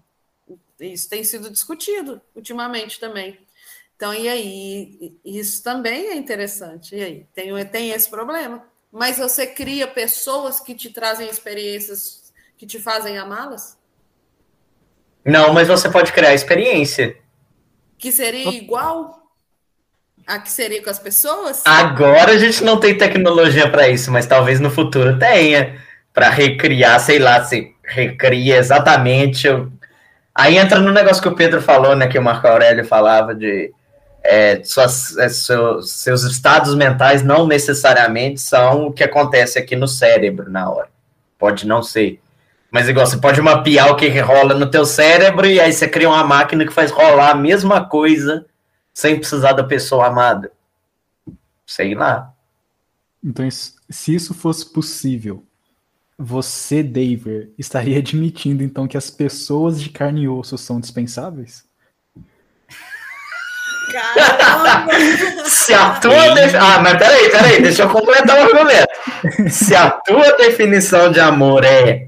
Isso 0.79 1.07
tem 1.07 1.23
sido 1.23 1.49
discutido 1.51 2.21
ultimamente 2.35 2.99
também. 2.99 3.39
Então, 3.95 4.13
e 4.13 4.27
aí? 4.27 5.17
Isso 5.23 5.63
também 5.63 6.07
é 6.07 6.15
interessante. 6.15 6.95
E 6.95 7.01
aí? 7.01 7.27
Tem, 7.33 7.65
tem 7.67 7.91
esse 7.91 8.09
problema. 8.09 8.65
Mas 8.93 9.17
você 9.17 9.47
cria 9.47 9.87
pessoas 9.87 10.59
que 10.59 10.75
te 10.75 10.91
trazem 10.91 11.27
experiências 11.27 12.23
que 12.55 12.67
te 12.67 12.79
fazem 12.79 13.17
amá-las? 13.17 13.75
Não, 15.25 15.51
mas 15.51 15.67
você 15.67 15.89
pode 15.89 16.13
criar 16.13 16.33
experiência. 16.33 17.17
Que 17.97 18.11
seria 18.11 18.49
igual 18.51 19.23
a 20.27 20.37
que 20.39 20.51
seria 20.51 20.81
com 20.81 20.89
as 20.89 20.99
pessoas? 20.99 21.63
Agora 21.65 22.33
a 22.33 22.37
gente 22.37 22.63
não 22.63 22.79
tem 22.79 22.97
tecnologia 22.97 23.69
para 23.69 23.89
isso, 23.89 24.11
mas 24.11 24.27
talvez 24.27 24.59
no 24.59 24.69
futuro 24.69 25.17
tenha. 25.17 25.81
Para 26.13 26.29
recriar, 26.29 26.99
sei 26.99 27.17
lá, 27.17 27.43
se 27.43 27.75
recria 27.83 28.57
exatamente. 28.57 29.47
Aí 30.35 30.57
entra 30.57 30.79
no 30.79 30.91
negócio 30.91 31.21
que 31.21 31.27
o 31.27 31.35
Pedro 31.35 31.59
falou, 31.59 31.95
né? 31.95 32.07
Que 32.07 32.19
o 32.19 32.23
Marco 32.23 32.47
Aurélio 32.47 32.85
falava 32.85 33.33
de. 33.33 33.73
É, 34.23 34.63
suas, 34.63 35.17
é, 35.17 35.27
seus, 35.27 35.91
seus 35.91 36.23
estados 36.23 36.73
mentais 36.75 37.21
não 37.21 37.45
necessariamente 37.45 38.39
são 38.39 38.87
o 38.87 38.93
que 38.93 39.03
acontece 39.03 39.59
aqui 39.59 39.75
no 39.75 39.87
cérebro 39.87 40.49
na 40.49 40.69
hora. 40.69 40.89
Pode 41.37 41.67
não 41.67 41.83
ser. 41.83 42.21
Mas 42.71 42.87
igual, 42.87 43.05
você 43.05 43.17
pode 43.17 43.39
mapear 43.41 43.91
o 43.91 43.95
que 43.95 44.07
rola 44.19 44.55
no 44.55 44.69
teu 44.71 44.85
cérebro 44.85 45.45
e 45.45 45.59
aí 45.59 45.71
você 45.71 45.87
cria 45.87 46.09
uma 46.09 46.23
máquina 46.23 46.65
que 46.65 46.73
faz 46.73 46.89
rolar 46.89 47.31
a 47.31 47.35
mesma 47.35 47.85
coisa 47.85 48.45
sem 48.93 49.19
precisar 49.19 49.53
da 49.53 49.63
pessoa 49.63 50.07
amada. 50.07 50.51
Sei 51.65 51.93
lá. 51.93 52.33
Então, 53.23 53.47
se 53.51 54.15
isso 54.15 54.33
fosse 54.33 54.71
possível, 54.71 55.45
você, 56.17 56.81
David, 56.81 57.53
estaria 57.57 57.97
admitindo 57.99 58.63
então 58.63 58.87
que 58.87 58.97
as 58.97 59.09
pessoas 59.09 59.81
de 59.81 59.89
carne 59.89 60.23
e 60.23 60.27
osso 60.27 60.57
são 60.57 60.79
dispensáveis? 60.79 61.65
Caramba! 63.91 64.93
Se 65.45 65.73
a 65.73 65.89
tua. 65.91 66.13
Ah, 66.59 66.79
mas 66.79 66.97
peraí, 66.97 67.29
peraí, 67.29 67.61
deixa 67.61 67.83
eu 67.83 67.89
completar 67.89 68.37
o 68.37 68.43
argumento. 68.43 69.49
Se 69.49 69.75
a 69.75 69.89
tua 69.89 70.37
definição 70.37 71.11
de 71.11 71.19
amor 71.19 71.63
é 71.63 72.07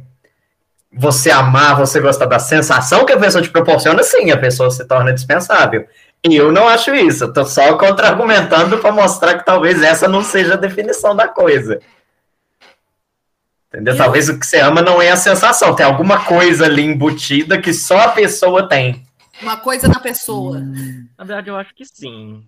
você 0.91 1.29
amar, 1.29 1.75
você 1.75 1.99
gostar 1.99 2.25
da 2.25 2.39
sensação 2.39 3.05
que 3.05 3.13
a 3.13 3.19
pessoa 3.19 3.41
te 3.41 3.49
proporciona, 3.49 4.01
sim, 4.01 4.31
a 4.31 4.37
pessoa 4.37 4.71
se 4.71 4.85
torna 4.85 5.13
dispensável. 5.13 5.85
E 6.27 6.35
eu 6.35 6.51
não 6.51 6.67
acho 6.67 6.95
isso, 6.95 7.25
eu 7.25 7.33
tô 7.33 7.45
só 7.45 7.77
contra-argumentando 7.77 8.79
para 8.79 8.91
mostrar 8.91 9.37
que 9.37 9.45
talvez 9.45 9.83
essa 9.83 10.07
não 10.07 10.23
seja 10.23 10.53
a 10.53 10.57
definição 10.57 11.15
da 11.15 11.27
coisa. 11.27 11.79
Entendeu? 13.67 13.93
Eu... 13.93 13.97
Talvez 13.97 14.29
o 14.29 14.39
que 14.39 14.47
você 14.47 14.59
ama 14.59 14.81
não 14.81 15.01
é 15.01 15.11
a 15.11 15.17
sensação, 15.17 15.75
tem 15.75 15.85
alguma 15.85 16.23
coisa 16.23 16.65
ali 16.65 16.83
embutida 16.83 17.61
que 17.61 17.73
só 17.73 17.99
a 17.99 18.07
pessoa 18.09 18.67
tem. 18.67 19.05
Uma 19.41 19.57
coisa 19.57 19.87
na 19.87 19.99
pessoa. 19.99 20.59
Na 21.17 21.23
verdade, 21.23 21.49
eu 21.49 21.57
acho 21.57 21.73
que 21.73 21.85
sim. 21.85 22.45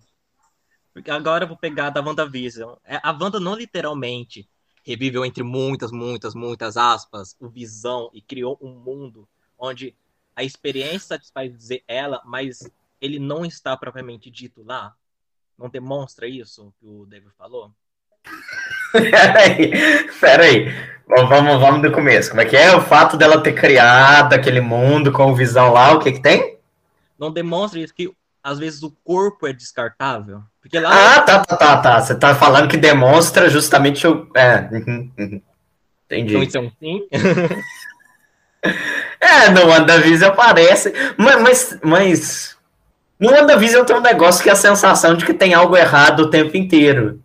Porque 0.93 1.11
agora 1.11 1.43
eu 1.43 1.47
vou 1.47 1.57
pegar 1.57 1.89
da 1.91 2.01
WandaVision. 2.01 2.75
É, 2.83 2.99
a 3.03 3.11
Wanda 3.11 3.39
não 3.39 3.55
literalmente 3.55 4.49
reviveu 4.83 5.25
entre 5.25 5.43
muitas, 5.43 5.91
muitas, 5.91 6.33
muitas 6.33 6.77
aspas 6.77 7.35
o 7.39 7.49
Visão 7.49 8.09
e 8.13 8.21
criou 8.21 8.57
um 8.61 8.71
mundo 8.71 9.27
onde 9.59 9.95
a 10.35 10.43
experiência 10.43 10.99
satisfaz 11.09 11.55
dizer 11.55 11.83
ela, 11.87 12.21
mas 12.25 12.67
ele 13.01 13.19
não 13.19 13.45
está 13.45 13.75
propriamente 13.75 14.31
dito 14.31 14.63
lá. 14.63 14.95
Não 15.57 15.69
demonstra 15.69 16.27
isso 16.27 16.73
que 16.79 16.87
o 16.87 17.05
David 17.05 17.31
falou? 17.37 17.71
peraí, 18.91 19.71
peraí. 20.19 20.65
Vamos, 21.07 21.59
vamos 21.59 21.81
do 21.81 21.91
começo. 21.91 22.29
Como 22.29 22.41
é 22.41 22.45
que 22.45 22.55
é? 22.55 22.75
O 22.75 22.81
fato 22.81 23.17
dela 23.17 23.41
ter 23.41 23.53
criado 23.53 24.33
aquele 24.33 24.61
mundo 24.61 25.11
com 25.11 25.31
o 25.31 25.35
visão 25.35 25.71
lá, 25.73 25.93
o 25.93 25.99
que 25.99 26.13
que 26.13 26.21
tem? 26.21 26.56
Não 27.19 27.31
demonstra 27.31 27.79
isso 27.79 27.93
que 27.93 28.11
às 28.43 28.59
vezes 28.59 28.81
o 28.83 28.91
corpo 29.03 29.45
é 29.45 29.51
descartável. 29.51 30.41
Porque 30.61 30.79
lá 30.79 31.17
ah, 31.17 31.21
tá, 31.21 31.39
tá, 31.43 31.57
tá, 31.57 31.77
tá. 31.77 32.01
Você 32.01 32.15
tá 32.15 32.33
falando 32.33 32.69
que 32.69 32.77
demonstra 32.77 33.49
justamente 33.49 34.07
o. 34.07 34.29
É. 34.35 34.69
Uhum, 34.71 35.11
uhum. 35.17 35.41
Entendi. 36.05 36.37
Então, 36.37 36.71
sim. 36.79 37.05
é, 39.19 39.49
no 39.49 39.67
WandaVision 39.67 40.31
aparece. 40.31 40.93
Mas, 41.17 41.41
mas, 41.41 41.79
mas. 41.83 42.57
No 43.19 43.31
WandaVision 43.31 43.83
tem 43.83 43.95
um 43.95 44.01
negócio 44.01 44.41
que 44.41 44.49
é 44.49 44.53
a 44.53 44.55
sensação 44.55 45.15
de 45.15 45.25
que 45.25 45.33
tem 45.33 45.53
algo 45.53 45.75
errado 45.75 46.21
o 46.21 46.29
tempo 46.29 46.55
inteiro. 46.55 47.21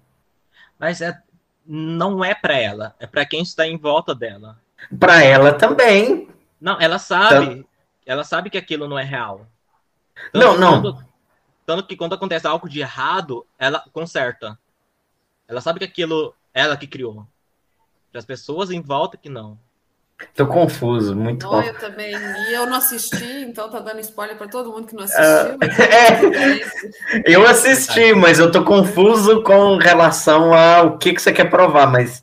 Mas 0.78 1.00
é, 1.00 1.16
não 1.64 2.24
é 2.24 2.34
para 2.34 2.58
ela, 2.58 2.94
é 2.98 3.06
para 3.06 3.24
quem 3.24 3.42
está 3.42 3.66
em 3.66 3.76
volta 3.76 4.14
dela. 4.14 4.58
Para 4.98 5.22
ela 5.22 5.52
também. 5.52 6.28
Não, 6.60 6.80
ela 6.80 6.98
sabe. 6.98 7.44
Então... 7.44 7.64
Ela 8.04 8.24
sabe 8.24 8.50
que 8.50 8.58
aquilo 8.58 8.88
não 8.88 8.98
é 8.98 9.04
real. 9.04 9.46
Tanto 10.32 10.44
não, 10.44 10.58
não. 10.58 10.82
Quando, 10.82 11.04
tanto 11.64 11.86
que 11.86 11.96
quando 11.96 12.14
acontece 12.14 12.46
algo 12.46 12.68
de 12.68 12.80
errado, 12.80 13.46
ela 13.58 13.84
conserta. 13.92 14.58
Ela 15.48 15.60
sabe 15.60 15.78
que 15.78 15.84
aquilo 15.84 16.34
ela 16.52 16.76
que 16.76 16.86
criou. 16.86 17.26
Para 18.10 18.18
as 18.18 18.24
pessoas 18.24 18.70
em 18.70 18.80
volta 18.80 19.16
que 19.16 19.28
não. 19.28 19.58
Tô 20.34 20.46
confuso, 20.46 21.16
muito 21.16 21.46
confuso. 21.46 21.68
Eu 21.68 21.78
também. 21.78 22.14
E 22.14 22.54
eu 22.54 22.66
não 22.66 22.76
assisti, 22.76 23.44
então 23.44 23.68
tá 23.68 23.80
dando 23.80 24.00
spoiler 24.00 24.36
para 24.36 24.48
todo 24.48 24.70
mundo 24.70 24.86
que 24.86 24.94
não 24.94 25.04
assistiu. 25.04 25.56
Uh, 25.56 25.58
é, 27.22 27.22
eu 27.26 27.46
assisti, 27.46 28.14
mas 28.14 28.38
eu 28.38 28.50
tô 28.50 28.64
confuso 28.64 29.42
com 29.42 29.76
relação 29.76 30.54
ao 30.54 30.98
que, 30.98 31.12
que 31.12 31.20
você 31.20 31.32
quer 31.32 31.50
provar, 31.50 31.90
mas 31.90 32.22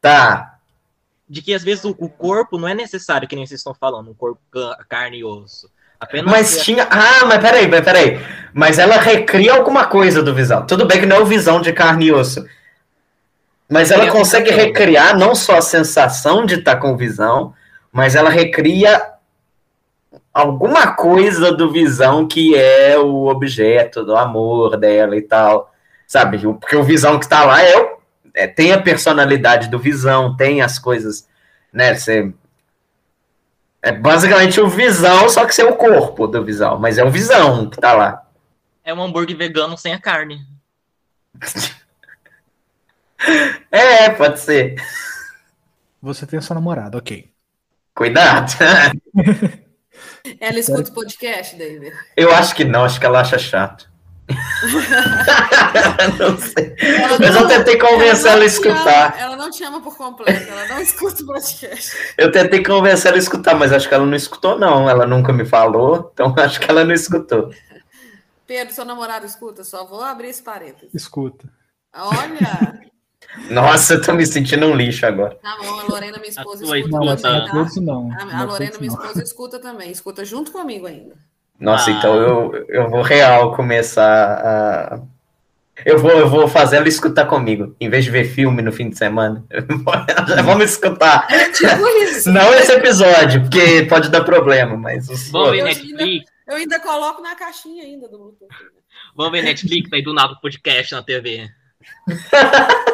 tá. 0.00 0.58
De 1.28 1.42
que 1.42 1.54
às 1.54 1.62
vezes 1.62 1.84
o, 1.84 1.90
o 1.98 2.08
corpo 2.08 2.58
não 2.58 2.66
é 2.66 2.74
necessário, 2.74 3.28
que 3.28 3.36
nem 3.36 3.46
vocês 3.46 3.60
estão 3.60 3.74
falando, 3.74 4.10
um 4.10 4.14
corpo 4.14 4.40
carne 4.88 5.18
e 5.18 5.24
osso. 5.24 5.70
Apenas 6.00 6.30
mas 6.30 6.64
tinha. 6.64 6.88
Ah, 6.90 7.26
mas 7.26 7.38
peraí, 7.38 7.68
peraí. 7.68 8.20
Mas 8.52 8.78
ela 8.78 8.96
recria 8.96 9.52
alguma 9.52 9.84
coisa 9.84 10.22
do 10.22 10.34
Visão. 10.34 10.66
Tudo 10.66 10.86
bem 10.86 11.00
que 11.00 11.06
não 11.06 11.16
é 11.16 11.20
o 11.20 11.26
Visão 11.26 11.60
de 11.60 11.72
carne 11.72 12.06
e 12.06 12.12
osso. 12.12 12.44
Mas 13.70 13.92
ela 13.92 14.10
consegue 14.10 14.50
recriar 14.50 15.16
não 15.16 15.32
só 15.32 15.58
a 15.58 15.62
sensação 15.62 16.44
de 16.44 16.56
estar 16.56 16.74
tá 16.74 16.80
com 16.80 16.96
visão, 16.96 17.54
mas 17.92 18.16
ela 18.16 18.28
recria 18.28 19.00
alguma 20.34 20.88
coisa 20.88 21.52
do 21.52 21.70
visão 21.70 22.26
que 22.26 22.56
é 22.56 22.98
o 22.98 23.28
objeto 23.28 24.04
do 24.04 24.16
amor 24.16 24.76
dela 24.76 25.16
e 25.16 25.22
tal. 25.22 25.72
Sabe? 26.04 26.38
Porque 26.38 26.74
o 26.74 26.82
visão 26.82 27.16
que 27.16 27.26
está 27.26 27.44
lá 27.44 27.62
é, 27.62 27.94
é, 28.34 28.46
tem 28.48 28.72
a 28.72 28.82
personalidade 28.82 29.68
do 29.68 29.78
visão, 29.78 30.36
tem 30.36 30.60
as 30.60 30.76
coisas. 30.76 31.28
Né? 31.72 31.94
Você 31.94 32.32
é 33.82 33.92
basicamente 33.92 34.60
o 34.60 34.68
Visão, 34.68 35.28
só 35.28 35.46
que 35.46 35.54
sem 35.54 35.64
o 35.64 35.76
corpo 35.76 36.26
do 36.26 36.44
Visão. 36.44 36.78
Mas 36.78 36.98
é 36.98 37.04
o 37.04 37.10
Visão 37.10 37.68
que 37.68 37.80
tá 37.80 37.92
lá. 37.92 38.26
É 38.84 38.92
um 38.92 39.02
hambúrguer 39.02 39.36
vegano 39.36 39.76
sem 39.76 39.92
a 39.92 39.98
carne. 39.98 40.40
é, 43.70 44.10
pode 44.10 44.40
ser. 44.40 44.76
Você 46.02 46.26
tem 46.26 46.38
a 46.38 46.42
sua 46.42 46.54
namorada, 46.54 46.96
ok. 46.96 47.30
Cuidado. 47.94 48.52
Ela 50.40 50.58
escuta 50.58 50.90
o 50.90 50.94
podcast, 50.94 51.56
David? 51.56 51.94
Eu 52.16 52.32
acho 52.32 52.54
que 52.54 52.64
não, 52.64 52.84
acho 52.84 53.00
que 53.00 53.06
ela 53.06 53.20
acha 53.20 53.38
chato. 53.38 53.89
não 56.18 56.38
sei. 56.38 56.74
Ela 56.78 57.18
Mas 57.18 57.34
não, 57.34 57.42
eu 57.42 57.48
tentei 57.48 57.78
convencer 57.78 58.26
ela, 58.26 58.36
ela 58.36 58.42
a 58.42 58.46
escutar. 58.46 59.12
Ama, 59.12 59.20
ela 59.20 59.36
não 59.36 59.50
te 59.50 59.64
ama 59.64 59.80
por 59.80 59.96
completo, 59.96 60.50
ela 60.50 60.66
não 60.68 60.80
escuta 60.82 61.22
o 61.22 61.26
podcast. 61.26 62.14
Eu 62.16 62.30
tentei 62.32 62.62
convencer 62.62 63.08
ela 63.08 63.16
a 63.16 63.18
escutar, 63.18 63.54
mas 63.54 63.72
acho 63.72 63.88
que 63.88 63.94
ela 63.94 64.06
não 64.06 64.16
escutou, 64.16 64.58
não. 64.58 64.88
Ela 64.88 65.06
nunca 65.06 65.32
me 65.32 65.44
falou, 65.44 66.10
então 66.12 66.34
acho 66.38 66.60
que 66.60 66.70
ela 66.70 66.84
não 66.84 66.94
escutou. 66.94 67.50
Pedro, 68.46 68.74
seu 68.74 68.84
namorado 68.84 69.26
escuta? 69.26 69.62
Só 69.62 69.86
vou 69.86 70.02
abrir 70.02 70.28
esse 70.28 70.42
parênteses. 70.42 70.92
Escuta. 70.94 71.48
Olha! 71.94 72.90
Nossa, 73.48 73.94
eu 73.94 74.02
tô 74.02 74.12
me 74.12 74.26
sentindo 74.26 74.66
um 74.66 74.74
lixo 74.74 75.06
agora. 75.06 75.36
Tá 75.36 75.56
bom, 75.60 75.80
a 75.80 75.84
Lorena, 75.84 76.18
minha 76.18 76.30
esposa, 76.30 76.64
escuta 76.64 76.88
não, 76.88 77.16
também, 77.16 77.22
tá? 77.22 77.80
Não, 77.80 78.10
a, 78.12 78.40
a 78.40 78.44
Lorena, 78.44 78.78
minha 78.78 78.92
esposa, 78.92 79.22
escuta 79.22 79.58
também. 79.60 79.90
Escuta 79.90 80.24
junto 80.24 80.50
comigo 80.50 80.86
ainda. 80.86 81.14
Nossa, 81.60 81.90
ah. 81.90 81.92
então 81.92 82.14
eu, 82.16 82.66
eu 82.68 82.88
vou 82.88 83.02
real 83.02 83.54
começar 83.54 84.06
a. 84.06 85.00
Eu 85.84 85.98
vou, 85.98 86.10
eu 86.10 86.28
vou 86.28 86.46
fazer 86.46 86.76
ela 86.76 86.88
escutar 86.88 87.26
comigo, 87.26 87.74
em 87.80 87.88
vez 87.88 88.04
de 88.04 88.10
ver 88.10 88.24
filme 88.24 88.60
no 88.60 88.72
fim 88.72 88.90
de 88.90 88.98
semana. 88.98 89.44
Vamos 90.44 90.72
escutar. 90.72 91.26
Tipo 91.52 91.86
isso. 92.02 92.30
Não 92.30 92.52
esse 92.54 92.72
episódio, 92.72 93.42
porque 93.42 93.86
pode 93.88 94.10
dar 94.10 94.22
problema, 94.24 94.76
mas. 94.76 95.08
Os... 95.08 95.30
Vamos 95.30 95.52
ver 95.52 95.64
Netflix. 95.64 96.00
Ainda, 96.00 96.24
eu 96.48 96.56
ainda 96.56 96.80
coloco 96.80 97.22
na 97.22 97.34
caixinha 97.34 97.84
ainda 97.84 98.08
do 98.08 98.18
Bluetooth. 98.18 98.48
Vamos 99.16 99.32
ver 99.32 99.42
Netflix 99.42 99.90
aí 99.92 100.02
do 100.02 100.12
nada 100.12 100.34
podcast 100.36 100.92
na 100.92 101.02
TV. 101.02 101.48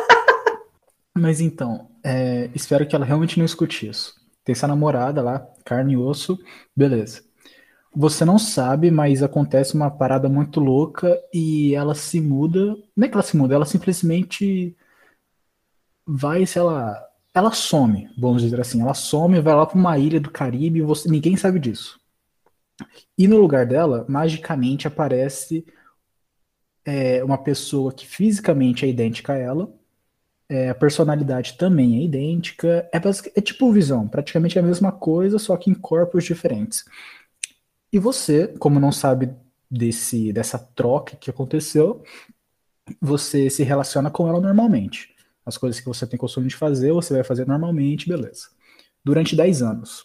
Mas 1.14 1.41
então, 1.41 1.89
é, 2.05 2.51
espero 2.55 2.87
que 2.87 2.95
ela 2.95 3.05
realmente 3.05 3.39
não 3.39 3.47
escute 3.47 3.89
isso. 3.89 4.14
Tem 4.45 4.53
essa 4.53 4.69
namorada 4.69 5.23
lá, 5.23 5.45
carne 5.64 5.95
e 5.95 5.97
osso, 5.97 6.39
beleza. 6.77 7.26
Você 7.97 8.27
não 8.27 8.39
sabe, 8.39 8.91
mas 8.91 9.23
acontece 9.23 9.75
uma 9.75 9.91
parada 9.91 10.29
muito 10.29 10.61
louca 10.61 11.19
e 11.33 11.75
ela 11.75 11.95
se 11.95 12.21
muda. 12.21 12.77
Não 12.95 13.07
é 13.07 13.09
que 13.09 13.15
ela 13.15 13.23
se 13.23 13.37
muda, 13.37 13.55
ela 13.55 13.65
simplesmente 13.65 14.77
vai, 16.07 16.45
sei 16.47 16.61
lá, 16.63 17.03
ela 17.35 17.51
some, 17.53 18.11
vamos 18.19 18.43
dizer 18.43 18.61
assim. 18.61 18.83
Ela 18.83 18.93
some, 18.95 19.41
vai 19.41 19.55
lá 19.55 19.65
para 19.67 19.79
uma 19.79 19.99
ilha 19.99 20.21
do 20.21 20.31
Caribe 20.31 20.83
você, 20.83 21.09
ninguém 21.09 21.37
sabe 21.39 21.59
disso. 21.59 21.99
E 23.17 23.27
no 23.27 23.39
lugar 23.39 23.67
dela, 23.67 24.05
magicamente 24.09 24.87
aparece 24.87 25.65
é, 26.85 27.25
uma 27.25 27.39
pessoa 27.39 27.93
que 27.93 28.07
fisicamente 28.07 28.85
é 28.85 28.89
idêntica 28.89 29.33
a 29.33 29.39
ela, 29.39 29.73
é, 30.49 30.69
a 30.71 30.75
personalidade 30.75 31.57
também 31.57 31.99
é 31.99 32.03
idêntica, 32.05 32.89
é, 32.93 33.01
é 33.37 33.41
tipo 33.41 33.73
visão, 33.73 34.07
praticamente 34.07 34.59
é 34.59 34.61
a 34.61 34.65
mesma 34.65 34.93
coisa, 34.93 35.39
só 35.39 35.57
que 35.57 35.71
em 35.71 35.75
corpos 35.75 36.25
diferentes. 36.25 36.85
E 37.93 37.99
você, 37.99 38.49
como 38.59 38.80
não 38.80 38.93
sabe 38.93 39.34
desse, 39.70 40.32
dessa 40.32 40.59
troca 40.59 41.16
que 41.16 41.30
aconteceu, 41.30 42.03
você 43.01 43.51
se 43.51 43.62
relaciona 43.62 44.11
com 44.11 44.28
ela 44.28 44.41
normalmente. 44.41 45.14
As 45.45 45.57
coisas 45.57 45.80
que 45.80 45.87
você 45.87 46.07
tem 46.07 46.18
costume 46.18 46.49
de 46.49 46.57
fazer, 46.57 46.93
você 46.93 47.14
vai 47.14 47.24
fazer 47.24 47.47
normalmente, 47.47 48.09
beleza. 48.09 48.49
Durante 49.05 49.37
10 49.37 49.62
anos. 49.62 50.05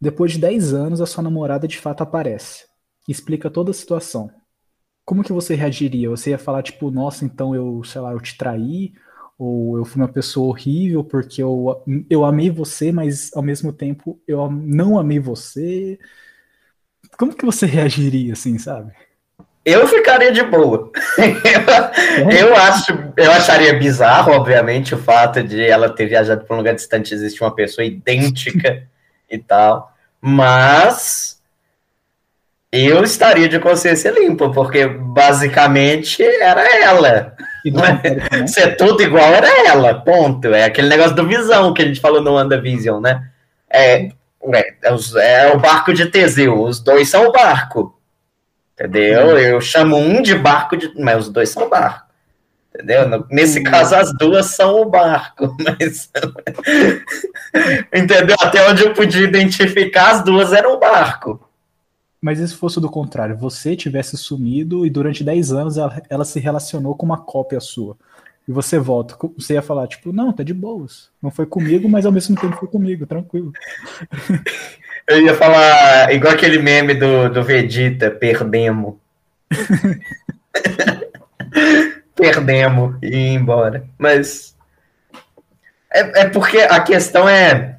Depois 0.00 0.32
de 0.32 0.38
10 0.38 0.74
anos, 0.74 1.00
a 1.00 1.06
sua 1.06 1.22
namorada 1.22 1.66
de 1.66 1.78
fato 1.78 2.02
aparece. 2.02 2.66
Explica 3.08 3.50
toda 3.50 3.70
a 3.70 3.74
situação. 3.74 4.30
Como 5.04 5.22
que 5.22 5.32
você 5.32 5.54
reagiria? 5.54 6.10
Você 6.10 6.30
ia 6.30 6.38
falar, 6.38 6.62
tipo, 6.62 6.90
nossa, 6.90 7.24
então 7.24 7.54
eu, 7.54 7.82
sei 7.84 8.00
lá, 8.00 8.12
eu 8.12 8.20
te 8.20 8.36
traí, 8.36 8.92
ou 9.38 9.78
eu 9.78 9.84
fui 9.84 10.00
uma 10.00 10.08
pessoa 10.08 10.48
horrível 10.48 11.04
porque 11.04 11.42
eu, 11.42 11.82
eu 12.08 12.24
amei 12.24 12.50
você, 12.50 12.90
mas 12.90 13.30
ao 13.34 13.42
mesmo 13.42 13.72
tempo 13.72 14.20
eu 14.26 14.50
não 14.50 14.98
amei 14.98 15.18
você. 15.18 15.98
Como 17.18 17.34
que 17.34 17.44
você 17.44 17.66
reagiria, 17.66 18.32
assim, 18.32 18.58
sabe? 18.58 18.92
Eu 19.64 19.88
ficaria 19.88 20.30
de 20.30 20.44
boa. 20.44 20.92
eu, 21.18 22.48
eu, 22.48 22.56
acho, 22.56 22.92
eu 23.16 23.32
acharia 23.32 23.74
bizarro, 23.74 24.32
obviamente, 24.32 24.94
o 24.94 24.98
fato 24.98 25.42
de 25.42 25.60
ela 25.60 25.90
ter 25.90 26.06
viajado 26.06 26.44
para 26.44 26.54
um 26.54 26.58
lugar 26.58 26.74
distante 26.74 27.10
e 27.10 27.14
existe 27.14 27.42
uma 27.42 27.52
pessoa 27.52 27.84
idêntica 27.84 28.86
e 29.28 29.38
tal. 29.38 29.92
Mas 30.20 31.36
eu 32.70 33.02
estaria 33.02 33.48
de 33.48 33.58
consciência 33.58 34.10
limpa, 34.10 34.50
porque 34.50 34.86
basicamente 34.86 36.22
era 36.22 36.62
ela. 36.82 37.36
Né? 37.64 38.46
Ser 38.46 38.76
tudo 38.76 39.02
igual 39.02 39.32
era 39.32 39.48
ela, 39.66 39.94
ponto. 39.94 40.54
É 40.54 40.64
aquele 40.64 40.88
negócio 40.88 41.16
do 41.16 41.26
visão 41.26 41.72
que 41.74 41.82
a 41.82 41.86
gente 41.86 42.00
falou 42.00 42.20
no 42.20 42.34
WandaVision, 42.34 43.00
né? 43.00 43.30
É, 43.68 44.10
é, 44.54 44.76
é 44.82 45.52
o 45.52 45.58
barco 45.58 45.92
de 45.92 46.06
Teseu, 46.06 46.62
os 46.62 46.80
dois 46.80 47.08
são 47.08 47.26
o 47.26 47.32
barco. 47.32 48.00
Entendeu? 48.74 49.28
Uhum. 49.28 49.38
Eu 49.38 49.60
chamo 49.60 49.96
um 49.96 50.20
de 50.20 50.34
barco, 50.34 50.76
de, 50.76 50.92
mas 51.00 51.26
os 51.26 51.32
dois 51.32 51.48
são 51.48 51.68
barco. 51.68 52.06
Entendeu? 52.74 53.24
Nesse 53.30 53.58
uhum. 53.58 53.64
caso, 53.64 53.94
as 53.94 54.12
duas 54.12 54.46
são 54.46 54.82
o 54.82 54.84
barco, 54.84 55.56
mas. 55.64 56.10
entendeu? 57.92 58.36
Até 58.38 58.68
onde 58.68 58.84
eu 58.84 58.92
podia 58.92 59.24
identificar, 59.24 60.10
as 60.10 60.22
duas 60.22 60.52
eram 60.52 60.74
o 60.74 60.78
barco. 60.78 61.42
Mas 62.20 62.38
e 62.38 62.48
se 62.48 62.54
fosse 62.54 62.80
do 62.80 62.90
contrário? 62.90 63.36
Você 63.36 63.76
tivesse 63.76 64.16
sumido 64.16 64.84
e 64.84 64.90
durante 64.90 65.24
10 65.24 65.52
anos 65.52 65.78
ela, 65.78 66.02
ela, 66.10 66.24
se 66.24 66.40
relacionou 66.40 66.94
com 66.94 67.06
uma 67.06 67.18
cópia 67.18 67.60
sua. 67.60 67.96
E 68.48 68.52
você 68.52 68.78
volta. 68.78 69.16
Você 69.36 69.54
ia 69.54 69.62
falar, 69.62 69.88
tipo, 69.88 70.12
não, 70.12 70.32
tá 70.32 70.42
de 70.42 70.54
boas. 70.54 71.10
Não 71.20 71.30
foi 71.30 71.46
comigo, 71.46 71.88
mas 71.88 72.06
ao 72.06 72.12
mesmo 72.12 72.36
tempo 72.36 72.56
foi 72.56 72.68
comigo, 72.68 73.06
tranquilo. 73.06 73.52
Eu 75.08 75.22
ia 75.22 75.34
falar 75.34 76.12
igual 76.12 76.32
aquele 76.32 76.58
meme 76.58 76.94
do, 76.94 77.28
do 77.28 77.42
Vegeta, 77.42 78.10
perdemos. 78.10 78.94
perdemos 82.14 82.96
e 83.02 83.06
ir 83.06 83.34
embora. 83.34 83.86
Mas. 83.96 84.56
É, 85.92 86.22
é 86.22 86.28
porque 86.28 86.58
a 86.58 86.80
questão 86.80 87.28
é. 87.28 87.78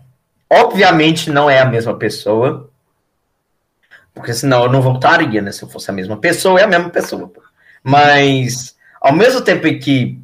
Obviamente 0.50 1.30
não 1.30 1.50
é 1.50 1.60
a 1.60 1.66
mesma 1.66 1.98
pessoa. 1.98 2.70
Porque 4.14 4.34
senão 4.34 4.64
eu 4.64 4.72
não 4.72 4.82
voltaria, 4.82 5.42
né? 5.42 5.52
Se 5.52 5.64
eu 5.64 5.70
fosse 5.70 5.92
a 5.92 5.94
mesma 5.94 6.18
pessoa, 6.18 6.60
é 6.60 6.64
a 6.64 6.68
mesma 6.68 6.90
pessoa. 6.90 7.32
Mas, 7.84 8.76
ao 9.02 9.14
mesmo 9.14 9.42
tempo 9.42 9.68
em 9.68 9.78
que 9.78 10.20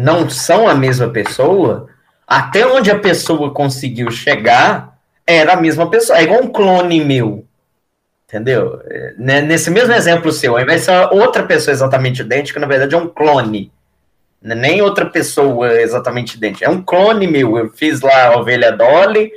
não 0.00 0.28
são 0.30 0.66
a 0.66 0.74
mesma 0.74 1.10
pessoa, 1.10 1.88
até 2.26 2.66
onde 2.66 2.90
a 2.90 2.98
pessoa 2.98 3.52
conseguiu 3.52 4.10
chegar 4.10 4.96
era 5.26 5.52
a 5.52 5.60
mesma 5.60 5.90
pessoa. 5.90 6.18
É 6.18 6.22
igual 6.22 6.42
um 6.42 6.48
clone 6.48 7.04
meu. 7.04 7.44
Entendeu? 8.26 8.80
Né, 9.18 9.40
nesse 9.42 9.70
mesmo 9.70 9.92
exemplo 9.92 10.32
seu, 10.32 10.56
ao 10.56 10.62
invés 10.62 10.80
de 10.80 10.86
ser 10.86 11.08
outra 11.12 11.42
pessoa 11.42 11.72
exatamente 11.72 12.22
idêntica, 12.22 12.60
na 12.60 12.66
verdade 12.66 12.94
é 12.94 12.98
um 12.98 13.08
clone. 13.08 13.72
É 14.42 14.54
nem 14.54 14.80
outra 14.80 15.04
pessoa 15.04 15.80
exatamente 15.80 16.36
idêntica. 16.36 16.64
É 16.64 16.70
um 16.70 16.82
clone 16.82 17.26
meu. 17.26 17.58
Eu 17.58 17.68
fiz 17.70 18.00
lá 18.00 18.28
a 18.28 18.38
ovelha 18.38 18.72
Dolly 18.72 19.30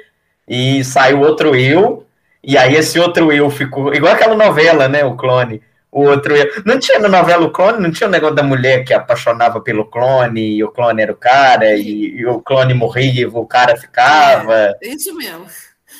e 0.47 0.83
saiu 0.83 1.21
outro 1.21 1.55
eu 1.55 2.05
e 2.43 2.57
aí 2.57 2.75
esse 2.75 2.99
outro 2.99 3.31
eu 3.33 3.49
ficou. 3.49 3.93
Igual 3.93 4.13
aquela 4.13 4.35
novela, 4.35 4.87
né? 4.87 5.03
O 5.03 5.15
clone. 5.15 5.61
O 5.93 6.05
outro 6.09 6.35
eu. 6.35 6.63
Não 6.65 6.79
tinha 6.79 6.97
na 6.97 7.07
novela 7.07 7.45
o 7.45 7.51
clone, 7.51 7.81
não 7.81 7.91
tinha 7.91 8.07
o 8.07 8.11
negócio 8.11 8.35
da 8.35 8.43
mulher 8.43 8.83
que 8.83 8.93
apaixonava 8.93 9.61
pelo 9.61 9.85
clone, 9.85 10.55
e 10.55 10.63
o 10.63 10.71
clone 10.71 11.01
era 11.01 11.11
o 11.11 11.15
cara, 11.15 11.75
e, 11.75 12.15
e 12.15 12.25
o 12.25 12.39
clone 12.41 12.73
morria, 12.73 13.21
e 13.21 13.25
o 13.25 13.45
cara 13.45 13.77
ficava. 13.77 14.53
É, 14.55 14.77
isso 14.81 15.15
mesmo. 15.15 15.45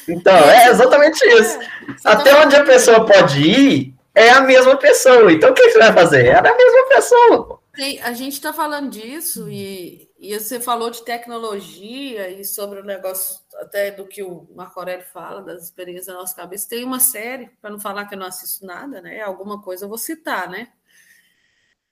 Então, 0.07 0.35
é 0.35 0.69
exatamente 0.69 1.23
isso. 1.25 1.59
É, 1.61 1.67
Até 2.03 2.35
onde 2.43 2.55
a 2.55 2.63
pessoa 2.63 3.05
pode 3.05 3.39
ir 3.39 3.93
é 4.15 4.29
a 4.29 4.41
mesma 4.41 4.75
pessoa. 4.77 5.31
Então 5.31 5.51
o 5.51 5.53
que 5.53 5.69
você 5.69 5.79
vai 5.79 5.93
fazer? 5.93 6.25
É 6.27 6.37
a 6.37 6.41
mesma 6.55 6.87
pessoa. 6.89 7.59
Sim, 7.75 7.99
a 8.03 8.13
gente 8.13 8.33
está 8.33 8.53
falando 8.53 8.89
disso 8.89 9.49
e, 9.49 10.07
e 10.23 10.39
você 10.39 10.57
falou 10.57 10.89
de 10.89 11.03
tecnologia 11.03 12.29
e 12.29 12.45
sobre 12.45 12.79
o 12.79 12.85
negócio 12.85 13.41
até 13.55 13.91
do 13.91 14.07
que 14.07 14.23
o 14.23 14.47
Marco 14.55 14.79
Aurélio 14.79 15.05
fala, 15.05 15.41
das 15.41 15.65
experiências 15.65 16.05
da 16.05 16.13
nossa 16.13 16.33
cabeça. 16.33 16.69
Tem 16.69 16.85
uma 16.85 17.01
série, 17.01 17.49
para 17.61 17.69
não 17.69 17.77
falar 17.77 18.05
que 18.05 18.15
eu 18.15 18.19
não 18.19 18.27
assisto 18.27 18.65
nada, 18.65 19.01
né? 19.01 19.19
Alguma 19.19 19.61
coisa 19.61 19.83
eu 19.83 19.89
vou 19.89 19.97
citar, 19.97 20.49
né? 20.49 20.71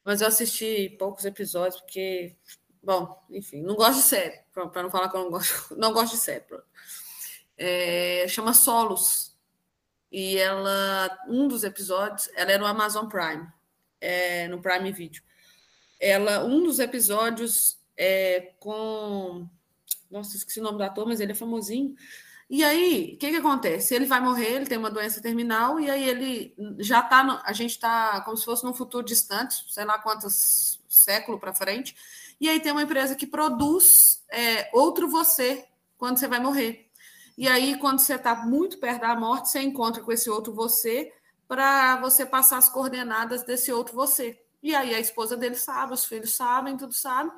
Mas 0.02 0.22
eu 0.22 0.30
assisti 0.30 0.96
poucos 0.98 1.26
episódios, 1.26 1.82
porque, 1.82 2.34
bom, 2.82 3.22
enfim, 3.30 3.62
não 3.64 3.76
gosto 3.76 3.98
de 3.98 4.04
série, 4.04 4.40
para 4.54 4.82
não 4.82 4.90
falar 4.90 5.10
que 5.10 5.18
eu 5.18 5.24
não 5.26 5.30
gosto, 5.30 5.76
não 5.76 5.92
gosto 5.92 6.14
de 6.14 6.22
série. 6.22 6.46
É, 7.58 8.26
chama 8.30 8.54
Solos. 8.54 9.36
E 10.10 10.38
ela, 10.38 11.20
um 11.28 11.50
dos 11.50 11.66
episódios, 11.66 12.30
ela 12.34 12.54
é 12.54 12.58
no 12.58 12.66
Amazon 12.66 13.10
Prime, 13.10 13.46
é, 14.00 14.48
no 14.48 14.62
Prime 14.62 14.90
Video. 14.94 15.22
Ela, 16.00 16.46
um 16.46 16.64
dos 16.64 16.80
episódios 16.80 17.81
é 18.04 18.54
com 18.60 19.48
nossa, 20.10 20.36
esqueci 20.36 20.60
o 20.60 20.64
nome 20.64 20.78
do 20.78 20.84
ator, 20.84 21.08
mas 21.08 21.22
ele 21.22 21.32
é 21.32 21.36
famosinho. 21.36 21.96
E 22.50 22.64
aí, 22.66 23.14
o 23.16 23.18
que, 23.18 23.30
que 23.30 23.38
acontece? 23.38 23.96
Ele 23.96 24.06
vai 24.06 24.20
morrer, 24.20 24.56
ele 24.56 24.66
tem 24.66 24.78
uma 24.78 24.92
doença 24.92 25.22
terminal, 25.22 25.80
e 25.80 25.90
aí 25.90 26.04
ele 26.04 26.54
já 26.80 27.00
está. 27.00 27.42
A 27.46 27.54
gente 27.54 27.72
está 27.72 28.20
como 28.22 28.36
se 28.36 28.44
fosse 28.44 28.66
num 28.66 28.74
futuro 28.74 29.06
distante, 29.06 29.64
sei 29.70 29.86
lá 29.86 29.98
quantos 30.00 30.82
séculos 30.90 31.40
para 31.40 31.54
frente. 31.54 31.96
E 32.42 32.50
aí 32.50 32.60
tem 32.60 32.72
uma 32.74 32.84
empresa 32.84 33.16
que 33.16 33.26
produz 33.26 34.22
é, 34.30 34.70
outro 34.74 35.08
você 35.08 35.66
quando 35.98 36.18
você 36.18 36.28
vai 36.28 36.40
morrer. 36.40 36.90
E 37.38 37.48
aí, 37.48 37.78
quando 37.78 38.00
você 38.00 38.16
está 38.16 38.36
muito 38.36 38.80
perto 38.80 39.02
da 39.02 39.16
morte, 39.16 39.50
você 39.50 39.62
encontra 39.62 40.04
com 40.04 40.12
esse 40.12 40.30
outro 40.30 40.54
você 40.54 41.14
para 41.48 41.98
você 42.02 42.26
passar 42.26 42.58
as 42.58 42.68
coordenadas 42.68 43.44
desse 43.44 43.72
outro 43.72 43.96
você. 43.96 44.42
E 44.62 44.76
aí 44.76 44.94
a 44.94 45.00
esposa 45.00 45.38
dele 45.38 45.56
sabe, 45.56 45.94
os 45.94 46.06
filhos 46.06 46.34
sabem, 46.36 46.78
tudo 46.78 46.94
sabe. 46.94 47.32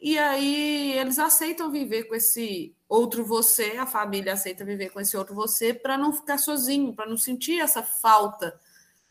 E 0.00 0.18
aí 0.18 0.92
eles 0.98 1.18
aceitam 1.18 1.70
viver 1.70 2.04
com 2.04 2.14
esse 2.14 2.74
outro 2.88 3.24
você, 3.24 3.76
a 3.76 3.86
família 3.86 4.32
aceita 4.32 4.64
viver 4.64 4.90
com 4.90 5.00
esse 5.00 5.16
outro 5.16 5.34
você 5.34 5.74
para 5.74 5.98
não 5.98 6.12
ficar 6.12 6.38
sozinho, 6.38 6.94
para 6.94 7.08
não 7.08 7.18
sentir 7.18 7.60
essa 7.60 7.82
falta 7.82 8.58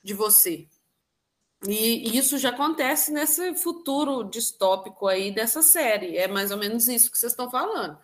de 0.04 0.14
você. 0.14 0.68
E 1.68 2.18
isso 2.18 2.38
já 2.38 2.50
acontece 2.50 3.12
nesse 3.12 3.54
futuro 3.56 4.24
distópico 4.24 5.08
aí 5.08 5.32
dessa 5.32 5.62
série. 5.62 6.18
É 6.18 6.28
mais 6.28 6.52
ou 6.52 6.58
menos 6.58 6.88
isso 6.88 7.12
que 7.12 7.18
vocês 7.18 7.34
estão 7.34 7.52
falando. 7.52 7.98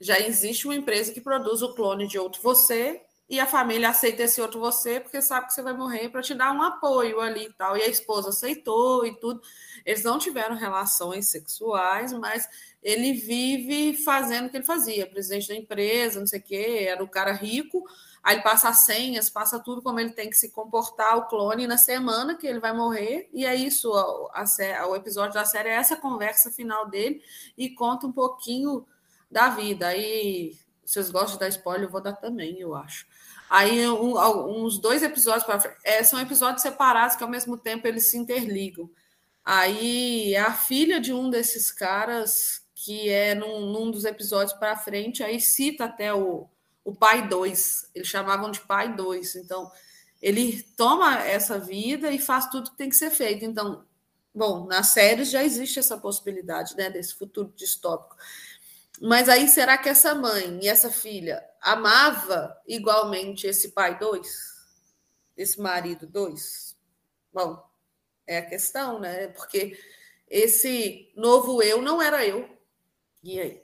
Já 0.00 0.20
existe 0.20 0.66
uma 0.66 0.76
empresa 0.76 1.12
que 1.12 1.20
produz 1.20 1.62
o 1.62 1.74
clone 1.74 2.06
de 2.06 2.18
outro 2.18 2.42
você 2.42 3.02
e 3.28 3.40
a 3.40 3.46
família 3.46 3.88
aceita 3.88 4.22
esse 4.22 4.40
outro 4.40 4.60
você 4.60 5.00
porque 5.00 5.22
sabe 5.22 5.46
que 5.46 5.54
você 5.54 5.62
vai 5.62 5.72
morrer 5.72 6.10
para 6.10 6.22
te 6.22 6.34
dar 6.34 6.52
um 6.52 6.62
apoio 6.62 7.20
ali 7.20 7.46
e 7.46 7.52
tal. 7.54 7.76
E 7.76 7.82
a 7.82 7.88
esposa 7.88 8.28
aceitou 8.28 9.06
e 9.06 9.18
tudo. 9.18 9.40
Eles 9.84 10.04
não 10.04 10.18
tiveram 10.18 10.54
relações 10.56 11.30
sexuais, 11.30 12.12
mas 12.12 12.46
ele 12.82 13.14
vive 13.14 13.96
fazendo 14.04 14.46
o 14.46 14.50
que 14.50 14.58
ele 14.58 14.64
fazia, 14.64 15.06
presidente 15.06 15.48
da 15.48 15.54
empresa, 15.54 16.20
não 16.20 16.26
sei 16.26 16.38
o 16.38 16.42
quê, 16.42 16.86
era 16.86 17.02
o 17.02 17.08
cara 17.08 17.32
rico, 17.32 17.82
aí 18.22 18.42
passa 18.42 18.68
as 18.68 18.80
senhas, 18.80 19.30
passa 19.30 19.58
tudo 19.58 19.80
como 19.80 19.98
ele 19.98 20.10
tem 20.10 20.28
que 20.28 20.36
se 20.36 20.50
comportar, 20.50 21.16
o 21.16 21.26
clone 21.26 21.66
na 21.66 21.78
semana 21.78 22.36
que 22.36 22.46
ele 22.46 22.60
vai 22.60 22.74
morrer, 22.74 23.28
e 23.32 23.46
é 23.46 23.54
isso, 23.54 23.90
a, 23.94 24.44
a, 24.78 24.86
o 24.86 24.94
episódio 24.94 25.32
da 25.32 25.46
série 25.46 25.70
é 25.70 25.76
essa 25.76 25.96
conversa 25.96 26.52
final 26.52 26.86
dele, 26.88 27.22
e 27.56 27.70
conta 27.70 28.06
um 28.06 28.12
pouquinho 28.12 28.86
da 29.30 29.48
vida, 29.48 29.88
aí 29.88 30.54
vocês 30.84 31.10
gostam 31.10 31.38
da 31.38 31.48
spoiler, 31.48 31.84
eu 31.84 31.90
vou 31.90 32.02
dar 32.02 32.12
também, 32.12 32.60
eu 32.60 32.74
acho. 32.74 33.06
Aí, 33.48 33.86
um, 33.88 34.64
uns 34.64 34.78
dois 34.78 35.02
episódios 35.02 35.44
para 35.44 35.76
é, 35.84 36.02
são 36.02 36.20
episódios 36.20 36.62
separados 36.62 37.16
que 37.16 37.22
ao 37.22 37.30
mesmo 37.30 37.56
tempo 37.56 37.86
eles 37.86 38.10
se 38.10 38.16
interligam. 38.16 38.90
Aí 39.44 40.34
a 40.36 40.52
filha 40.52 41.00
de 41.00 41.12
um 41.12 41.28
desses 41.28 41.70
caras 41.70 42.64
que 42.74 43.08
é 43.08 43.34
num, 43.34 43.72
num 43.72 43.90
dos 43.90 44.04
episódios 44.04 44.52
para 44.58 44.76
frente, 44.76 45.22
aí 45.22 45.40
cita 45.40 45.84
até 45.84 46.12
o, 46.12 46.46
o 46.84 46.94
pai 46.94 47.26
2, 47.26 47.90
eles 47.94 48.08
chamavam 48.08 48.50
de 48.50 48.60
pai 48.60 48.94
2. 48.94 49.36
Então, 49.36 49.70
ele 50.20 50.62
toma 50.76 51.18
essa 51.20 51.58
vida 51.58 52.10
e 52.10 52.18
faz 52.18 52.46
tudo 52.50 52.70
que 52.70 52.76
tem 52.76 52.90
que 52.90 52.96
ser 52.96 53.10
feito. 53.10 53.44
Então, 53.44 53.84
bom, 54.34 54.66
nas 54.66 54.88
séries 54.88 55.30
já 55.30 55.42
existe 55.42 55.78
essa 55.78 55.96
possibilidade, 55.96 56.76
né, 56.76 56.90
desse 56.90 57.14
futuro 57.14 57.52
distópico. 57.56 58.16
Mas 59.00 59.28
aí, 59.28 59.48
será 59.48 59.76
que 59.76 59.88
essa 59.88 60.14
mãe 60.14 60.60
e 60.62 60.68
essa 60.68 60.90
filha 60.90 61.42
amava 61.60 62.56
igualmente 62.66 63.46
esse 63.46 63.70
pai 63.70 63.98
2? 63.98 64.26
Esse 65.36 65.60
marido 65.60 66.06
2? 66.06 66.76
Bom, 67.32 67.62
é 68.26 68.38
a 68.38 68.46
questão, 68.46 69.00
né? 69.00 69.28
Porque 69.28 69.76
esse 70.30 71.12
novo 71.16 71.62
eu 71.62 71.82
não 71.82 72.00
era 72.00 72.24
eu. 72.24 72.48
E 73.22 73.40
aí? 73.40 73.62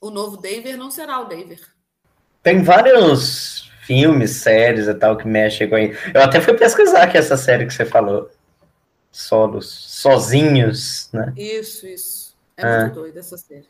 O 0.00 0.10
novo 0.10 0.38
David 0.38 0.76
não 0.76 0.90
será 0.90 1.20
o 1.20 1.26
David. 1.26 1.60
Tem 2.42 2.62
vários 2.62 3.70
filmes, 3.82 4.30
séries 4.30 4.86
e 4.86 4.94
tal 4.94 5.16
que 5.16 5.26
mexem 5.26 5.68
com 5.68 5.74
aí. 5.74 5.92
Eu 6.14 6.22
até 6.22 6.40
fui 6.40 6.54
pesquisar 6.54 7.02
aqui 7.02 7.18
essa 7.18 7.36
série 7.36 7.66
que 7.66 7.74
você 7.74 7.84
falou. 7.84 8.30
Solos, 9.12 9.68
sozinhos, 9.68 11.10
né? 11.12 11.34
Isso, 11.36 11.86
isso. 11.86 12.36
É 12.56 12.62
ah. 12.62 12.80
muito 12.82 12.94
doido 12.94 13.18
essa 13.18 13.36
série. 13.36 13.68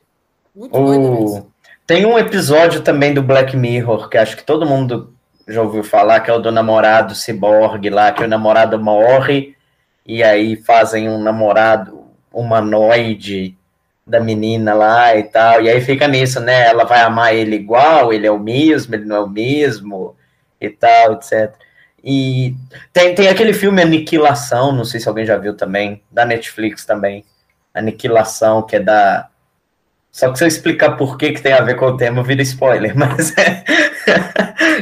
Muito 0.55 0.77
o... 0.77 0.85
doido 0.85 1.13
mesmo. 1.13 1.53
Tem 1.87 2.07
um 2.07 2.19
episódio 2.19 2.83
também 2.83 3.13
do 3.13 3.23
Black 3.23 3.57
Mirror 3.57 4.09
que 4.09 4.17
acho 4.17 4.37
que 4.37 4.45
todo 4.45 4.67
mundo 4.67 5.13
já 5.49 5.61
ouviu 5.63 5.83
falar, 5.83 6.21
que 6.21 6.31
é 6.31 6.35
o 6.35 6.39
do 6.39 6.53
namorado 6.53 7.15
ciborgue 7.15 7.91
lá, 7.91 8.13
que 8.13 8.23
o 8.23 8.29
namorado 8.29 8.79
morre 8.79 9.57
e 10.07 10.23
aí 10.23 10.57
fazem 10.57 11.09
um 11.09 11.21
namorado 11.21 12.05
humanoide 12.33 13.57
da 14.07 14.21
menina 14.21 14.75
lá 14.75 15.17
e 15.17 15.25
tal. 15.25 15.63
E 15.63 15.69
aí 15.69 15.81
fica 15.81 16.07
nisso, 16.09 16.41
né? 16.41 16.69
Ela 16.69 16.85
vai 16.85 17.01
amar 17.01 17.35
ele 17.35 17.57
igual, 17.57 18.13
ele 18.13 18.27
é 18.27 18.31
o 18.31 18.39
mesmo, 18.39 18.95
ele 18.95 19.05
não 19.05 19.17
é 19.17 19.21
o 19.21 19.29
mesmo 19.29 20.17
e 20.61 20.69
tal, 20.69 21.15
etc. 21.15 21.55
E 22.03 22.55
tem, 22.93 23.15
tem 23.15 23.29
aquele 23.29 23.53
filme 23.53 23.83
Aniquilação, 23.83 24.73
não 24.73 24.85
sei 24.85 25.01
se 25.01 25.09
alguém 25.09 25.27
já 25.27 25.37
viu 25.37 25.57
também, 25.57 26.03
da 26.11 26.25
Netflix 26.25 26.85
também. 26.85 27.25
Aniquilação, 27.75 28.63
que 28.63 28.77
é 28.77 28.81
da. 28.81 29.29
Só 30.13 30.31
que 30.31 30.39
se 30.39 30.45
eu 30.45 30.49
explicar 30.49 30.97
por 30.97 31.17
que, 31.17 31.33
que 31.33 31.41
tem 31.41 31.53
a 31.53 31.63
ver 31.63 31.77
com 31.77 31.87
o 31.87 31.97
tema, 31.97 32.23
vira 32.23 32.43
spoiler. 32.43 32.95
Mas 32.97 33.37
é... 33.39 33.65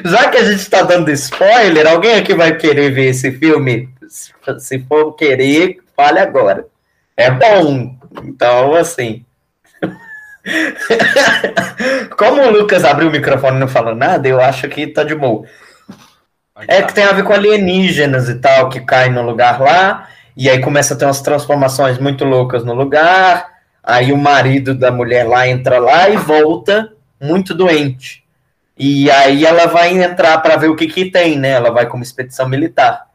já 0.05 0.29
que 0.29 0.39
a 0.39 0.45
gente 0.45 0.61
está 0.61 0.83
dando 0.83 1.11
spoiler, 1.11 1.87
alguém 1.87 2.14
aqui 2.14 2.35
vai 2.35 2.57
querer 2.57 2.91
ver 2.91 3.11
esse 3.11 3.31
filme? 3.33 3.89
Se 4.59 4.79
for 4.81 5.14
querer, 5.14 5.79
fale 5.95 6.18
agora. 6.18 6.66
É 7.16 7.31
bom, 7.31 7.95
então, 8.24 8.74
assim. 8.74 9.24
Como 12.16 12.43
o 12.43 12.51
Lucas 12.51 12.85
abriu 12.85 13.09
o 13.09 13.12
microfone 13.12 13.57
e 13.57 13.61
não 13.61 13.68
falou 13.68 13.95
nada, 13.95 14.26
eu 14.26 14.41
acho 14.41 14.68
que 14.68 14.87
tá 14.87 15.05
de 15.05 15.14
boa. 15.14 15.45
É 16.66 16.83
que 16.83 16.95
tem 16.95 17.05
a 17.05 17.12
ver 17.12 17.22
com 17.22 17.33
alienígenas 17.33 18.29
e 18.29 18.37
tal, 18.37 18.68
que 18.68 18.81
caem 18.81 19.12
no 19.12 19.22
lugar 19.22 19.61
lá, 19.61 20.09
e 20.37 20.49
aí 20.49 20.61
começa 20.61 20.95
a 20.95 20.97
ter 20.97 21.05
umas 21.05 21.20
transformações 21.20 21.99
muito 21.99 22.24
loucas 22.24 22.64
no 22.64 22.74
lugar. 22.74 23.57
Aí 23.83 24.12
o 24.12 24.18
marido 24.18 24.74
da 24.74 24.91
mulher 24.91 25.26
lá 25.26 25.49
entra 25.49 25.79
lá 25.79 26.09
e 26.09 26.16
volta 26.16 26.93
muito 27.20 27.55
doente. 27.55 28.24
E 28.79 29.11
aí 29.11 29.45
ela 29.45 29.66
vai 29.66 29.91
entrar 29.91 30.39
para 30.39 30.57
ver 30.57 30.68
o 30.68 30.76
que 30.76 30.87
que 30.87 31.11
tem, 31.11 31.39
né? 31.39 31.51
Ela 31.51 31.70
vai 31.70 31.87
como 31.87 32.03
expedição 32.03 32.49
militar 32.49 33.07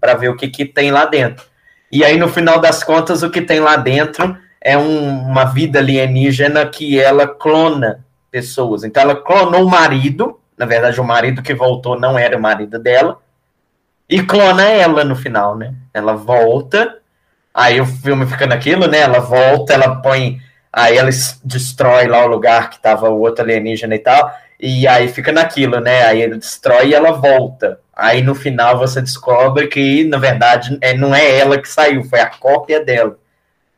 para 0.00 0.14
ver 0.14 0.30
o 0.30 0.36
que 0.36 0.48
que 0.48 0.64
tem 0.64 0.90
lá 0.90 1.04
dentro. 1.04 1.44
E 1.92 2.02
aí, 2.04 2.16
no 2.16 2.28
final 2.28 2.58
das 2.58 2.82
contas, 2.82 3.22
o 3.22 3.28
que 3.28 3.42
tem 3.42 3.60
lá 3.60 3.76
dentro 3.76 4.36
é 4.58 4.78
um, 4.78 5.26
uma 5.26 5.44
vida 5.44 5.78
alienígena 5.78 6.64
que 6.66 6.98
ela 6.98 7.26
clona 7.26 8.02
pessoas. 8.30 8.82
Então, 8.82 9.02
ela 9.02 9.14
clonou 9.14 9.64
o 9.64 9.70
marido, 9.70 10.40
na 10.56 10.64
verdade, 10.64 10.98
o 10.98 11.04
marido 11.04 11.42
que 11.42 11.52
voltou 11.52 12.00
não 12.00 12.18
era 12.18 12.36
o 12.36 12.40
marido 12.40 12.78
dela, 12.78 13.18
e 14.08 14.22
clona 14.22 14.64
ela 14.64 15.04
no 15.04 15.14
final, 15.14 15.56
né? 15.56 15.74
Ela 15.92 16.14
volta, 16.14 16.98
aí 17.54 17.80
o 17.80 17.86
filme 17.86 18.26
fica 18.26 18.46
naquilo, 18.46 18.86
né? 18.86 18.98
Ela 19.00 19.20
volta, 19.20 19.72
ela 19.72 19.96
põe. 19.96 20.40
Aí 20.72 20.96
ela 20.96 21.10
destrói 21.44 22.06
lá 22.06 22.24
o 22.24 22.28
lugar 22.28 22.70
que 22.70 22.80
tava 22.80 23.10
o 23.10 23.20
outro 23.20 23.44
alienígena 23.44 23.94
e 23.94 23.98
tal, 23.98 24.32
e 24.58 24.86
aí 24.88 25.08
fica 25.08 25.30
naquilo, 25.30 25.80
né? 25.80 26.04
Aí 26.04 26.22
ele 26.22 26.38
destrói 26.38 26.88
e 26.88 26.94
ela 26.94 27.12
volta. 27.12 27.78
Aí 27.94 28.22
no 28.22 28.34
final 28.34 28.78
você 28.78 29.02
descobre 29.02 29.66
que, 29.66 30.04
na 30.04 30.18
verdade, 30.18 30.78
é, 30.80 30.94
não 30.94 31.14
é 31.14 31.38
ela 31.38 31.60
que 31.60 31.68
saiu, 31.68 32.04
foi 32.04 32.20
a 32.20 32.30
cópia 32.30 32.82
dela. 32.82 33.18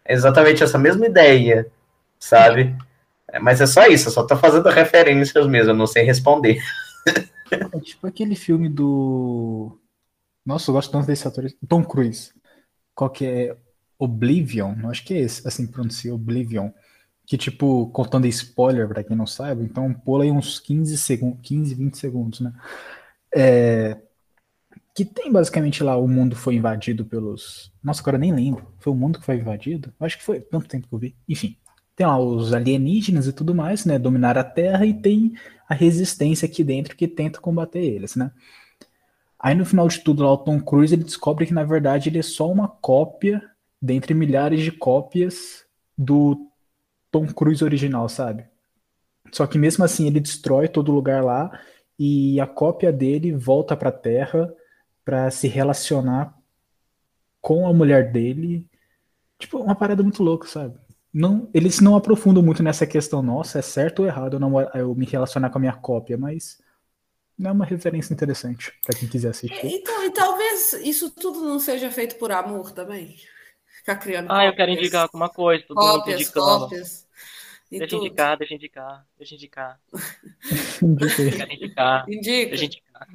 É 0.04 0.12
exatamente 0.14 0.62
essa 0.62 0.78
mesma 0.78 1.06
ideia, 1.06 1.66
sabe? 2.18 2.76
É, 3.32 3.40
mas 3.40 3.60
é 3.60 3.66
só 3.66 3.86
isso, 3.86 4.08
eu 4.08 4.12
só 4.12 4.24
tô 4.24 4.36
fazendo 4.36 4.68
referências 4.68 5.46
mesmo, 5.48 5.72
eu 5.72 5.76
não 5.76 5.86
sei 5.86 6.04
responder. 6.04 6.60
É 7.50 7.80
tipo 7.80 8.06
aquele 8.06 8.36
filme 8.36 8.68
do. 8.68 9.78
Nossa, 10.44 10.70
eu 10.70 10.74
gosto 10.74 10.92
tanto 10.92 11.06
desse 11.06 11.26
ator. 11.26 11.44
Tom 11.68 11.82
Cruise. 11.84 12.32
Qual 12.94 13.10
que 13.10 13.26
é? 13.26 13.56
Oblivion? 13.98 14.74
Acho 14.88 15.04
que 15.04 15.14
é 15.14 15.20
esse, 15.20 15.46
assim 15.46 15.66
pronuncia, 15.66 16.14
Oblivion. 16.14 16.70
Que, 17.26 17.38
tipo, 17.38 17.88
contando 17.88 18.26
spoiler 18.26 18.86
pra 18.86 19.02
quem 19.02 19.16
não 19.16 19.26
sabe, 19.26 19.64
então 19.64 19.92
pula 19.94 20.24
aí 20.24 20.30
uns 20.30 20.60
15 20.60 20.98
segundos, 20.98 21.40
15, 21.42 21.74
20 21.74 21.98
segundos, 21.98 22.40
né? 22.40 22.52
É, 23.34 23.96
que 24.94 25.04
tem 25.04 25.32
basicamente 25.32 25.82
lá 25.82 25.96
o 25.96 26.06
mundo 26.06 26.36
foi 26.36 26.54
invadido 26.54 27.04
pelos. 27.04 27.72
Nossa, 27.82 28.00
agora 28.00 28.16
nem 28.16 28.32
lembro. 28.32 28.72
Foi 28.78 28.92
o 28.92 28.96
mundo 28.96 29.18
que 29.18 29.24
foi 29.26 29.36
invadido? 29.36 29.92
Acho 29.98 30.18
que 30.18 30.24
foi 30.24 30.40
tanto 30.40 30.68
tempo 30.68 30.86
que 30.86 30.94
eu 30.94 30.98
vi. 30.98 31.16
Enfim, 31.28 31.56
tem 31.96 32.06
lá 32.06 32.16
os 32.18 32.52
alienígenas 32.52 33.26
e 33.26 33.32
tudo 33.32 33.54
mais, 33.54 33.84
né? 33.84 33.98
Dominar 33.98 34.38
a 34.38 34.44
Terra 34.44 34.86
e 34.86 34.94
tem 34.94 35.32
a 35.68 35.74
resistência 35.74 36.46
aqui 36.46 36.62
dentro 36.62 36.96
que 36.96 37.08
tenta 37.08 37.40
combater 37.40 37.80
eles, 37.80 38.14
né? 38.14 38.30
Aí 39.44 39.54
no 39.54 39.66
final 39.66 39.86
de 39.86 40.00
tudo 40.00 40.22
lá 40.22 40.32
o 40.32 40.38
Tom 40.38 40.58
Cruise 40.58 40.94
ele 40.94 41.04
descobre 41.04 41.44
que 41.44 41.52
na 41.52 41.64
verdade 41.64 42.08
ele 42.08 42.18
é 42.18 42.22
só 42.22 42.50
uma 42.50 42.66
cópia 42.66 43.42
dentre 43.80 44.14
milhares 44.14 44.62
de 44.62 44.72
cópias 44.72 45.66
do 45.98 46.48
Tom 47.10 47.26
Cruise 47.26 47.62
original, 47.62 48.08
sabe? 48.08 48.46
Só 49.30 49.46
que 49.46 49.58
mesmo 49.58 49.84
assim 49.84 50.06
ele 50.06 50.18
destrói 50.18 50.66
todo 50.66 50.90
lugar 50.90 51.22
lá 51.22 51.60
e 51.98 52.40
a 52.40 52.46
cópia 52.46 52.90
dele 52.90 53.32
volta 53.32 53.76
para 53.76 53.92
Terra 53.92 54.50
para 55.04 55.30
se 55.30 55.46
relacionar 55.46 56.34
com 57.38 57.66
a 57.66 57.72
mulher 57.74 58.10
dele. 58.10 58.66
Tipo, 59.38 59.58
uma 59.58 59.74
parada 59.74 60.02
muito 60.02 60.22
louca, 60.22 60.48
sabe? 60.48 60.74
Não, 61.12 61.50
eles 61.52 61.80
não 61.80 61.96
aprofundam 61.96 62.42
muito 62.42 62.62
nessa 62.62 62.86
questão, 62.86 63.22
nossa, 63.22 63.58
é 63.58 63.62
certo 63.62 63.98
ou 64.00 64.06
errado 64.06 64.36
eu, 64.36 64.40
não, 64.40 64.58
eu 64.74 64.94
me 64.94 65.04
relacionar 65.04 65.50
com 65.50 65.58
a 65.58 65.60
minha 65.60 65.74
cópia, 65.74 66.16
mas 66.16 66.63
é 67.42 67.50
uma 67.50 67.64
referência 67.64 68.12
interessante 68.12 68.72
para 68.84 68.98
quem 68.98 69.08
quiser 69.08 69.30
assistir. 69.30 69.66
Então, 69.66 70.04
e 70.04 70.10
talvez 70.10 70.72
isso 70.74 71.10
tudo 71.10 71.40
não 71.40 71.58
seja 71.58 71.90
feito 71.90 72.16
por 72.16 72.30
amor 72.30 72.70
também. 72.72 73.16
Ficar 73.78 73.96
criando. 73.96 74.26
Ah, 74.26 74.34
cópias, 74.34 74.50
eu 74.50 74.56
quero 74.56 74.70
indicar 74.72 75.02
alguma 75.02 75.28
coisa, 75.28 75.64
todo 75.66 75.76
cópias, 75.76 76.06
mundo 76.06 76.14
indicando. 76.14 76.58
Cópias. 76.60 77.04
Deixa 77.70 77.88
tudo. 77.88 78.06
indicar, 78.06 78.38
deixa 78.38 78.54
indicar, 78.54 79.06
deixa 79.18 79.34
indicar. 79.34 79.80
Indica. 80.82 81.52
indicar. 81.52 82.04
Indica. 82.08 82.48
Deixa 82.50 82.64
indicar. 82.66 83.08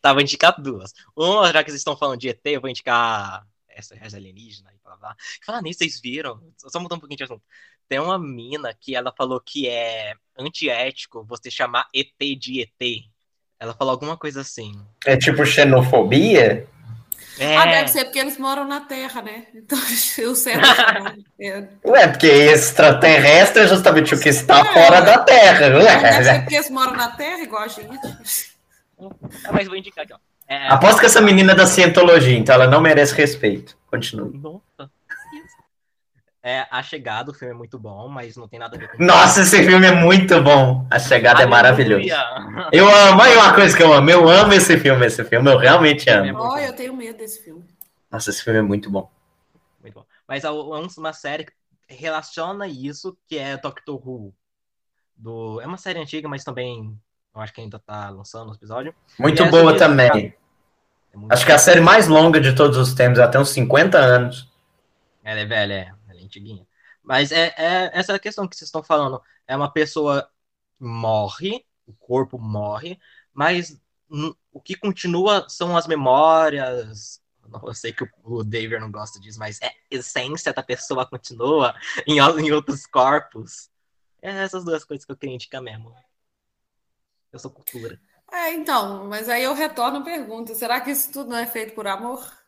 Tá, 0.00 0.12
vou 0.12 0.22
indicar 0.22 0.60
duas. 0.60 0.92
Uma, 1.16 1.52
já 1.52 1.64
que 1.64 1.70
vocês 1.70 1.80
estão 1.80 1.96
falando 1.96 2.20
de 2.20 2.28
ET, 2.28 2.40
eu 2.44 2.60
vou 2.60 2.70
indicar 2.70 3.44
essa, 3.68 3.96
essa 3.96 4.16
alienígena 4.16 4.72
e 4.72 4.78
blá 4.82 4.96
blá. 4.96 5.16
Falar 5.44 5.62
nisso, 5.62 5.78
vocês 5.78 6.00
viram? 6.00 6.40
Só 6.56 6.78
mudar 6.78 6.94
um 6.96 7.00
pouquinho 7.00 7.18
de 7.18 7.24
assunto. 7.24 7.42
Tem 7.88 7.98
uma 7.98 8.18
mina 8.18 8.72
que 8.72 8.94
ela 8.94 9.12
falou 9.16 9.40
que 9.40 9.68
é 9.68 10.14
antiético 10.38 11.24
você 11.24 11.50
chamar 11.50 11.88
ET 11.92 12.14
de 12.38 12.62
ET. 12.62 13.13
Ela 13.58 13.74
falou 13.74 13.92
alguma 13.92 14.16
coisa 14.16 14.40
assim. 14.40 14.72
É 15.06 15.16
tipo 15.16 15.44
xenofobia? 15.44 16.66
É. 17.38 17.56
Ah, 17.56 17.66
deve 17.66 17.88
ser 17.88 18.04
porque 18.04 18.18
eles 18.18 18.38
moram 18.38 18.64
na 18.64 18.80
Terra, 18.80 19.22
né? 19.22 19.46
Então 19.54 19.78
eu 20.18 20.34
sei. 20.34 20.54
é. 21.40 21.68
Ué, 21.84 22.08
porque 22.08 22.26
extraterrestre 22.26 23.62
é 23.62 23.68
justamente 23.68 24.14
o 24.14 24.20
que 24.20 24.28
está 24.28 24.60
é. 24.60 24.64
fora 24.72 25.00
da 25.00 25.18
Terra. 25.18 25.76
Ué. 25.76 26.00
Deve 26.00 26.24
ser 26.24 26.40
porque 26.40 26.54
eles 26.54 26.70
moram 26.70 26.92
na 26.92 27.10
Terra, 27.10 27.40
igual 27.40 27.62
a 27.62 27.68
gente. 27.68 28.54
Ah, 29.44 29.52
mas 29.52 29.66
vou 29.66 29.76
indicar 29.76 30.04
aqui, 30.04 30.14
ó. 30.14 30.18
É, 30.46 30.68
Aposto 30.68 31.00
que 31.00 31.06
essa 31.06 31.22
menina 31.22 31.52
é 31.52 31.56
da 31.56 31.66
cientologia, 31.66 32.36
então 32.36 32.54
ela 32.54 32.66
não 32.66 32.80
merece 32.80 33.14
respeito. 33.14 33.76
Continue. 33.90 34.38
Nossa. 34.38 34.90
É, 36.46 36.66
A 36.70 36.82
Chegada, 36.82 37.30
o 37.30 37.34
filme 37.34 37.54
é 37.54 37.56
muito 37.56 37.78
bom, 37.78 38.06
mas 38.06 38.36
não 38.36 38.46
tem 38.46 38.58
nada 38.58 38.76
a 38.76 38.78
ver 38.78 38.90
com 38.90 39.02
Nossa, 39.02 39.40
esse 39.40 39.64
filme 39.64 39.86
é 39.86 39.92
muito 39.92 40.42
bom. 40.42 40.86
A 40.90 40.98
chegada 40.98 41.42
é 41.42 41.46
maravilhoso. 41.46 42.06
Aleluia! 42.12 42.68
Eu 42.70 42.86
amo, 42.86 43.22
aí 43.22 43.34
uma 43.34 43.54
coisa 43.54 43.74
que 43.74 43.82
eu 43.82 43.90
amo, 43.94 44.10
eu 44.10 44.28
amo 44.28 44.52
esse 44.52 44.76
filme, 44.78 45.06
esse 45.06 45.24
filme, 45.24 45.50
eu 45.50 45.56
realmente 45.56 46.08
É 46.10 46.18
amo. 46.18 46.34
bom. 46.36 46.58
eu 46.58 46.74
tenho 46.76 46.94
medo 46.94 47.16
desse 47.16 47.42
filme. 47.42 47.64
Nossa, 48.10 48.28
esse 48.28 48.44
filme 48.44 48.58
é 48.58 48.62
muito 48.62 48.90
bom. 48.90 49.10
Muito 49.80 49.94
bom. 49.94 50.04
Mas 50.28 50.44
há 50.44 50.52
uma 50.52 51.12
série 51.14 51.46
que 51.46 51.52
relaciona 51.88 52.68
isso, 52.68 53.16
que 53.26 53.38
é 53.38 53.56
Doctor 53.56 53.96
Who. 54.06 54.34
Do... 55.16 55.62
É 55.62 55.66
uma 55.66 55.78
série 55.78 55.98
antiga, 55.98 56.28
mas 56.28 56.44
também 56.44 56.94
eu 57.34 57.40
acho 57.40 57.54
que 57.54 57.60
ainda 57.62 57.78
tá 57.78 58.10
lançando 58.10 58.50
o 58.52 58.54
episódio. 58.54 58.94
Muito 59.18 59.42
E 59.42 59.48
boa 59.50 59.74
também. 59.78 60.34
É 61.12 61.16
muito 61.16 61.32
Acho 61.32 61.46
que 61.46 61.52
é 61.52 61.54
a 61.54 61.58
série 61.58 61.80
mais 61.80 62.06
longa 62.06 62.38
de 62.38 62.54
todos 62.54 62.76
os 62.76 62.92
tempos, 62.92 63.18
até 63.18 63.38
uns 63.38 63.48
50 63.48 63.96
anos. 63.98 64.52
Ela 65.22 65.40
é 65.40 65.46
velha, 65.46 65.72
é. 65.74 65.92
Antiguinha. 66.24 66.66
Mas 67.02 67.32
é, 67.32 67.54
é 67.56 67.90
essa 67.92 68.18
questão 68.18 68.48
que 68.48 68.56
vocês 68.56 68.68
estão 68.68 68.82
falando. 68.82 69.20
É 69.46 69.56
uma 69.56 69.70
pessoa 69.70 70.28
morre, 70.78 71.64
o 71.86 71.92
corpo 71.92 72.38
morre, 72.38 72.98
mas 73.32 73.78
o 74.52 74.60
que 74.60 74.76
continua 74.76 75.46
são 75.48 75.76
as 75.76 75.86
memórias. 75.86 77.22
Eu 77.62 77.74
sei 77.74 77.92
que 77.92 78.08
o, 78.22 78.42
David 78.42 78.80
não 78.80 78.90
gosta 78.90 79.20
disso, 79.20 79.38
mas 79.38 79.60
é 79.60 79.66
a 79.66 79.74
essência 79.90 80.52
da 80.52 80.62
pessoa 80.62 81.06
continua 81.06 81.74
em, 82.06 82.18
em 82.18 82.52
outros 82.52 82.86
corpos. 82.86 83.70
É 84.22 84.30
essas 84.30 84.64
duas 84.64 84.84
coisas 84.84 85.04
que 85.04 85.12
eu 85.12 85.16
queria 85.16 85.34
indicar 85.34 85.60
mesmo. 85.60 85.94
Eu 87.32 87.38
sou 87.38 87.50
cultura. 87.50 88.00
É, 88.32 88.54
então, 88.54 89.04
mas 89.06 89.28
aí 89.28 89.44
eu 89.44 89.54
retorno 89.54 89.98
a 89.98 90.02
pergunta: 90.02 90.54
será 90.54 90.80
que 90.80 90.90
isso 90.90 91.12
tudo 91.12 91.30
não 91.30 91.36
é 91.36 91.46
feito 91.46 91.74
por 91.74 91.86
amor? 91.86 92.43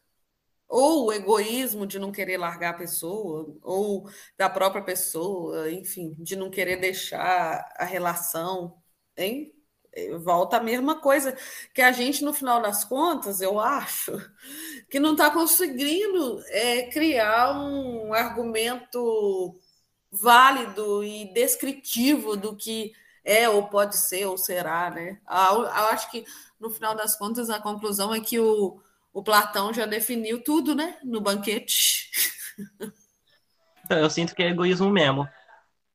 Ou 0.76 1.06
o 1.06 1.12
egoísmo 1.12 1.86
de 1.86 1.98
não 1.98 2.12
querer 2.12 2.36
largar 2.38 2.70
a 2.74 2.78
pessoa, 2.78 3.56
ou 3.62 4.08
da 4.36 4.48
própria 4.50 4.82
pessoa, 4.82 5.70
enfim, 5.70 6.14
de 6.18 6.36
não 6.36 6.50
querer 6.50 6.76
deixar 6.80 7.64
a 7.76 7.84
relação, 7.84 8.82
hein? 9.16 9.52
Volta 10.22 10.58
a 10.58 10.62
mesma 10.62 11.00
coisa 11.00 11.34
que 11.74 11.80
a 11.80 11.90
gente, 11.90 12.22
no 12.22 12.34
final 12.34 12.60
das 12.60 12.84
contas, 12.84 13.40
eu 13.40 13.58
acho, 13.58 14.12
que 14.90 15.00
não 15.00 15.12
está 15.12 15.30
conseguindo 15.30 16.42
é, 16.48 16.82
criar 16.90 17.58
um 17.58 18.12
argumento 18.12 19.58
válido 20.10 21.04
e 21.04 21.32
descritivo 21.32 22.36
do 22.36 22.56
que 22.56 22.92
é 23.24 23.48
ou 23.48 23.68
pode 23.68 23.96
ser 23.98 24.26
ou 24.26 24.38
será, 24.38 24.90
né? 24.90 25.20
Ah, 25.26 25.50
Eu 25.54 25.66
acho 25.88 26.10
que 26.10 26.24
no 26.60 26.70
final 26.70 26.94
das 26.94 27.16
contas 27.16 27.50
a 27.50 27.60
conclusão 27.60 28.14
é 28.14 28.20
que 28.20 28.38
o, 28.38 28.80
o 29.16 29.22
Platão 29.22 29.72
já 29.72 29.86
definiu 29.86 30.44
tudo, 30.44 30.74
né? 30.74 30.98
No 31.02 31.22
banquete. 31.22 32.10
Então, 33.82 33.98
eu 33.98 34.10
sinto 34.10 34.34
que 34.34 34.42
é 34.42 34.50
egoísmo 34.50 34.90
mesmo. 34.90 35.26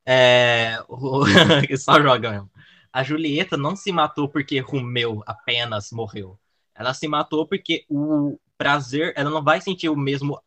É. 0.03 0.77
só 1.77 2.01
joga 2.01 2.31
mesmo. 2.31 2.49
A 2.91 3.03
Julieta 3.03 3.55
não 3.55 3.75
se 3.75 3.91
matou 3.91 4.27
porque 4.27 4.57
Romeu 4.59 5.21
apenas 5.27 5.91
morreu. 5.91 6.39
Ela 6.73 6.95
se 6.95 7.07
matou 7.07 7.45
porque 7.45 7.85
o 7.87 8.39
prazer, 8.57 9.13
ela 9.15 9.29
não 9.29 9.43
vai 9.43 9.61
sentir 9.61 9.89
o 9.89 9.95
mesmo. 9.95 10.41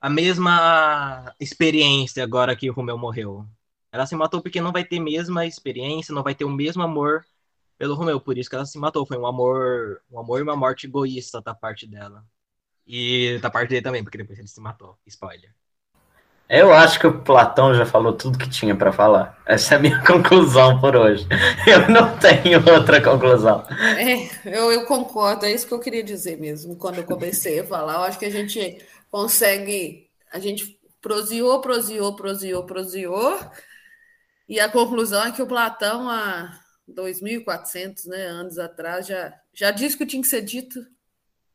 A 0.00 0.08
mesma 0.08 1.34
experiência 1.40 2.22
agora 2.22 2.54
que 2.54 2.70
Romeu 2.70 2.96
morreu. 2.96 3.44
Ela 3.90 4.06
se 4.06 4.14
matou 4.14 4.40
porque 4.40 4.60
não 4.60 4.70
vai 4.70 4.84
ter 4.84 4.98
a 4.98 5.02
mesma 5.02 5.44
experiência, 5.44 6.14
não 6.14 6.22
vai 6.22 6.36
ter 6.36 6.44
o 6.44 6.50
mesmo 6.50 6.84
amor 6.84 7.26
pelo 7.80 7.94
Romeu. 7.94 8.20
Por 8.20 8.36
isso 8.36 8.50
que 8.50 8.54
ela 8.54 8.66
se 8.66 8.78
matou. 8.78 9.06
Foi 9.06 9.16
um 9.16 9.26
amor, 9.26 10.02
um 10.12 10.20
amor 10.20 10.38
e 10.38 10.42
uma 10.42 10.54
morte 10.54 10.86
egoísta 10.86 11.40
da 11.40 11.54
parte 11.54 11.86
dela. 11.86 12.22
E 12.86 13.38
da 13.40 13.48
parte 13.48 13.70
dele 13.70 13.80
também, 13.80 14.04
porque 14.04 14.18
depois 14.18 14.38
ele 14.38 14.48
se 14.48 14.60
matou. 14.60 14.98
Spoiler. 15.06 15.50
Eu 16.46 16.74
acho 16.74 17.00
que 17.00 17.06
o 17.06 17.22
Platão 17.22 17.72
já 17.72 17.86
falou 17.86 18.12
tudo 18.12 18.36
que 18.36 18.50
tinha 18.50 18.76
pra 18.76 18.92
falar. 18.92 19.40
Essa 19.46 19.74
é 19.74 19.76
a 19.78 19.80
minha 19.80 19.98
conclusão 20.04 20.78
por 20.78 20.94
hoje. 20.94 21.26
Eu 21.66 21.88
não 21.88 22.18
tenho 22.18 22.58
outra 22.70 23.00
conclusão. 23.00 23.64
É, 23.96 24.28
eu, 24.44 24.70
eu 24.70 24.84
concordo, 24.84 25.46
é 25.46 25.52
isso 25.52 25.66
que 25.66 25.72
eu 25.72 25.80
queria 25.80 26.02
dizer 26.02 26.38
mesmo, 26.38 26.76
quando 26.76 26.98
eu 26.98 27.04
comecei 27.04 27.60
a 27.60 27.64
falar. 27.64 27.94
Eu 27.94 28.02
acho 28.02 28.18
que 28.18 28.26
a 28.26 28.30
gente 28.30 28.84
consegue, 29.10 30.10
a 30.30 30.38
gente 30.38 30.78
proseou, 31.00 31.60
proseou, 31.60 32.14
proseou, 32.14 32.66
proseou, 32.66 33.40
e 34.48 34.58
a 34.60 34.68
conclusão 34.68 35.24
é 35.24 35.32
que 35.32 35.40
o 35.40 35.46
Platão, 35.46 36.10
há 36.10 36.60
2.400 36.94 38.06
né, 38.06 38.26
anos 38.26 38.58
atrás, 38.58 39.06
já, 39.06 39.38
já 39.52 39.70
disse 39.70 39.96
que 39.96 40.06
tinha 40.06 40.22
que 40.22 40.28
ser 40.28 40.42
dito, 40.42 40.86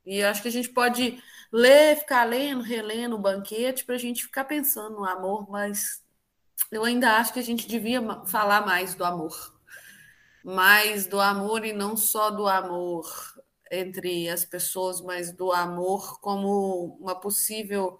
e 0.05 0.23
acho 0.23 0.41
que 0.41 0.47
a 0.47 0.51
gente 0.51 0.69
pode 0.69 1.21
ler, 1.51 1.97
ficar 1.97 2.23
lendo, 2.23 2.61
relendo 2.61 3.15
o 3.15 3.21
banquete, 3.21 3.85
para 3.85 3.95
a 3.95 3.99
gente 3.99 4.23
ficar 4.23 4.45
pensando 4.45 4.97
no 4.97 5.05
amor, 5.05 5.49
mas 5.49 6.03
eu 6.71 6.83
ainda 6.83 7.17
acho 7.17 7.33
que 7.33 7.39
a 7.39 7.43
gente 7.43 7.67
devia 7.67 8.01
falar 8.25 8.65
mais 8.65 8.95
do 8.95 9.03
amor 9.03 9.55
mais 10.45 11.07
do 11.07 11.19
amor 11.19 11.65
e 11.65 11.73
não 11.73 11.97
só 11.97 12.29
do 12.29 12.47
amor 12.47 13.03
entre 13.71 14.29
as 14.29 14.45
pessoas, 14.45 15.01
mas 15.01 15.33
do 15.33 15.51
amor 15.51 16.19
como 16.21 16.97
uma 17.01 17.19
possível. 17.19 17.99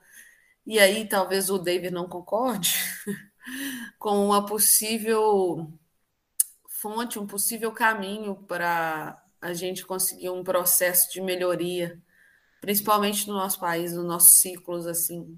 E 0.64 0.78
aí 0.78 1.08
talvez 1.08 1.50
o 1.50 1.58
David 1.58 1.92
não 1.92 2.08
concorde, 2.08 2.76
como 3.98 4.24
uma 4.28 4.46
possível 4.46 5.74
fonte, 6.86 7.18
um 7.18 7.26
possível 7.26 7.72
caminho 7.72 8.36
para 8.48 9.20
a 9.42 9.54
gente 9.54 9.84
conseguir 9.84 10.30
um 10.30 10.44
processo 10.44 11.12
de 11.12 11.20
melhoria, 11.20 12.00
principalmente 12.62 13.28
no 13.28 13.34
nosso 13.34 13.60
país, 13.60 13.94
nos 13.94 14.06
nossos 14.06 14.40
ciclos, 14.40 14.86
assim. 14.86 15.36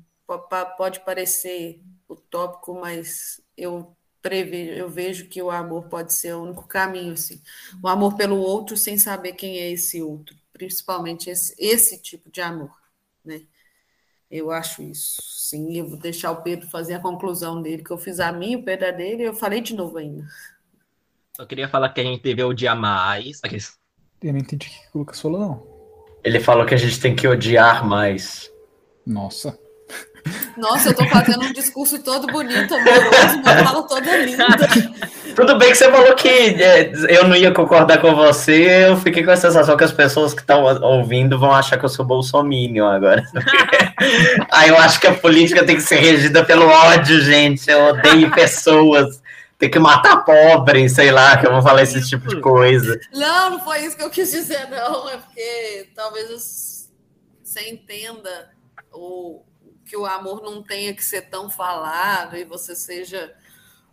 Pode 0.77 0.99
parecer 1.05 1.81
utópico, 2.09 2.73
mas 2.73 3.39
eu 3.55 3.95
prevejo, 4.21 4.71
eu 4.73 4.89
vejo 4.89 5.29
que 5.29 5.41
o 5.41 5.49
amor 5.49 5.87
pode 5.87 6.13
ser 6.13 6.33
o 6.33 6.43
único 6.43 6.67
caminho, 6.67 7.13
assim. 7.13 7.41
O 7.81 7.87
amor 7.87 8.17
pelo 8.17 8.37
outro 8.37 8.75
sem 8.75 8.97
saber 8.97 9.31
quem 9.31 9.57
é 9.57 9.71
esse 9.71 10.01
outro, 10.01 10.35
principalmente 10.51 11.29
esse, 11.29 11.55
esse 11.57 12.01
tipo 12.01 12.29
de 12.29 12.41
amor, 12.41 12.75
né? 13.23 13.43
Eu 14.29 14.51
acho 14.51 14.83
isso, 14.83 15.21
sim. 15.21 15.77
Eu 15.77 15.87
vou 15.87 15.97
deixar 15.97 16.31
o 16.31 16.43
Pedro 16.43 16.69
fazer 16.69 16.95
a 16.95 16.99
conclusão 16.99 17.61
dele, 17.61 17.83
que 17.83 17.91
eu 17.91 17.97
fiz 17.97 18.19
a 18.19 18.33
minha, 18.33 18.57
o 18.57 18.63
Pedro 18.63 18.97
dele, 18.97 19.23
e 19.23 19.25
eu 19.25 19.33
falei 19.33 19.61
de 19.61 19.73
novo 19.73 19.97
ainda. 19.97 20.27
Só 21.37 21.45
queria 21.45 21.69
falar 21.69 21.89
que 21.89 22.01
a 22.01 22.03
gente 22.03 22.19
teve 22.19 22.43
o 22.43 22.51
dia 22.51 22.73
mais. 22.73 23.39
Aqueles- 23.43 23.73
Eu 24.23 24.33
não 24.33 24.39
entendi 24.39 24.65
o 24.65 24.69
que 24.71 24.75
o 24.95 24.97
Lucas 24.97 25.21
falou, 25.21 25.39
não. 25.39 25.63
Ele 26.23 26.39
falou 26.39 26.65
que 26.65 26.73
a 26.73 26.77
gente 26.77 26.99
tem 26.99 27.15
que 27.15 27.27
odiar 27.27 27.85
mais. 27.85 28.49
Nossa. 29.05 29.55
Nossa, 30.57 30.89
eu 30.89 30.95
tô 30.95 31.05
fazendo 31.05 31.45
um 31.45 31.53
discurso 31.53 31.99
todo 32.03 32.25
bonito, 32.25 32.73
amoroso, 32.73 33.37
uma 33.37 33.63
fala 33.63 33.83
toda 33.87 34.17
linda. 34.17 34.45
Tudo 35.35 35.59
bem 35.59 35.69
que 35.69 35.75
você 35.77 35.91
falou 35.91 36.15
que 36.15 36.27
é, 36.27 36.91
eu 37.15 37.27
não 37.27 37.35
ia 37.35 37.51
concordar 37.53 38.01
com 38.01 38.15
você, 38.15 38.87
eu 38.89 38.97
fiquei 38.97 39.23
com 39.23 39.29
a 39.29 39.37
sensação 39.37 39.77
que 39.77 39.83
as 39.83 39.91
pessoas 39.91 40.33
que 40.33 40.41
estão 40.41 40.63
ouvindo 40.81 41.37
vão 41.37 41.51
achar 41.53 41.77
que 41.77 41.85
eu 41.85 41.89
sou 41.89 42.03
bolsominion 42.03 42.87
agora. 42.87 43.23
Aí 44.51 44.69
eu 44.69 44.77
acho 44.79 44.99
que 44.99 45.05
a 45.05 45.13
política 45.13 45.63
tem 45.63 45.75
que 45.75 45.83
ser 45.83 45.97
regida 45.97 46.43
pelo 46.43 46.65
ódio, 46.65 47.21
gente. 47.21 47.69
Eu 47.69 47.89
odeio 47.89 48.31
pessoas. 48.31 49.21
Tem 49.57 49.71
que 49.71 49.79
matar 49.79 50.23
pobre, 50.23 50.87
sei 50.87 51.11
lá, 51.11 51.35
que 51.37 51.47
eu 51.47 51.51
vou 51.51 51.61
falar 51.63 51.81
esse 51.81 52.07
tipo 52.07 52.27
de 52.27 52.39
coisa. 52.39 52.99
Não, 53.11 53.49
não 53.51 53.59
foi 53.59 53.79
isso 53.85 53.97
que 53.97 54.03
eu 54.03 54.09
quis 54.09 54.29
dizer, 54.31 54.69
não. 54.69 55.09
É 55.09 55.17
porque 55.17 55.89
talvez 55.95 56.89
você 57.43 57.69
entenda 57.69 58.51
o, 58.93 59.41
que 59.85 59.97
o 59.97 60.05
amor 60.05 60.43
não 60.43 60.61
tenha 60.61 60.93
que 60.93 61.03
ser 61.03 61.21
tão 61.23 61.49
falado 61.49 62.37
e 62.37 62.43
você 62.43 62.75
seja 62.75 63.33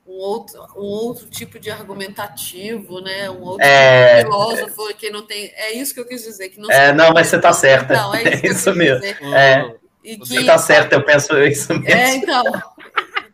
um 0.06 0.12
outro, 0.12 0.60
um 0.76 0.82
outro 0.82 1.26
tipo 1.30 1.58
de 1.58 1.70
argumentativo, 1.70 3.00
né? 3.00 3.30
Um 3.30 3.40
outro 3.40 3.64
É. 3.66 4.18
tipo 4.18 4.30
de 4.30 4.32
filósofo 4.34 4.94
que 4.96 5.08
não 5.08 5.26
tem. 5.26 5.50
É 5.56 5.72
isso 5.72 5.94
que 5.94 6.00
eu 6.00 6.06
quis 6.06 6.22
dizer. 6.22 6.50
Que 6.50 6.60
não 6.60 6.70
É, 6.70 6.92
não, 6.92 7.10
mas 7.14 7.28
você 7.28 7.38
tá 7.40 7.54
certa. 7.54 7.94
Não, 7.94 8.14
é 8.14 8.22
isso, 8.34 8.40
que 8.42 8.46
eu 8.46 8.50
É 8.50 8.52
isso 8.52 8.64
quis 8.70 8.76
mesmo. 8.76 9.00
dizer. 9.00 9.18
É. 9.34 9.74
E 10.04 10.16
Você 10.18 10.34
Você 10.34 10.40
que, 10.40 10.44
tá 10.44 10.58
certo, 10.58 10.92
eu 10.92 11.02
penso 11.02 11.38
isso 11.42 11.72
mesmo. 11.72 11.88
é, 11.88 12.16
então, 12.16 12.42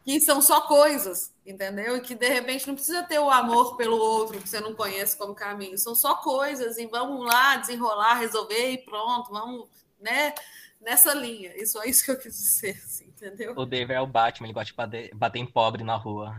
que 0.05 0.21
são 0.21 0.41
só 0.41 0.61
coisas, 0.61 1.33
entendeu? 1.51 1.97
E 1.97 2.01
que 2.01 2.15
de 2.15 2.29
repente 2.29 2.67
não 2.67 2.75
precisa 2.75 3.03
ter 3.03 3.19
o 3.19 3.31
amor 3.31 3.77
pelo 3.77 3.97
outro 3.97 4.41
que 4.41 4.49
você 4.49 4.61
não 4.61 4.75
conhece 4.75 5.17
como 5.17 5.35
caminho. 5.35 5.77
São 5.77 5.95
só 5.95 6.17
coisas 6.17 6.79
e 6.79 6.87
vamos 6.87 7.27
lá 7.27 7.57
desenrolar, 7.57 8.15
resolver 8.15 8.71
e 8.71 8.79
pronto, 8.79 9.31
vamos, 9.31 9.69
né? 10.01 10.35
Nessa 10.81 11.13
linha. 11.13 11.55
Isso 11.61 11.81
é 11.81 11.89
isso 11.89 12.05
que 12.05 12.11
eu 12.11 12.19
quis 12.19 12.35
dizer, 12.35 12.77
assim, 12.83 13.09
entendeu? 13.09 13.53
O 13.57 13.67
Dave 13.67 13.93
é 13.93 14.01
o 14.01 14.07
Batman, 14.07 14.47
ele 14.47 14.55
gosta 14.55 14.71
de 14.71 14.77
bater, 14.77 15.15
bater 15.15 15.39
em 15.39 15.47
pobre 15.47 15.85
na 15.85 15.97
rua. 15.97 16.35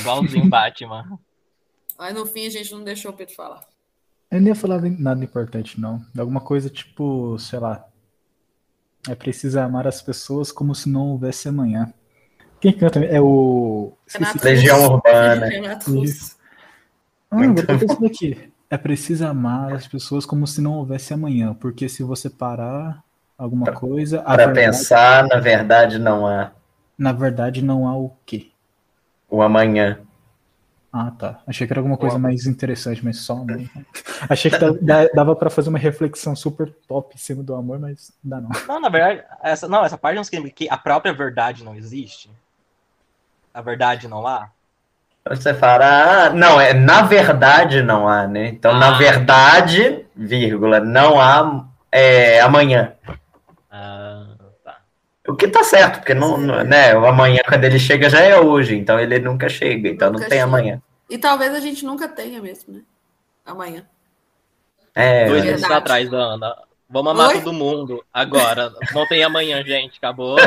Igualzinho 0.00 0.44
o 0.44 0.48
Batman. 0.48 1.18
Aí 1.98 2.12
no 2.12 2.26
fim 2.26 2.46
a 2.46 2.50
gente 2.50 2.72
não 2.72 2.82
deixou 2.82 3.10
o 3.10 3.14
Pedro 3.14 3.34
falar. 3.34 3.66
Eu 4.30 4.40
nem 4.40 4.48
ia 4.48 4.54
falar 4.54 4.78
de 4.78 4.90
nada 4.90 5.22
importante, 5.22 5.78
não. 5.78 6.04
Alguma 6.16 6.40
coisa 6.40 6.70
tipo, 6.70 7.38
sei 7.38 7.58
lá. 7.58 7.86
É 9.08 9.14
preciso 9.14 9.58
amar 9.58 9.86
as 9.86 10.00
pessoas 10.00 10.50
como 10.52 10.74
se 10.74 10.88
não 10.88 11.08
houvesse 11.08 11.48
amanhã. 11.48 11.92
Quem 12.62 12.72
canta? 12.72 13.00
É 13.04 13.20
o. 13.20 13.92
Esqueci. 14.06 14.24
Renato 14.30 14.44
Legião. 14.46 14.92
Urbana. 14.94 15.78
Russo. 15.84 16.36
Ah, 17.28 17.36
vou 17.36 17.76
isso 17.76 18.00
daqui. 18.00 18.52
É 18.70 18.78
preciso 18.78 19.26
amar 19.26 19.72
as 19.74 19.86
pessoas 19.88 20.24
como 20.24 20.46
se 20.46 20.60
não 20.62 20.74
houvesse 20.74 21.12
amanhã, 21.12 21.52
porque 21.54 21.88
se 21.88 22.02
você 22.04 22.30
parar 22.30 23.02
alguma 23.36 23.72
coisa. 23.72 24.20
a 24.20 24.22
Para 24.22 24.46
verdade- 24.46 24.66
pensar, 24.66 25.26
na 25.26 25.38
verdade, 25.40 25.98
não 25.98 26.24
há 26.26 26.52
Na 26.96 27.10
verdade, 27.12 27.62
não 27.62 27.86
há 27.88 27.96
o 27.96 28.12
quê? 28.24 28.46
o 29.28 29.42
amanhã. 29.42 29.98
Ah, 30.92 31.10
tá. 31.10 31.40
Achei 31.46 31.66
que 31.66 31.72
era 31.72 31.80
alguma 31.80 31.96
coisa 31.96 32.18
mais 32.18 32.46
interessante, 32.46 33.02
mas 33.04 33.16
só 33.18 33.32
amor. 33.38 33.60
Achei 34.28 34.50
que 34.50 34.58
dava- 34.58 34.78
da- 34.80 35.08
dava 35.08 35.34
pra 35.34 35.48
fazer 35.50 35.68
uma 35.70 35.78
reflexão 35.78 36.36
super 36.36 36.70
top 36.86 37.14
em 37.14 37.18
cima 37.18 37.42
do 37.42 37.54
amor, 37.54 37.78
mas 37.80 38.12
não 38.22 38.30
dá 38.30 38.40
não. 38.46 38.50
Não, 38.68 38.80
na 38.80 38.88
verdade, 38.90 39.24
essa, 39.42 39.66
não, 39.66 39.84
essa 39.84 39.96
parte 39.98 40.16
não 40.16 40.22
significa 40.24 40.54
que 40.54 40.68
a 40.70 40.76
própria 40.76 41.12
verdade 41.14 41.64
não 41.64 41.74
existe. 41.74 42.30
A 43.54 43.60
verdade 43.60 44.08
não 44.08 44.26
há. 44.26 44.48
Você 45.28 45.54
fala, 45.54 46.26
ah, 46.26 46.30
não, 46.30 46.60
é 46.60 46.74
na 46.74 47.02
verdade 47.02 47.80
não 47.82 48.08
há, 48.08 48.26
né? 48.26 48.48
Então, 48.48 48.74
na 48.76 48.88
Ah. 48.94 48.98
verdade, 48.98 50.04
vírgula, 50.16 50.80
não 50.80 51.20
há 51.20 51.64
é, 51.92 52.40
amanhã. 52.40 52.94
Ah, 53.70 54.26
tá. 54.64 54.78
O 55.28 55.34
que 55.36 55.46
tá 55.46 55.62
certo, 55.62 55.98
porque 56.00 56.14
não, 56.14 56.36
não- 56.38 56.64
né, 56.64 56.96
o 56.96 57.06
amanhã, 57.06 57.40
quando 57.46 57.64
ele 57.64 57.78
chega, 57.78 58.10
já 58.10 58.20
é 58.20 58.38
hoje, 58.40 58.74
então 58.76 58.98
ele 58.98 59.18
nunca 59.20 59.48
chega, 59.48 59.88
então 59.88 60.08
não 60.08 60.14
Nunca 60.14 60.28
tem 60.28 60.38
chega. 60.38 60.48
amanhã. 60.48 60.82
E 61.08 61.18
talvez 61.18 61.54
a 61.54 61.60
gente 61.60 61.84
nunca 61.84 62.08
tenha 62.08 62.40
mesmo, 62.42 62.74
né? 62.74 62.80
Amanhã. 63.46 63.84
É, 64.94 65.26
Dois 65.28 65.44
meses 65.44 65.70
atrás, 65.70 66.12
Ana. 66.12 66.56
Vamos 66.88 67.12
amar 67.12 67.28
Oi? 67.28 67.34
todo 67.40 67.52
mundo. 67.52 68.04
Agora. 68.12 68.72
Não 68.94 69.06
tem 69.06 69.22
amanhã, 69.22 69.62
gente. 69.64 69.96
Acabou. 69.98 70.36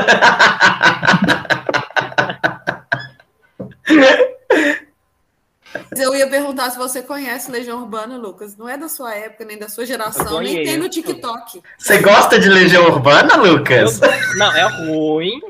Eu 5.98 6.16
ia 6.16 6.28
perguntar 6.30 6.70
se 6.72 6.78
você 6.78 7.02
conhece 7.02 7.52
Legião 7.52 7.80
Urbana, 7.82 8.16
Lucas. 8.18 8.56
Não 8.56 8.68
é 8.70 8.78
da 8.78 8.88
sua 8.88 9.14
época, 9.14 9.44
nem 9.44 9.58
da 9.60 9.68
sua 9.68 9.86
geração, 9.86 10.38
Eu 10.38 10.42
nem 10.42 10.64
tem 10.64 10.78
no. 10.78 10.88
TikTok. 10.88 11.62
Você 11.78 11.98
gosta 11.98 12.40
de 12.40 12.48
Legião 12.48 12.86
Urbana, 12.86 13.34
Eu- 13.36 13.58
Lucas? 13.58 14.00
não, 14.38 14.56
é 14.56 14.64
ruim. 14.88 15.42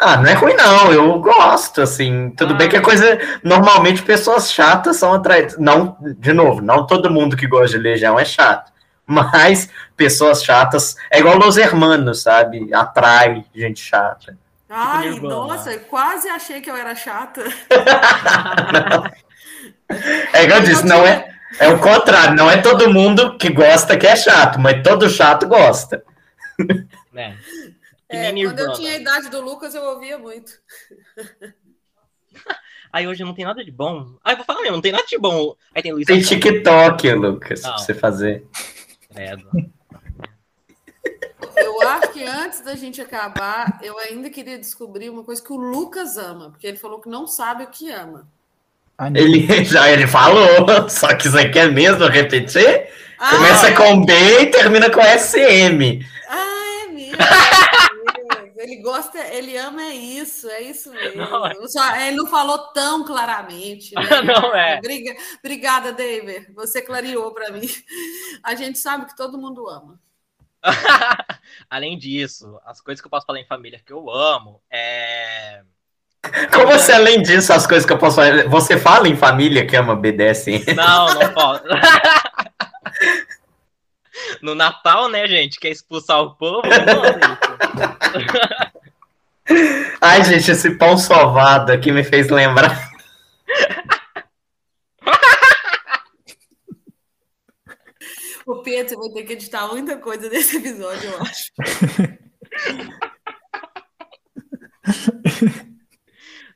Ah, 0.00 0.16
não 0.18 0.26
é 0.30 0.34
ruim 0.34 0.54
não, 0.54 0.92
eu 0.92 1.18
gosto, 1.20 1.82
assim, 1.82 2.30
tudo 2.36 2.54
Ah. 2.54 2.56
bem 2.56 2.68
que 2.68 2.76
a 2.76 2.80
coisa, 2.80 3.18
normalmente 3.42 4.00
pessoas 4.02 4.52
chatas 4.52 4.96
são 4.96 5.12
atraídas, 5.12 5.58
não, 5.58 5.96
de 6.00 6.32
novo, 6.32 6.60
não 6.60 6.86
todo 6.86 7.10
mundo 7.10 7.36
que 7.36 7.48
gosta 7.48 7.76
de 7.76 7.82
Legião 7.82 8.16
é 8.16 8.24
chato, 8.24 8.70
mas 9.04 9.68
pessoas 9.96 10.44
chatas, 10.44 10.94
é 11.10 11.18
igual 11.18 11.36
Los 11.36 11.56
Hermanos, 11.56 12.22
sabe, 12.22 12.72
atrai 12.72 13.44
gente 13.52 13.80
chata. 13.80 14.38
Ai, 14.68 15.10
Nirvana. 15.10 15.34
nossa, 15.34 15.72
eu 15.72 15.80
quase 15.80 16.28
achei 16.28 16.60
que 16.60 16.70
eu 16.70 16.76
era 16.76 16.94
chata. 16.94 17.42
É 20.34 20.44
igual 20.44 20.58
eu 20.60 20.64
disse, 20.66 20.84
não 20.84 21.02
é, 21.06 21.34
é 21.58 21.68
o 21.68 21.78
contrário, 21.80 22.36
não 22.36 22.50
é 22.50 22.60
todo 22.60 22.92
mundo 22.92 23.38
que 23.38 23.48
gosta 23.50 23.96
que 23.96 24.06
é 24.06 24.14
chato, 24.14 24.60
mas 24.60 24.82
todo 24.82 25.08
chato 25.08 25.48
gosta. 25.48 26.04
né? 27.10 27.38
Que 28.10 28.16
É, 28.16 28.30
nem 28.32 28.44
quando 28.44 28.58
eu 28.58 28.72
tinha 28.74 28.92
a 28.92 28.96
idade 28.96 29.30
do 29.30 29.40
Lucas, 29.40 29.74
eu 29.74 29.82
ouvia 29.82 30.18
muito. 30.18 30.52
Aí 32.92 33.06
hoje 33.08 33.24
não 33.24 33.32
tem 33.34 33.44
nada 33.46 33.64
de 33.64 33.70
bom. 33.72 34.14
Eu 34.26 34.36
vou 34.36 34.44
falar 34.44 34.60
mesmo, 34.60 34.76
não 34.76 34.82
tem 34.82 34.92
nada 34.92 35.04
de 35.06 35.18
bom. 35.18 35.54
Aí 35.74 35.82
tem 35.82 35.92
Luiz 35.92 36.06
Tem 36.06 36.20
TikTok, 36.20 37.10
Lucas, 37.14 37.60
pra 37.60 37.70
Não. 37.70 37.78
você 37.78 37.94
fazer. 37.94 38.46
credo. 39.10 39.48
Eu 41.64 41.88
acho 41.88 42.12
que 42.12 42.24
antes 42.24 42.60
da 42.60 42.74
gente 42.74 43.00
acabar, 43.00 43.78
eu 43.82 43.98
ainda 43.98 44.30
queria 44.30 44.58
descobrir 44.58 45.10
uma 45.10 45.24
coisa 45.24 45.42
que 45.42 45.52
o 45.52 45.56
Lucas 45.56 46.16
ama, 46.16 46.50
porque 46.50 46.66
ele 46.66 46.76
falou 46.76 47.00
que 47.00 47.08
não 47.08 47.26
sabe 47.26 47.64
o 47.64 47.68
que 47.68 47.90
ama. 47.90 48.26
Ele 49.14 49.64
já 49.64 49.88
ele 49.90 50.06
falou, 50.06 50.88
só 50.90 51.14
que 51.14 51.28
você 51.28 51.48
quer 51.48 51.70
mesmo 51.70 52.06
repetir? 52.08 52.88
Ah, 53.18 53.30
Começa 53.30 53.72
com 53.74 54.04
B 54.04 54.12
e 54.42 54.46
termina 54.46 54.90
com 54.90 55.00
SM. 55.00 56.04
Ah, 56.28 56.84
é 56.84 56.88
mesmo. 56.88 57.16
é 57.20 58.34
mesmo. 58.34 58.52
Ele 58.56 58.76
gosta, 58.82 59.18
ele 59.18 59.56
ama 59.56 59.82
é 59.82 59.94
isso, 59.94 60.48
é 60.50 60.62
isso 60.62 60.90
mesmo. 60.92 61.16
Não, 61.24 61.46
é. 61.46 61.54
Só- 61.68 61.96
ele 61.96 62.16
não 62.16 62.26
falou 62.26 62.58
tão 62.72 63.04
claramente. 63.04 63.94
né? 63.94 64.02
Não 64.22 64.52
é. 64.54 64.80
Briga- 64.80 65.16
Obrigada, 65.38 65.92
David. 65.92 66.52
Você 66.54 66.82
clareou 66.82 67.30
para 67.32 67.52
mim. 67.52 67.68
A 68.42 68.56
gente 68.56 68.78
sabe 68.78 69.06
que 69.06 69.16
todo 69.16 69.38
mundo 69.38 69.68
ama. 69.68 69.98
Além 71.68 71.98
disso, 71.98 72.58
as 72.64 72.80
coisas 72.80 73.00
que 73.00 73.06
eu 73.06 73.10
posso 73.10 73.26
falar 73.26 73.40
em 73.40 73.46
família 73.46 73.80
que 73.84 73.92
eu 73.92 74.10
amo 74.10 74.60
é. 74.70 75.62
Como 76.52 76.66
você, 76.66 76.92
além 76.92 77.22
disso, 77.22 77.52
as 77.52 77.66
coisas 77.66 77.86
que 77.86 77.92
eu 77.92 77.98
posso 77.98 78.16
falar, 78.16 78.48
você 78.48 78.76
fala 78.76 79.08
em 79.08 79.16
família 79.16 79.66
que 79.66 79.76
ama 79.76 79.94
BDSM? 79.94 80.74
Não, 80.74 81.14
não 81.14 81.32
posso. 81.32 81.64
No 84.42 84.54
Natal, 84.54 85.08
né, 85.08 85.26
gente? 85.26 85.58
Quer 85.58 85.70
expulsar 85.70 86.20
o 86.20 86.34
povo? 86.34 86.62
Ai, 90.00 90.24
gente, 90.24 90.50
esse 90.50 90.76
pão 90.76 90.98
sovado 90.98 91.72
aqui 91.72 91.90
me 91.90 92.04
fez 92.04 92.28
lembrar. 92.28 92.88
O 98.48 98.62
Pedro, 98.62 98.88
você 98.88 98.96
vai 98.96 99.10
ter 99.10 99.24
que 99.24 99.32
editar 99.34 99.68
muita 99.68 99.98
coisa 99.98 100.30
desse 100.30 100.56
episódio, 100.56 101.10
eu 101.10 101.20
acho. 101.20 101.52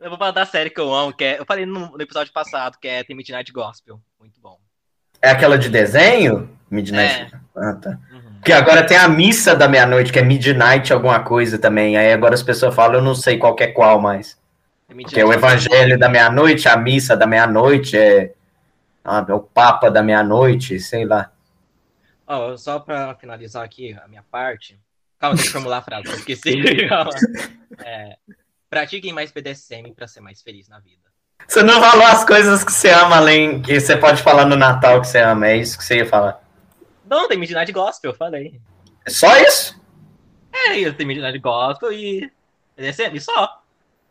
Eu 0.00 0.08
vou 0.08 0.18
falar 0.18 0.30
da 0.30 0.46
série 0.46 0.70
que 0.70 0.80
eu 0.80 0.92
amo, 0.92 1.12
que 1.12 1.22
é. 1.22 1.38
Eu 1.38 1.44
falei 1.44 1.66
no, 1.66 1.90
no 1.90 2.00
episódio 2.00 2.32
passado, 2.32 2.78
que 2.80 2.88
é 2.88 3.04
The 3.04 3.12
Midnight 3.12 3.52
Gospel. 3.52 4.00
Muito 4.18 4.40
bom. 4.40 4.58
É 5.20 5.30
aquela 5.30 5.58
de 5.58 5.68
desenho? 5.68 6.48
Midnight. 6.70 7.34
É. 7.34 7.38
Ah, 7.54 7.74
tá. 7.74 7.90
Uhum. 8.10 8.36
Porque 8.36 8.54
agora 8.54 8.86
tem 8.86 8.96
a 8.96 9.06
missa 9.06 9.54
da 9.54 9.68
meia-noite, 9.68 10.10
que 10.10 10.18
é 10.18 10.22
Midnight 10.22 10.94
alguma 10.94 11.20
coisa 11.20 11.58
também. 11.58 11.98
Aí 11.98 12.10
agora 12.10 12.34
as 12.34 12.42
pessoas 12.42 12.74
falam, 12.74 12.96
eu 12.96 13.02
não 13.02 13.14
sei 13.14 13.36
qual 13.36 13.54
que 13.54 13.64
é 13.64 13.68
qual 13.68 14.00
mais. 14.00 14.40
Que 15.08 15.20
é 15.20 15.26
o 15.26 15.32
evangelho 15.32 15.98
da 15.98 16.08
meia-noite, 16.08 16.68
a 16.70 16.76
missa 16.76 17.14
da 17.14 17.26
meia-noite, 17.26 17.98
é, 17.98 18.32
ah, 19.04 19.24
é 19.28 19.34
o 19.34 19.40
papa 19.40 19.90
da 19.90 20.02
meia-noite, 20.02 20.80
sei 20.80 21.04
lá. 21.04 21.30
Ó, 22.34 22.56
só 22.56 22.78
pra 22.78 23.14
finalizar 23.14 23.62
aqui 23.62 23.92
a 24.02 24.08
minha 24.08 24.22
parte. 24.22 24.80
Calma, 25.18 25.36
deixa 25.36 25.50
eu 25.50 25.52
formular 25.52 25.78
a 25.78 25.82
frase, 25.82 26.08
eu 26.08 26.14
esqueci. 26.14 26.62
Calma. 26.88 27.10
É, 27.84 28.16
pratiquem 28.70 29.12
mais 29.12 29.30
BDSM 29.30 29.92
pra 29.94 30.08
ser 30.08 30.20
mais 30.20 30.40
feliz 30.40 30.66
na 30.66 30.78
vida. 30.80 31.02
Você 31.46 31.62
não 31.62 31.78
falou 31.78 32.06
as 32.06 32.24
coisas 32.24 32.64
que 32.64 32.72
você 32.72 32.88
ama 32.88 33.16
além, 33.16 33.60
que 33.60 33.78
você 33.78 33.98
pode 33.98 34.22
falar 34.22 34.46
no 34.46 34.56
Natal 34.56 35.02
que 35.02 35.08
você 35.08 35.18
ama, 35.18 35.48
é 35.48 35.58
isso 35.58 35.76
que 35.76 35.84
você 35.84 35.96
ia 35.96 36.06
falar. 36.06 36.42
Não, 37.04 37.28
tem 37.28 37.36
Midnight 37.36 37.70
Gospel, 37.70 38.12
eu 38.12 38.16
falei. 38.16 38.58
É 39.04 39.10
só 39.10 39.36
isso? 39.38 39.78
É, 40.50 40.78
eu 40.78 40.94
tenho 40.94 41.08
Midnight 41.08 41.38
Gospel 41.38 41.92
e 41.92 42.32
BDSM, 42.76 43.20
só. 43.20 43.62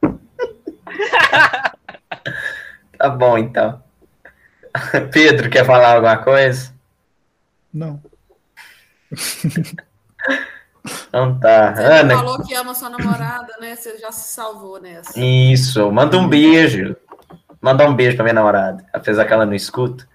Tá 2.98 3.10
bom, 3.10 3.36
então. 3.36 3.84
Pedro, 5.12 5.50
quer 5.50 5.66
falar 5.66 5.96
alguma 5.96 6.18
coisa? 6.18 6.72
Não. 7.74 8.00
Então 11.08 11.40
tá. 11.40 11.76
Você 11.76 11.84
Ana, 11.84 12.16
falou 12.16 12.44
que 12.44 12.54
ama 12.56 12.74
sua 12.74 12.90
namorada, 12.90 13.54
né? 13.60 13.76
Você 13.76 13.98
já 13.98 14.12
se 14.12 14.34
salvou 14.34 14.82
nessa. 14.82 15.20
isso, 15.20 15.92
manda 15.92 16.18
um 16.18 16.28
beijo. 16.28 16.96
Manda 17.62 17.88
um 17.88 17.94
beijo 17.94 18.16
pra 18.16 18.24
minha 18.24 18.34
namorada, 18.34 18.84
apesar 18.92 19.26
que 19.26 19.34
ela 19.34 19.46
não 19.46 19.54
escuta. 19.54 20.10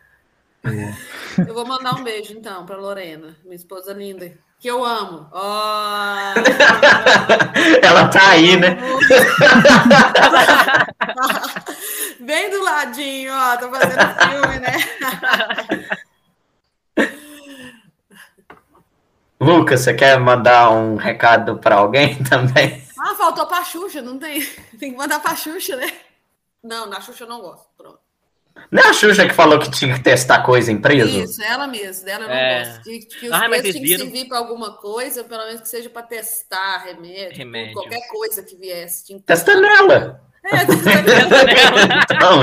Eu 1.46 1.54
vou 1.54 1.64
mandar 1.64 1.94
um 1.94 2.02
beijo, 2.02 2.32
então, 2.32 2.66
para 2.66 2.76
Lorena, 2.76 3.36
minha 3.44 3.54
esposa 3.54 3.92
linda, 3.92 4.32
que 4.58 4.66
eu 4.68 4.84
amo. 4.84 5.28
Ó. 5.30 6.34
Ela 7.82 8.08
tá 8.08 8.30
aí, 8.30 8.56
né? 8.56 8.76
Bem 12.18 12.50
do 12.50 12.64
ladinho, 12.64 13.32
ó. 13.32 13.56
Tô 13.58 13.70
fazendo 13.70 14.08
filme, 14.18 14.58
né? 14.58 14.72
Lucas, 19.40 19.80
você 19.80 19.92
quer 19.94 20.18
mandar 20.18 20.70
um 20.70 20.96
recado 20.96 21.58
pra 21.58 21.76
alguém 21.76 22.16
também? 22.24 22.82
Ah, 22.98 23.14
faltou 23.14 23.46
pra 23.46 23.62
Xuxa, 23.64 24.00
não 24.02 24.18
tem? 24.18 24.40
Tem 24.80 24.90
que 24.92 24.96
mandar 24.96 25.20
pra 25.20 25.36
Xuxa, 25.36 25.76
né? 25.76 25.92
Não, 26.62 26.86
na 26.86 27.00
Xuxa 27.00 27.24
eu 27.24 27.28
não 27.28 27.40
gosto. 27.40 27.66
Pronto. 27.76 27.98
Não 28.70 28.82
é 28.82 28.86
a 28.88 28.92
Xuxa 28.94 29.26
que 29.28 29.34
falou 29.34 29.58
que 29.58 29.70
tinha 29.70 29.94
que 29.94 30.02
testar 30.02 30.42
coisa 30.42 30.72
em 30.72 30.78
preso? 30.80 31.20
Isso, 31.20 31.42
ela 31.42 31.66
mesma, 31.66 32.04
dela 32.06 32.24
eu 32.24 32.28
não 32.28 32.34
É. 32.34 32.64
gosto. 32.64 32.82
Que, 32.84 32.98
que 33.00 33.26
os 33.28 33.32
Ah, 33.32 33.48
vocês 33.48 33.74
têm 33.74 33.82
que 33.82 33.98
servir 33.98 34.24
pra 34.28 34.38
alguma 34.38 34.72
coisa, 34.78 35.22
pelo 35.22 35.44
menos 35.44 35.60
que 35.60 35.68
seja 35.68 35.90
pra 35.90 36.02
testar 36.02 36.78
remédio, 36.86 37.36
Remédios. 37.36 37.74
qualquer 37.74 38.08
coisa 38.08 38.42
que 38.42 38.56
viesse. 38.56 39.04
Tinha 39.04 39.18
que 39.18 39.26
Testa 39.26 39.54
nela. 39.60 40.22
É, 40.42 40.64
testa 40.64 40.72
Então, 42.14 42.40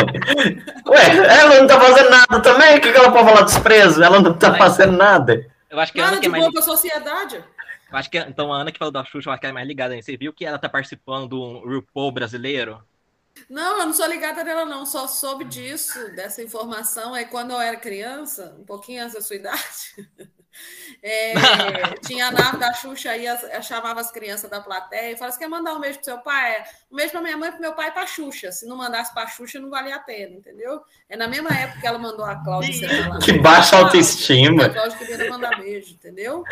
ué, 0.87 1.15
ela 1.39 1.59
não 1.59 1.67
tá 1.67 1.79
fazendo 1.81 2.09
nada 2.11 2.39
também? 2.41 2.77
O 2.77 2.81
que, 2.81 2.91
que 2.91 2.97
ela 2.97 3.11
pode 3.11 3.25
falar 3.29 3.41
dos 3.41 3.57
presos? 3.57 3.99
Ela 3.99 4.19
não 4.21 4.33
tá 4.37 4.53
fazendo 4.55 4.91
nada. 4.95 5.47
Eu 5.73 5.79
acho 5.79 5.91
que 5.91 5.99
a 5.99 6.03
Ana 6.03 6.11
Nada 6.11 6.21
que 6.21 6.29
de 6.29 6.35
é 6.35 6.39
mais. 6.39 6.53
pra 6.53 6.61
sociedade. 6.61 7.35
Eu 7.37 7.97
acho 7.97 8.09
que, 8.09 8.17
então 8.19 8.53
a 8.53 8.61
Ana 8.61 8.71
que 8.71 8.77
falou 8.77 8.91
da 8.91 9.03
Xuxa, 9.03 9.27
eu 9.27 9.33
acho 9.33 9.39
que 9.39 9.45
ela 9.47 9.53
é 9.53 9.55
mais 9.55 9.67
ligada 9.67 9.95
aí. 9.95 10.03
Você 10.03 10.15
viu 10.15 10.31
que 10.31 10.45
ela 10.45 10.59
tá 10.59 10.69
participando 10.69 11.27
do 11.27 11.59
RuPaul 11.67 12.11
brasileiro? 12.11 12.83
Não, 13.49 13.79
eu 13.79 13.87
não 13.87 13.93
sou 13.93 14.05
ligada 14.05 14.43
nela, 14.43 14.65
não. 14.65 14.85
Só 14.85 15.07
soube 15.07 15.45
disso, 15.45 16.13
dessa 16.15 16.43
informação, 16.43 17.15
é 17.15 17.25
quando 17.25 17.51
eu 17.51 17.59
era 17.59 17.75
criança, 17.75 18.55
um 18.59 18.63
pouquinho 18.63 19.01
antes 19.01 19.15
da 19.15 19.21
sua 19.21 19.35
idade. 19.35 19.63
É, 21.05 21.33
tinha 22.05 22.27
a 22.27 22.31
nave 22.31 22.55
da 22.55 22.73
Xuxa 22.73 23.09
aí, 23.09 23.25
chamava 23.61 23.99
as 23.99 24.09
crianças 24.09 24.49
da 24.49 24.61
plateia 24.61 25.11
e 25.11 25.17
falava: 25.17 25.33
Você 25.33 25.39
quer 25.39 25.49
mandar 25.49 25.73
um 25.73 25.81
beijo 25.81 25.97
pro 25.97 26.05
seu 26.05 26.17
pai? 26.19 26.63
Um 26.89 26.95
beijo 26.95 27.11
pra 27.11 27.19
minha 27.21 27.35
mãe, 27.35 27.51
pro 27.51 27.59
meu 27.59 27.73
pai 27.73 27.89
e 27.89 27.91
pra 27.91 28.07
Xuxa. 28.07 28.53
Se 28.53 28.65
não 28.65 28.77
mandasse 28.77 29.13
pra 29.13 29.27
Xuxa, 29.27 29.59
não 29.59 29.69
valia 29.69 29.97
a 29.97 29.99
pena, 29.99 30.37
entendeu? 30.37 30.81
É 31.09 31.17
na 31.17 31.27
mesma 31.27 31.49
época 31.49 31.81
que 31.81 31.87
ela 31.87 31.99
mandou 31.99 32.23
a 32.23 32.35
Cláudia. 32.35 32.87
Que 33.21 33.33
baixa 33.33 33.75
autoestima. 33.75 34.67
A 34.67 34.69
Cláudia 34.69 34.97
queria 34.97 35.29
mandar 35.29 35.59
beijo, 35.59 35.93
entendeu? 35.93 36.45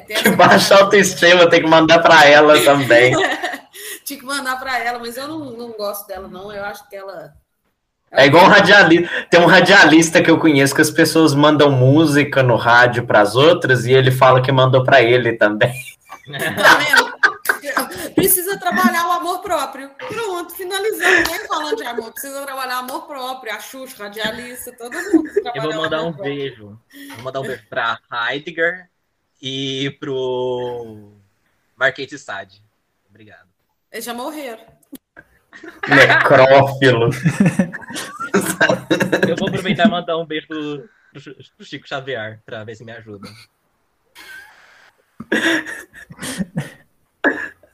que 0.00 0.30
baixa 0.30 0.76
autoestima, 0.76 1.48
tem 1.48 1.60
que 1.60 1.68
mandar 1.68 2.00
para 2.00 2.24
ela 2.24 2.62
também. 2.64 3.14
Tinha 4.04 4.18
que 4.18 4.24
mandar 4.26 4.58
para 4.58 4.78
ela, 4.78 4.98
mas 4.98 5.16
eu 5.16 5.28
não, 5.28 5.38
não 5.52 5.72
gosto 5.72 6.06
dela, 6.06 6.28
não. 6.28 6.52
Eu 6.52 6.64
acho 6.64 6.88
que 6.88 6.96
ela. 6.96 7.34
É 8.16 8.26
igual 8.26 8.44
um 8.44 8.48
radialista. 8.48 9.26
Tem 9.30 9.40
um 9.40 9.46
radialista 9.46 10.22
que 10.22 10.30
eu 10.30 10.38
conheço 10.38 10.74
que 10.74 10.80
as 10.80 10.90
pessoas 10.90 11.34
mandam 11.34 11.70
música 11.70 12.42
no 12.42 12.56
rádio 12.56 13.06
para 13.06 13.20
as 13.20 13.34
outras 13.34 13.84
e 13.86 13.92
ele 13.92 14.10
fala 14.10 14.40
que 14.40 14.52
mandou 14.52 14.84
para 14.84 15.02
ele 15.02 15.32
também. 15.32 15.74
Tá 16.26 16.74
vendo? 16.78 18.14
Precisa 18.14 18.58
trabalhar 18.58 19.08
o 19.08 19.12
amor 19.12 19.40
próprio. 19.40 19.90
Pronto, 19.90 20.54
finalizando. 20.54 21.30
Nem 21.30 21.46
falando 21.46 21.76
de 21.76 21.84
amor. 21.84 22.12
Precisa 22.12 22.42
trabalhar 22.44 22.76
o 22.76 22.84
amor 22.84 23.06
próprio. 23.06 23.52
A 23.52 23.60
Xuxa, 23.60 24.04
radialista, 24.04 24.72
todo 24.76 24.94
mundo. 24.94 25.30
Eu 25.54 25.62
vou 25.62 25.74
mandar 25.74 26.02
um 26.02 26.12
próprio. 26.12 26.34
beijo. 26.34 26.80
Vou 27.14 27.24
mandar 27.24 27.40
um 27.40 27.46
beijo 27.46 27.62
para 27.68 27.98
Heidegger 28.10 28.88
e 29.42 29.94
pro 30.00 31.12
Marquete 31.76 32.18
Sade. 32.18 32.62
Obrigado. 33.10 33.48
Eles 33.92 34.04
já 34.04 34.14
morreram. 34.14 34.73
Necrófilo. 35.88 37.10
Eu 39.28 39.36
vou 39.36 39.48
aproveitar 39.48 39.86
e 39.86 39.90
mandar 39.90 40.18
um 40.18 40.26
beijo 40.26 40.48
pro, 40.48 40.88
pro 41.56 41.64
Chico 41.64 41.88
Xavier, 41.88 42.40
pra 42.44 42.64
ver 42.64 42.74
se 42.74 42.84
me 42.84 42.92
ajuda. 42.92 43.28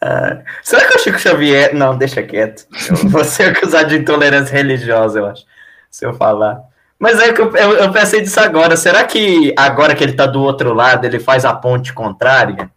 Uh, 0.02 0.42
será 0.62 0.88
que 0.88 0.96
o 0.96 0.98
Chico 0.98 1.18
Xavier. 1.18 1.74
Não, 1.74 1.96
deixa 1.96 2.22
quieto. 2.22 2.66
Eu 2.88 3.08
vou 3.08 3.24
ser 3.24 3.56
acusado 3.56 3.88
de 3.88 3.96
intolerância 3.96 4.54
religiosa, 4.54 5.18
eu 5.18 5.26
acho. 5.26 5.44
Se 5.90 6.06
eu 6.06 6.14
falar. 6.14 6.62
Mas 6.98 7.18
é 7.18 7.32
que 7.32 7.40
eu, 7.40 7.54
eu, 7.56 7.72
eu, 7.76 7.92
pensei 7.92 8.20
disso 8.20 8.40
agora. 8.40 8.76
Será 8.76 9.04
que 9.04 9.54
agora 9.56 9.94
que 9.94 10.04
ele 10.04 10.12
tá 10.12 10.26
do 10.26 10.42
outro 10.42 10.72
lado, 10.72 11.06
ele 11.06 11.18
faz 11.18 11.44
a 11.44 11.54
ponte 11.54 11.92
contrária? 11.92 12.70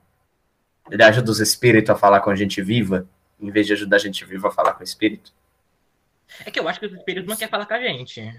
Ele 0.89 1.03
ajuda 1.03 1.31
os 1.31 1.39
espíritos 1.39 1.89
a 1.89 1.97
falar 1.97 2.21
com 2.21 2.29
a 2.29 2.35
gente 2.35 2.61
viva, 2.61 3.05
em 3.43 3.51
vez 3.51 3.67
de 3.67 3.73
ajudar 3.73 3.97
a 3.97 3.99
gente 3.99 4.23
viva 4.25 4.47
a 4.47 4.51
falar 4.51 4.73
com 4.73 4.81
o 4.81 4.83
espírito? 4.83 5.31
É 6.45 6.51
que 6.51 6.59
eu 6.59 6.67
acho 6.67 6.79
que 6.79 6.85
os 6.85 6.93
espíritos 6.93 7.29
não 7.29 7.35
querem 7.35 7.51
falar 7.51 7.65
com 7.65 7.73
a 7.73 7.79
gente. 7.79 8.33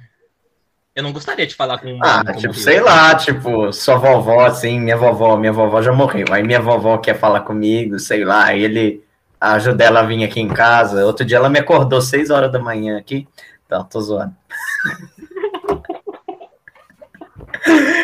Eu 0.95 1.03
não 1.03 1.13
gostaria 1.13 1.47
de 1.47 1.55
falar 1.55 1.79
com. 1.79 1.99
Ah, 2.03 2.23
tipo, 2.33 2.55
sei 2.55 2.81
lá, 2.81 3.15
tipo, 3.15 3.73
sua 3.73 3.97
vovó, 3.97 4.47
assim, 4.47 4.81
minha 4.81 4.97
vovó, 4.97 5.37
minha 5.37 5.53
vovó 5.53 5.83
já 5.83 5.93
morreu. 5.93 6.27
Aí 6.31 6.43
minha 6.43 6.61
vovó 6.61 6.99
quer 6.99 7.19
falar 7.19 7.41
comigo, 7.41 7.99
sei 7.99 8.25
lá, 8.25 8.45
aí 8.47 8.63
ele 8.63 9.05
ajuda 9.41 9.85
ela 9.85 10.01
a 10.01 10.05
vir 10.05 10.25
aqui 10.25 10.41
em 10.41 10.49
casa. 10.49 11.05
Outro 11.05 11.27
dia 11.27 11.37
ela 11.37 11.51
me 11.51 11.59
acordou 11.59 12.01
seis 12.01 12.31
horas 12.31 12.51
da 12.51 12.59
manhã 12.59 12.97
aqui. 12.97 13.29
Então, 13.67 13.85
tô 13.85 14.01
zoando. 14.01 14.35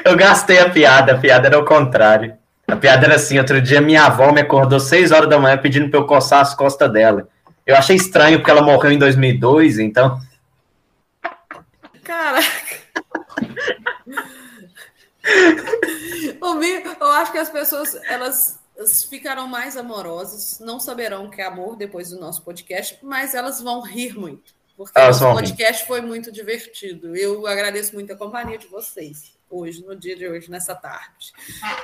Eu 0.04 0.16
gastei 0.16 0.58
a 0.58 0.70
piada, 0.70 1.12
a 1.12 1.18
piada 1.18 1.46
era 1.46 1.58
o 1.58 1.64
contrário. 1.64 2.39
A 2.70 2.76
piada 2.76 3.06
era 3.06 3.16
assim: 3.16 3.38
outro 3.38 3.60
dia 3.60 3.80
minha 3.80 4.04
avó 4.04 4.32
me 4.32 4.40
acordou 4.40 4.78
6 4.78 5.10
horas 5.10 5.28
da 5.28 5.38
manhã 5.38 5.58
pedindo 5.58 5.90
pra 5.90 5.98
eu 5.98 6.06
coçar 6.06 6.40
as 6.40 6.54
costas 6.54 6.92
dela. 6.92 7.28
Eu 7.66 7.76
achei 7.76 7.96
estranho 7.96 8.38
porque 8.38 8.50
ela 8.50 8.62
morreu 8.62 8.92
em 8.92 8.98
2002, 8.98 9.78
então. 9.78 10.20
Caraca. 12.04 12.80
eu 17.00 17.08
acho 17.08 17.32
que 17.32 17.38
as 17.38 17.50
pessoas 17.50 17.94
elas 18.08 18.58
ficarão 19.08 19.46
mais 19.46 19.76
amorosas, 19.76 20.58
não 20.60 20.80
saberão 20.80 21.26
o 21.26 21.30
que 21.30 21.40
é 21.40 21.44
amor 21.44 21.76
depois 21.76 22.10
do 22.10 22.18
nosso 22.18 22.42
podcast, 22.42 22.98
mas 23.02 23.34
elas 23.34 23.60
vão 23.60 23.80
rir 23.80 24.18
muito. 24.18 24.54
Porque 24.76 24.98
o 24.98 25.34
podcast 25.34 25.86
foi 25.86 26.00
muito 26.00 26.32
divertido. 26.32 27.14
Eu 27.14 27.46
agradeço 27.46 27.94
muito 27.94 28.12
a 28.12 28.16
companhia 28.16 28.56
de 28.56 28.66
vocês 28.66 29.39
hoje, 29.50 29.84
no 29.84 29.96
dia 29.96 30.16
de 30.16 30.26
hoje, 30.26 30.50
nessa 30.50 30.74
tarde. 30.74 31.32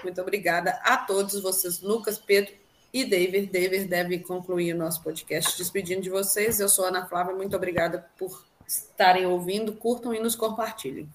Muito 0.03 0.21
obrigada 0.21 0.79
a 0.85 0.97
todos 0.97 1.41
vocês, 1.41 1.83
Lucas, 1.83 2.19
Pedro 2.19 2.53
e 2.93 3.05
David. 3.05 3.47
David 3.47 3.85
deve 3.87 4.21
concluir 4.21 4.75
o 4.75 4.79
nosso 4.79 5.03
podcast 5.03 5.59
despedindo 5.59 6.03
de 6.03 6.11
vocês. 6.11 6.61
Eu 6.61 6.69
sou 6.69 6.87
Ana 6.87 7.07
Flávia, 7.07 7.35
muito 7.35 7.57
obrigada 7.57 8.07
por 8.17 8.45
estarem 8.67 9.27
ouvindo, 9.27 9.73
curtam 9.73 10.15
e 10.15 10.21
nos 10.21 10.37
compartilhem. 10.37 11.09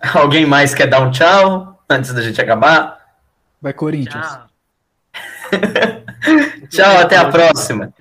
Alguém 0.14 0.46
mais 0.46 0.74
quer 0.74 0.86
dar 0.86 1.00
um 1.00 1.10
tchau 1.10 1.78
antes 1.88 2.12
da 2.12 2.22
gente 2.22 2.40
acabar? 2.40 2.98
Vai, 3.60 3.74
Corinthians. 3.74 4.26
Tchau, 4.26 4.48
tchau 6.70 6.98
até 6.98 7.16
a 7.16 7.28
próxima. 7.28 7.92